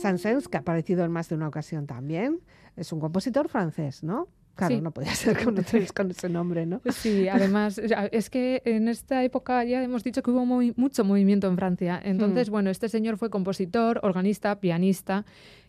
Saint-Saëns, 0.00 0.48
que 0.48 0.56
ha 0.56 0.60
aparecido 0.60 1.04
en 1.04 1.10
más 1.12 1.28
de 1.28 1.34
una 1.36 1.48
ocasión 1.48 1.86
también, 1.86 2.40
es 2.76 2.92
un 2.92 3.00
compositor 3.00 3.48
francés, 3.48 4.02
¿no? 4.02 4.28
Claro, 4.56 4.74
Sí. 4.74 4.80
no 4.82 4.90
podía 4.90 5.14
ser 5.14 5.42
con, 5.42 5.54
con 5.96 6.10
ese 6.10 6.28
nombre, 6.28 6.66
¿no? 6.66 6.82
Sí, 6.90 7.28
además, 7.28 7.78
es 7.78 8.28
que 8.30 8.60
en 8.64 8.88
esta 8.88 9.22
época 9.24 9.64
ya 9.64 9.82
hemos 9.82 10.02
dicho 10.04 10.22
que 10.22 10.30
hubo 10.30 10.44
mucho 10.44 11.04
movimiento 11.04 11.46
en 11.48 11.56
Francia. 11.56 12.00
Entonces, 12.02 12.48
Mm. 12.48 12.52
bueno, 12.52 12.70
este 12.70 12.88
señor 12.88 13.16
fue 13.16 13.30
compositor, 13.30 14.00
organista, 14.02 14.60
pianista 14.60 15.24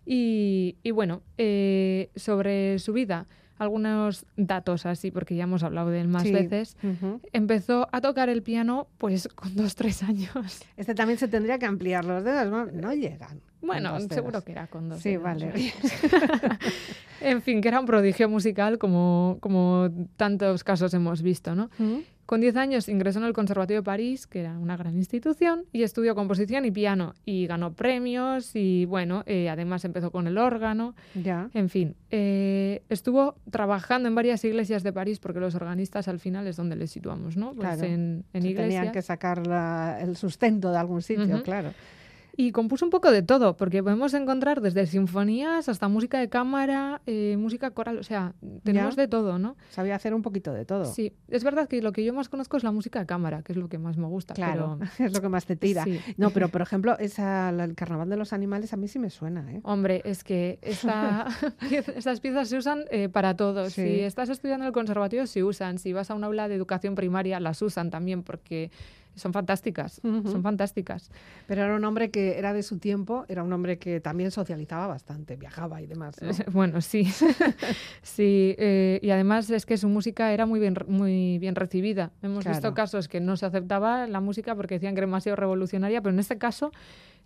y, 0.06 0.78
y 0.84 0.92
bueno, 0.92 1.22
eh, 1.38 2.10
sobre 2.16 2.80
su 2.80 2.92
vida, 2.94 3.28
algunos 3.62 4.26
datos 4.38 4.86
así, 4.88 5.12
porque 5.12 5.36
ya 5.36 5.44
hemos 5.44 5.62
hablado 5.62 5.90
de 5.92 6.02
él 6.02 6.08
más 6.08 6.24
Sí. 6.24 6.32
veces. 6.32 6.78
Ujú. 6.84 7.22
Empezó 7.32 7.88
a 7.92 8.02
tocar 8.02 8.28
el 8.30 8.42
piano 8.42 8.88
pues 8.98 9.28
con 9.36 9.56
dos, 9.56 9.76
tres 9.76 10.02
años. 10.04 10.62
Este 10.78 10.96
también 10.96 11.20
se 11.20 11.28
tendría 11.28 11.60
que 11.60 11.68
ampliar 11.68 12.04
los 12.06 12.24
dedos, 12.24 12.50
no, 12.50 12.66
no 12.66 12.94
llegan. 12.94 13.40
Bueno, 13.62 14.00
seguro 14.00 14.42
que 14.44 14.54
era 14.54 14.66
con 14.66 14.90
dos. 14.90 15.00
Sí, 15.02 15.10
dedos, 15.12 15.24
vale. 15.24 15.54
en 17.22 17.42
fin, 17.44 17.62
que 17.62 17.68
era 17.68 17.80
un 17.80 17.86
prodigio 17.86 18.28
musical 18.30 18.80
como, 18.80 19.38
como 19.42 19.90
tantos 20.18 20.64
casos 20.64 20.94
hemos 20.96 21.22
visto, 21.22 21.54
¿no? 21.56 21.70
Ujú. 21.80 22.04
Con 22.32 22.40
10 22.40 22.56
años 22.56 22.88
ingresó 22.88 23.20
en 23.20 23.26
el 23.26 23.34
Conservatorio 23.34 23.82
de 23.82 23.84
París, 23.84 24.26
que 24.26 24.40
era 24.40 24.58
una 24.58 24.78
gran 24.78 24.96
institución, 24.96 25.66
y 25.74 25.84
estudió 25.84 26.16
composición 26.16 26.64
y 26.64 26.72
piano, 26.72 27.14
y 27.26 27.46
ganó 27.46 27.74
premios, 27.74 28.56
y 28.56 28.86
bueno, 28.86 29.24
eh, 29.26 29.50
además 29.50 29.84
empezó 29.84 30.12
con 30.12 30.28
el 30.28 30.38
órgano, 30.38 30.96
Ya. 31.14 31.50
en 31.54 31.68
fin, 31.68 31.94
eh, 32.10 32.84
estuvo 32.88 33.36
trabajando 33.52 34.08
en 34.08 34.16
varias 34.16 34.46
iglesias 34.46 34.82
de 34.82 34.94
París, 34.94 35.20
porque 35.20 35.42
los 35.42 35.56
organistas 35.56 36.08
al 36.08 36.20
final 36.20 36.48
es 36.48 36.56
donde 36.56 36.78
les 36.78 36.90
situamos, 36.92 37.36
¿no? 37.36 37.48
Pues 37.54 37.68
Claro. 37.68 37.84
en, 37.84 38.24
en 38.32 38.46
iglesias. 38.46 38.76
tenían 38.76 38.92
que 38.94 39.02
sacar 39.02 39.46
la- 39.46 40.00
el 40.02 40.16
sustento 40.16 40.72
de 40.72 40.78
algún 40.78 41.02
sitio, 41.02 41.44
claro. 41.44 41.74
Y 42.42 42.52
compuso 42.52 42.86
un 42.86 42.90
poco 42.90 43.12
de 43.12 43.22
todo, 43.22 43.56
porque 43.56 43.84
podemos 43.84 44.16
encontrar 44.16 44.62
desde 44.62 44.88
sinfonías 44.88 45.70
hasta 45.70 45.88
música 45.88 46.20
de 46.20 46.28
cámara, 46.28 47.02
eh, 47.06 47.36
música 47.38 47.70
coral, 47.70 48.00
o 48.00 48.04
sea, 48.04 48.34
tenemos 48.64 48.96
Ya. 48.96 49.04
de 49.04 49.08
todo, 49.08 49.38
¿no? 49.38 49.56
Sabía 49.70 49.94
hacer 49.96 50.16
un 50.16 50.24
poquito 50.24 50.52
de 50.52 50.66
todo. 50.66 50.86
Sí, 50.86 51.14
es 51.28 51.44
verdad 51.44 51.68
que 51.68 51.84
lo 51.84 51.92
que 51.92 52.04
yo 52.04 52.14
más 52.16 52.30
conozco 52.30 52.58
es 52.58 52.64
la 52.64 52.72
música 52.72 53.00
de 53.00 53.06
cámara, 53.06 53.44
que 53.44 53.52
es 53.54 53.58
lo 53.60 53.70
que 53.70 53.78
más 53.78 53.96
me 53.98 54.08
gusta. 54.08 54.34
Claro, 54.34 54.80
pero- 54.80 54.92
es 55.10 55.14
lo 55.14 55.22
que 55.22 55.30
más 55.30 55.46
te 55.46 55.56
tira. 55.56 55.84
Sí. 55.84 56.00
No, 56.18 56.32
pero 56.32 56.50
por 56.50 56.62
ejemplo, 56.64 56.98
esa, 56.98 57.50
el 57.50 57.76
carnaval 57.76 58.10
de 58.10 58.18
los 58.18 58.34
animales 58.34 58.74
a 58.74 58.78
mí 58.78 58.88
sí 58.88 58.98
me 58.98 59.12
suena, 59.12 59.46
¿eh? 59.52 59.62
Hombre, 59.64 60.02
es 60.04 60.24
que 60.24 60.58
esta, 60.64 61.28
estas 61.96 62.20
piezas 62.22 62.48
se 62.50 62.58
usan 62.58 62.86
eh, 62.90 63.08
para 63.08 63.36
todo. 63.36 63.70
Sí. 63.70 63.84
Si 63.84 64.00
estás 64.00 64.30
estudiando 64.30 64.64
en 64.66 64.68
el 64.70 64.74
conservatorio, 64.74 65.28
se 65.28 65.44
usan. 65.44 65.78
Si 65.78 65.94
vas 65.94 66.10
a 66.10 66.16
un 66.16 66.24
aula 66.24 66.48
de 66.48 66.56
educación 66.56 66.96
primaria, 66.96 67.40
las 67.40 67.62
usan 67.62 67.92
también 67.92 68.24
porque 68.24 68.72
son 69.16 69.34
fantásticas. 69.34 70.00
Son 70.02 70.42
fantásticas. 70.42 71.12
Pero 71.48 71.64
era 71.64 71.76
un 71.76 71.84
hombre 71.84 72.12
que 72.12 72.38
era 72.40 72.54
de 72.54 72.64
su 72.64 72.78
tiempo, 72.80 73.26
era 73.28 73.44
un 73.44 73.52
hombre 73.54 73.78
que 73.78 74.00
también 74.00 74.32
socializaba 74.32 74.88
bastante, 74.88 75.36
viajaba 75.36 75.82
y 75.82 75.88
demás. 75.88 76.16
¿no? 76.22 76.30
Bueno, 76.52 76.82
sí. 76.82 77.04
sí, 78.02 78.56
eh, 78.58 79.00
y 79.02 79.10
además 79.12 79.50
es 79.50 79.66
que 79.66 79.78
su 79.78 79.88
música 79.90 80.34
era 80.34 80.46
muy 80.46 80.60
bien, 80.60 80.76
muy 80.88 81.38
bien 81.40 81.56
recibida. 81.56 82.12
Hemos 82.22 82.44
Claro. 82.44 82.58
visto 82.58 82.74
casos 82.74 83.08
que 83.08 83.20
no 83.20 83.38
se 83.38 83.46
aceptaba 83.46 84.08
la 84.08 84.20
música 84.20 84.56
porque 84.56 84.76
decían 84.76 84.94
que 84.94 85.00
era 85.00 85.08
demasiado 85.08 85.36
revolucionaria, 85.36 86.02
pero 86.02 86.14
en 86.14 86.20
este 86.20 86.38
caso 86.38 86.72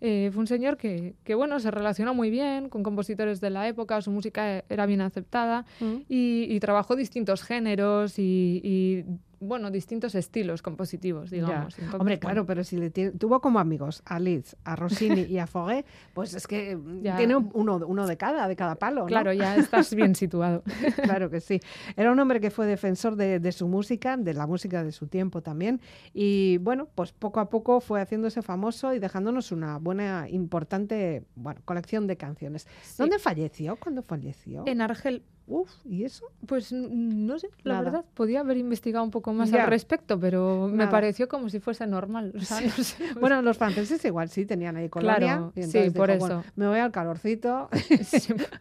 eh, 0.02 0.30
fue 0.34 0.42
un 0.42 0.48
señor 0.48 0.76
que, 0.78 1.16
que, 1.24 1.36
bueno, 1.36 1.60
se 1.60 1.72
relacionó 1.72 2.14
muy 2.14 2.30
bien 2.30 2.70
con 2.70 2.84
compositores 2.84 3.40
de 3.40 3.50
la 3.50 3.68
época, 3.68 4.02
su 4.02 4.12
música 4.12 4.64
era 4.70 4.86
bien 4.86 5.02
aceptada 5.02 5.66
y, 6.10 6.48
y 6.50 6.60
trabajó 6.60 6.96
distintos 6.96 7.44
géneros 7.44 8.20
y, 8.20 8.60
y, 8.64 9.06
bueno, 9.46 9.72
distintos 9.72 10.16
estilos 10.16 10.62
compositivos, 10.62 11.30
digamos. 11.32 11.74
Entonces, 11.78 11.94
Hombre, 12.00 12.16
bueno, 12.16 12.20
claro, 12.20 12.46
pero 12.46 12.64
si 12.64 12.78
le 12.78 12.90
tiene- 12.90 13.12
tuvo 13.12 13.40
como 13.42 13.60
amigos 13.60 14.02
a 14.06 14.20
Liszt, 14.20 14.54
a 14.64 14.76
Rossini 14.76 15.22
y 15.22 15.38
a 15.40 15.48
Foguet, 15.48 15.86
pues 16.14 16.34
es 16.34 16.48
que 16.48 16.76
mm, 16.76 17.02
Ya. 17.02 17.18
tiene 17.18 17.36
un- 17.36 17.50
uno, 17.54 17.78
uno 17.86 18.08
de 18.08 18.18
cada, 18.18 18.48
de 18.48 18.56
cada 18.56 18.76
palo. 18.76 19.02
¿no? 19.02 19.08
Claro, 19.08 19.32
ya 19.34 19.56
estás 19.56 19.94
bien 19.96 20.16
situado. 20.16 20.64
claro 21.20 21.30
que 21.30 21.40
sí. 21.42 21.60
Era 21.96 22.12
un 22.12 22.20
hombre 22.20 22.40
que 22.40 22.52
fue 22.52 22.66
defensor 22.66 23.16
de, 23.16 23.40
de 23.40 23.52
su 23.52 23.68
música, 23.68 24.18
de 24.18 24.34
la 24.34 24.48
música 24.48 24.84
de 24.84 24.92
su 24.92 25.08
tiempo 25.08 25.42
también. 25.42 25.80
Y 26.14 26.58
bueno, 26.58 26.88
pues 26.96 27.12
poco 27.14 27.40
a 27.40 27.50
poco 27.50 27.80
fue 27.82 28.02
haciéndose 28.02 28.42
famoso 28.42 28.94
y 28.94 29.00
dejándonos 29.00 29.52
una 29.52 29.78
buena, 29.78 30.28
importante 30.30 31.24
bueno, 31.36 31.62
colección 31.66 32.08
de 32.08 32.18
canciones. 32.18 32.68
Sí. 32.84 32.96
¿Dónde 32.98 33.20
falleció? 33.20 33.76
¿Cuándo 33.78 34.02
falleció? 34.02 34.64
En 34.66 34.82
Argel, 34.82 35.24
Uf, 35.48 35.70
¿y 35.86 36.04
eso? 36.06 36.26
Pues 36.48 36.72
no 36.74 37.38
sé, 37.38 37.50
la 37.64 37.74
Nada. 37.76 37.84
verdad, 37.86 38.06
podía 38.16 38.40
haber 38.40 38.58
investigado 38.58 39.04
un 39.06 39.12
poco 39.12 39.32
más 39.32 39.52
Ya. 39.52 39.64
al 39.66 39.70
respecto, 39.70 40.20
pero 40.20 40.68
me 40.68 40.88
pareció 40.88 41.28
como 41.28 41.50
si 41.50 41.60
fuese 41.60 41.86
normal. 41.86 42.34
O 42.36 42.40
sea, 42.42 42.62
no 42.62 42.70
sé, 42.72 42.96
pues, 42.98 43.16
Bueno, 43.20 43.42
los 43.44 43.56
franceses 43.58 44.04
igual 44.06 44.30
sí 44.30 44.48
tenían 44.48 44.76
ahí 44.76 44.90
colonia. 44.90 45.18
Claro, 45.18 45.54
y 45.56 45.64
sí, 45.64 45.92
por 45.92 46.08
dijo, 46.10 46.20
bueno, 46.20 46.40
eso. 46.42 46.52
me 46.56 46.68
voy 46.68 46.80
al 46.80 46.92
calorcito 46.92 47.70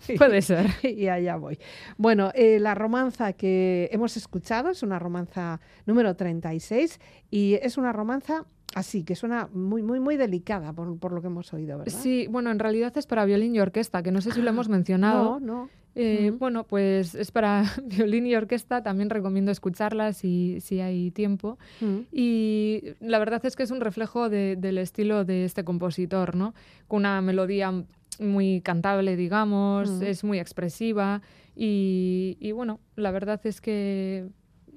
sí, 0.01 0.15
puede 0.19 0.43
ser. 0.43 0.67
y 0.83 1.09
allá 1.09 1.37
voy. 1.37 1.59
Bueno, 1.97 2.31
eh, 2.35 2.61
la 2.61 2.75
romanza 2.75 3.33
que 3.33 3.89
hemos 3.91 4.19
escuchado 4.19 4.69
es 4.69 4.83
una 4.83 4.99
romanza 4.99 5.61
número 5.87 6.15
36 6.17 7.01
y 7.31 7.55
es 7.63 7.79
una 7.79 7.93
romanza 7.95 8.45
así, 8.75 9.05
que 9.05 9.15
suena 9.15 9.49
muy, 9.55 9.83
muy, 9.83 10.01
muy 10.01 10.17
delicada 10.19 10.73
por, 10.75 10.99
por 10.99 11.13
lo 11.13 11.21
que 11.23 11.29
hemos 11.29 11.51
oído, 11.55 11.79
¿verdad? 11.79 11.93
Sí, 11.99 12.27
bueno, 12.29 12.51
en 12.51 12.59
realidad 12.59 12.93
es 12.99 13.07
para 13.07 13.25
violín 13.25 13.55
y 13.55 13.61
orquesta, 13.61 14.03
que 14.03 14.11
no 14.11 14.21
sé 14.21 14.33
si 14.33 14.43
lo 14.43 14.51
hemos 14.51 14.69
No, 14.69 14.75
mencionado. 14.77 15.41
no. 15.41 15.71
Eh. 15.97 16.33
Bueno, 16.39 16.65
pues 16.65 17.15
es 17.15 17.31
para 17.31 17.65
violín 17.85 18.27
y 18.27 18.35
orquesta, 18.35 18.83
también 18.83 19.11
recomiendo 19.11 19.53
escucharla 19.53 20.13
si, 20.13 20.61
si 20.61 20.81
hay 20.81 21.11
tiempo. 21.13 21.59
Mm. 21.81 21.99
Y 22.13 22.83
la 23.01 23.19
verdad 23.19 23.45
es 23.47 23.55
que 23.57 23.63
es 23.63 23.71
un 23.71 23.81
reflejo 23.81 24.29
de- 24.29 24.57
del 24.57 24.79
estilo 24.79 25.25
de 25.25 25.45
este 25.45 25.63
compositor, 25.65 26.35
¿no? 26.35 26.55
Con 26.89 27.01
una 27.01 27.21
melodía 27.21 27.73
muy 28.21 28.61
cantable, 28.61 29.17
digamos, 29.17 29.91
Mm. 29.91 30.03
es 30.03 30.25
muy 30.25 30.39
expresiva 30.39 31.21
y, 31.57 32.37
y 32.41 32.53
bueno, 32.53 32.81
la 32.97 33.11
verdad 33.11 33.41
es 33.45 33.61
que 33.61 34.27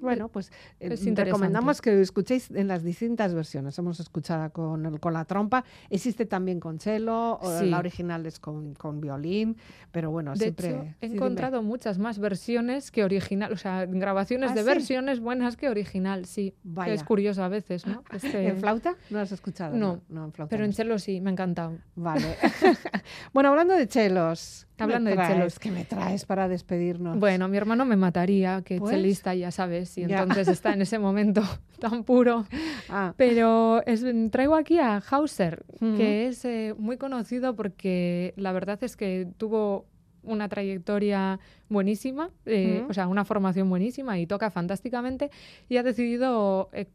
Bueno, 0.02 0.30
pues 0.30 0.48
eh, 0.80 0.90
es 0.92 1.00
interesante. 1.06 1.24
recomendamos 1.26 1.82
que 1.82 2.00
escuchéis 2.02 2.52
en 2.52 2.68
las 2.68 2.84
distintas 2.84 3.34
versiones. 3.34 3.78
Hemos 3.80 4.00
escuchado 4.00 4.52
con, 4.52 4.86
el- 4.86 5.00
con 5.00 5.14
la 5.14 5.26
trompa, 5.26 5.64
existe 5.90 6.26
también 6.26 6.60
con 6.60 6.80
cello, 6.80 7.40
Sí. 7.60 7.66
la 7.70 7.80
original 7.80 8.26
es 8.26 8.40
con, 8.40 8.74
con 8.76 9.02
violín, 9.02 9.58
pero 9.92 10.12
bueno, 10.12 10.34
De 10.34 10.38
siempre... 10.40 10.70
hecho, 10.70 10.78
he 10.82 10.84
sí, 10.90 10.96
dime. 11.02 11.16
encontrado 11.16 11.62
muchas 11.64 11.98
más 11.98 12.20
versiones 12.20 12.92
que 12.92 13.04
original, 13.04 13.52
o 13.52 13.58
sea, 13.58 13.86
grabaciones 13.86 14.52
¿Ah, 14.52 14.54
de 14.56 14.62
sí? 14.62 14.66
versiones 14.68 15.20
buenas 15.20 15.58
que 15.58 15.70
original, 15.70 16.26
sí. 16.26 16.52
que 16.52 16.58
Vaya. 16.64 16.94
Es 16.94 17.04
curioso 17.04 17.44
a 17.44 17.48
veces, 17.50 17.86
¿no? 17.88 18.04
Este- 18.12 18.48
¿En 18.50 18.58
flauta? 18.58 18.96
¿No 19.10 19.20
has 19.20 19.32
escuchado? 19.32 19.76
No, 19.76 20.02
no, 20.10 20.26
en 20.26 20.32
flauta 20.34 20.50
pero 20.50 20.64
en 20.66 20.74
cello 20.74 21.00
sí, 21.00 21.22
me 21.22 21.30
ha 21.30 21.34
encantado. 21.34 21.78
Vale. 21.96 22.36
bueno, 23.34 23.50
hablando 23.50 23.74
de 23.76 23.88
chelos. 23.88 24.67
¿Qué 24.78 24.86
me 24.86 24.94
Hablando 24.94 25.10
de 25.22 25.28
chelos. 25.28 25.60
¿Qué 25.60 25.72
me 25.72 25.84
traes 25.86 26.26
para 26.26 26.48
despedirnos? 26.48 27.20
Bueno, 27.20 27.48
mi 27.48 27.58
hermano 27.58 27.84
me 27.86 27.96
mataría, 27.96 28.62
que 28.62 28.78
Pues, 28.80 28.92
chelista, 28.96 29.34
ya 29.36 29.52
sabes, 29.52 29.98
y 29.98 30.06
ya. 30.06 30.20
entonces 30.20 30.48
está 30.48 30.72
en 30.74 30.82
ese 30.84 31.00
momento 31.00 31.42
tan 31.80 32.04
puro. 32.04 32.46
Ah, 32.88 33.14
Pero 33.18 33.84
es- 33.86 34.06
traigo 34.32 34.56
aquí 34.56 34.78
a 34.80 35.02
Hauser, 35.10 35.66
que 35.80 36.28
es 36.28 36.46
eh, 36.46 36.74
muy 36.78 36.98
conocido 36.98 37.56
porque 37.56 38.34
la 38.38 38.52
verdad 38.52 38.82
es 38.84 38.96
que 38.96 39.28
tuvo 39.38 39.86
una 40.24 40.50
trayectoria 40.50 41.40
buenísima, 41.70 42.30
eh, 42.46 42.84
o 42.90 42.94
sea, 42.94 43.08
una 43.08 43.24
formación 43.26 43.70
buenísima 43.70 44.20
y 44.20 44.28
toca 44.28 44.52
fantásticamente 44.52 45.32
y 45.70 45.78
ha 45.78 45.84
decidido 45.84 46.70
eh, 46.74 46.88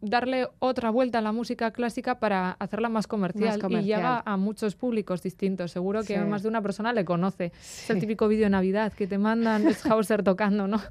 darle 0.00 0.48
otra 0.58 0.90
vuelta 0.90 1.18
a 1.18 1.20
la 1.22 1.32
música 1.32 1.70
clásica 1.72 2.18
para 2.18 2.52
hacerla 2.52 2.88
más 2.88 3.06
comercial, 3.06 3.58
y 3.58 3.60
comercial. 3.60 4.00
llega 4.00 4.22
a 4.24 4.36
muchos 4.36 4.74
públicos 4.74 5.22
distintos. 5.22 5.70
Seguro 5.72 6.00
que 6.02 6.14
Sí. 6.18 6.20
más 6.24 6.42
de 6.42 6.48
una 6.48 6.62
persona 6.62 6.92
le 6.92 7.04
conoce. 7.04 7.52
Es 7.60 7.90
el 7.90 7.96
Sí. 7.96 8.00
típico 8.02 8.26
vídeo 8.28 8.44
de 8.44 8.50
Navidad 8.50 8.92
que 8.92 9.06
te 9.06 9.18
mandan, 9.18 9.66
es 9.68 9.84
Hauser 9.86 10.22
tocando, 10.22 10.66
¿no? 10.66 10.76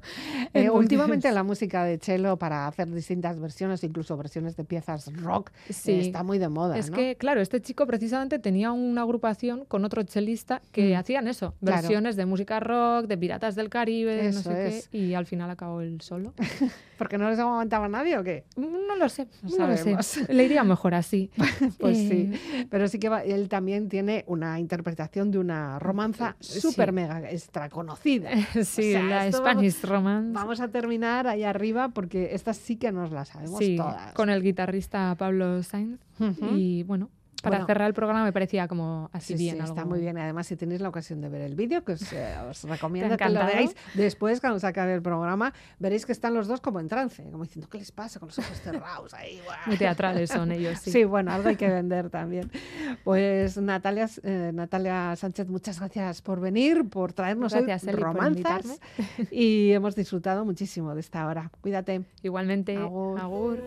Eh, 0.52 0.62
Entonces- 0.64 0.70
últimamente 0.72 1.30
la 1.32 1.42
música 1.42 1.84
de 1.84 1.98
cello 1.98 2.36
para 2.36 2.66
hacer 2.66 2.88
distintas 2.90 3.38
versiones, 3.38 3.84
incluso 3.84 4.16
versiones 4.16 4.56
de 4.56 4.64
piezas 4.64 5.12
rock, 5.22 5.50
eh, 5.68 5.72
Sí. 5.72 6.00
está 6.00 6.22
muy 6.22 6.38
de 6.38 6.48
moda. 6.48 6.76
Es 6.78 6.90
¿no? 6.90 6.96
que, 6.96 7.16
claro, 7.16 7.40
este 7.40 7.60
chico 7.60 7.86
precisamente 7.86 8.38
tenía 8.38 8.72
una 8.72 9.02
agrupación 9.02 9.64
con 9.66 9.84
otro 9.84 10.02
chelista 10.02 10.60
que 10.72 10.94
Mm. 10.94 10.98
hacían 10.98 11.28
eso, 11.28 11.54
Claro. 11.64 11.82
versiones 11.82 12.16
de 12.16 12.26
música 12.26 12.58
rock, 12.60 13.06
de 13.06 13.16
Piratas 13.18 13.54
del 13.54 13.68
Caribe, 13.68 14.14
de 14.16 14.22
no 14.24 14.28
Eso 14.40 14.50
sé 14.50 14.66
es. 14.68 14.88
qué, 14.88 14.98
y 14.98 15.14
al 15.14 15.26
final 15.26 15.50
acabó 15.50 15.80
él 15.80 16.00
solo. 16.00 16.32
¿Porque 16.98 17.16
no 17.16 17.30
les 17.30 17.38
aguantaba 17.38 17.88
nadie 17.88 18.18
o 18.18 18.24
qué? 18.24 18.44
No 18.56 18.96
lo 19.00 19.08
sé, 19.08 19.26
No 19.42 19.66
lo 19.66 19.76
sé. 19.76 19.96
Le 20.32 20.44
iría 20.44 20.62
mejor 20.64 20.94
así. 20.94 21.30
Pues 21.78 21.98
Eh, 21.98 22.08
sí, 22.32 22.66
pero 22.70 22.86
sí 22.88 22.98
que 22.98 23.08
va- 23.08 23.22
él 23.24 23.48
también 23.48 23.88
tiene 23.88 24.24
una 24.28 24.58
interpretación 24.60 25.30
de 25.30 25.38
una 25.38 25.78
romanza 25.78 26.36
Sí. 26.40 26.60
súper 26.60 26.92
mega 26.92 27.30
extra 27.30 27.68
conocida. 27.68 28.30
sí, 28.64 28.92
sea, 28.92 29.02
la 29.02 29.16
vamos- 29.30 29.34
Spanish 29.36 29.82
Romance. 29.82 30.32
Vamos 30.32 30.60
a 30.60 30.68
terminar 30.68 31.26
ahí 31.26 31.42
arriba 31.44 31.88
porque 31.88 32.34
estas 32.34 32.56
sí 32.56 32.76
que 32.76 32.92
nos 32.92 33.10
las 33.10 33.28
sabemos 33.28 33.58
sí, 33.58 33.76
todas. 33.76 34.12
con 34.14 34.30
el 34.30 34.42
guitarrista 34.42 35.14
Pablo 35.18 35.62
Sainz. 35.62 35.98
Y 36.52 36.82
bueno, 36.84 37.08
para 37.42 37.56
Bueno. 37.56 37.66
cerrar 37.66 37.88
el 37.88 37.94
programa 37.94 38.24
me 38.24 38.32
parecía 38.32 38.68
como 38.68 39.08
así 39.12 39.34
Sí, 39.34 39.38
sí, 39.38 39.44
bien. 39.54 39.60
está 39.64 39.84
muy 39.84 40.00
bien. 40.00 40.18
Además, 40.18 40.46
si 40.46 40.56
tenéis 40.56 40.80
la 40.80 40.88
ocasión 40.88 41.20
de 41.20 41.28
ver 41.28 41.42
el 41.42 41.54
vídeo, 41.54 41.84
que 41.84 41.92
os, 41.92 42.12
eh, 42.12 42.34
os 42.48 42.64
recomiendo 42.64 43.16
que 43.16 43.28
lo 43.28 43.44
veáis 43.46 43.74
después, 43.94 44.40
cuando 44.40 44.58
se 44.58 44.66
acabe 44.66 44.94
el 44.94 45.02
programa, 45.02 45.52
veréis 45.78 46.06
que 46.06 46.12
están 46.12 46.34
los 46.34 46.46
dos 46.48 46.60
como 46.60 46.80
en 46.80 46.88
trance, 46.88 47.22
como 47.30 47.44
diciendo, 47.44 47.68
¿qué 47.70 47.78
les 47.78 47.92
pasa 47.92 48.18
con 48.20 48.28
los 48.28 48.38
ojos 48.38 48.60
cerrados 48.60 49.14
ahí? 49.14 49.40
Buah". 49.44 49.56
Muy 49.66 49.76
teatrales 49.76 50.30
son 50.30 50.52
ellos, 50.52 50.78
sí. 50.78 50.90
Sí, 50.92 51.04
bueno, 51.04 51.32
algo 51.32 51.48
hay 51.48 51.56
que 51.56 51.68
vender 51.68 52.10
también. 52.10 52.50
Pues 53.04 53.56
Natalia, 53.58 54.08
eh, 54.22 54.50
Natalia 54.54 55.14
Sánchez, 55.16 55.48
muchas 55.48 55.78
gracias 55.78 56.22
por 56.22 56.40
venir, 56.40 56.88
por 56.88 57.12
traernos 57.12 57.52
gracias, 57.52 57.84
hoy 57.84 57.92
romanzas 57.92 58.80
y 59.30 59.72
hemos 59.72 59.94
disfrutado 59.94 60.44
muchísimo 60.44 60.94
de 60.94 61.00
esta 61.00 61.26
hora. 61.26 61.50
Cuídate. 61.60 62.02
Igualmente. 62.22 62.76
Agur. 62.76 63.60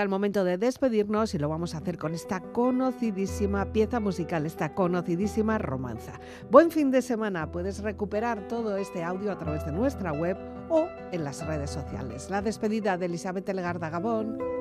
Llega 0.00 0.04
el 0.04 0.08
momento 0.08 0.44
de 0.44 0.56
despedirnos 0.56 1.34
y 1.34 1.38
lo 1.38 1.50
vamos 1.50 1.74
a 1.74 1.78
hacer 1.78 1.98
con 1.98 2.14
esta 2.14 2.40
conocidísima 2.40 3.70
pieza 3.70 4.00
musical, 4.00 4.46
esta 4.46 4.74
conocidísima 4.74 5.58
romanza. 5.58 6.18
Buen 6.50 6.70
fin 6.70 6.90
de 6.90 7.02
semana, 7.02 7.52
puedes 7.52 7.82
recuperar 7.82 8.48
todo 8.48 8.78
este 8.78 9.02
audio 9.02 9.30
a 9.30 9.36
través 9.36 9.66
de 9.66 9.72
nuestra 9.72 10.12
web 10.12 10.38
o 10.70 10.86
en 11.12 11.24
las 11.24 11.46
redes 11.46 11.68
sociales. 11.68 12.30
La 12.30 12.40
despedida 12.40 12.96
de 12.96 13.06
Elizabeth 13.06 13.48
Elgarda 13.50 13.90
Gabón. 13.90 14.59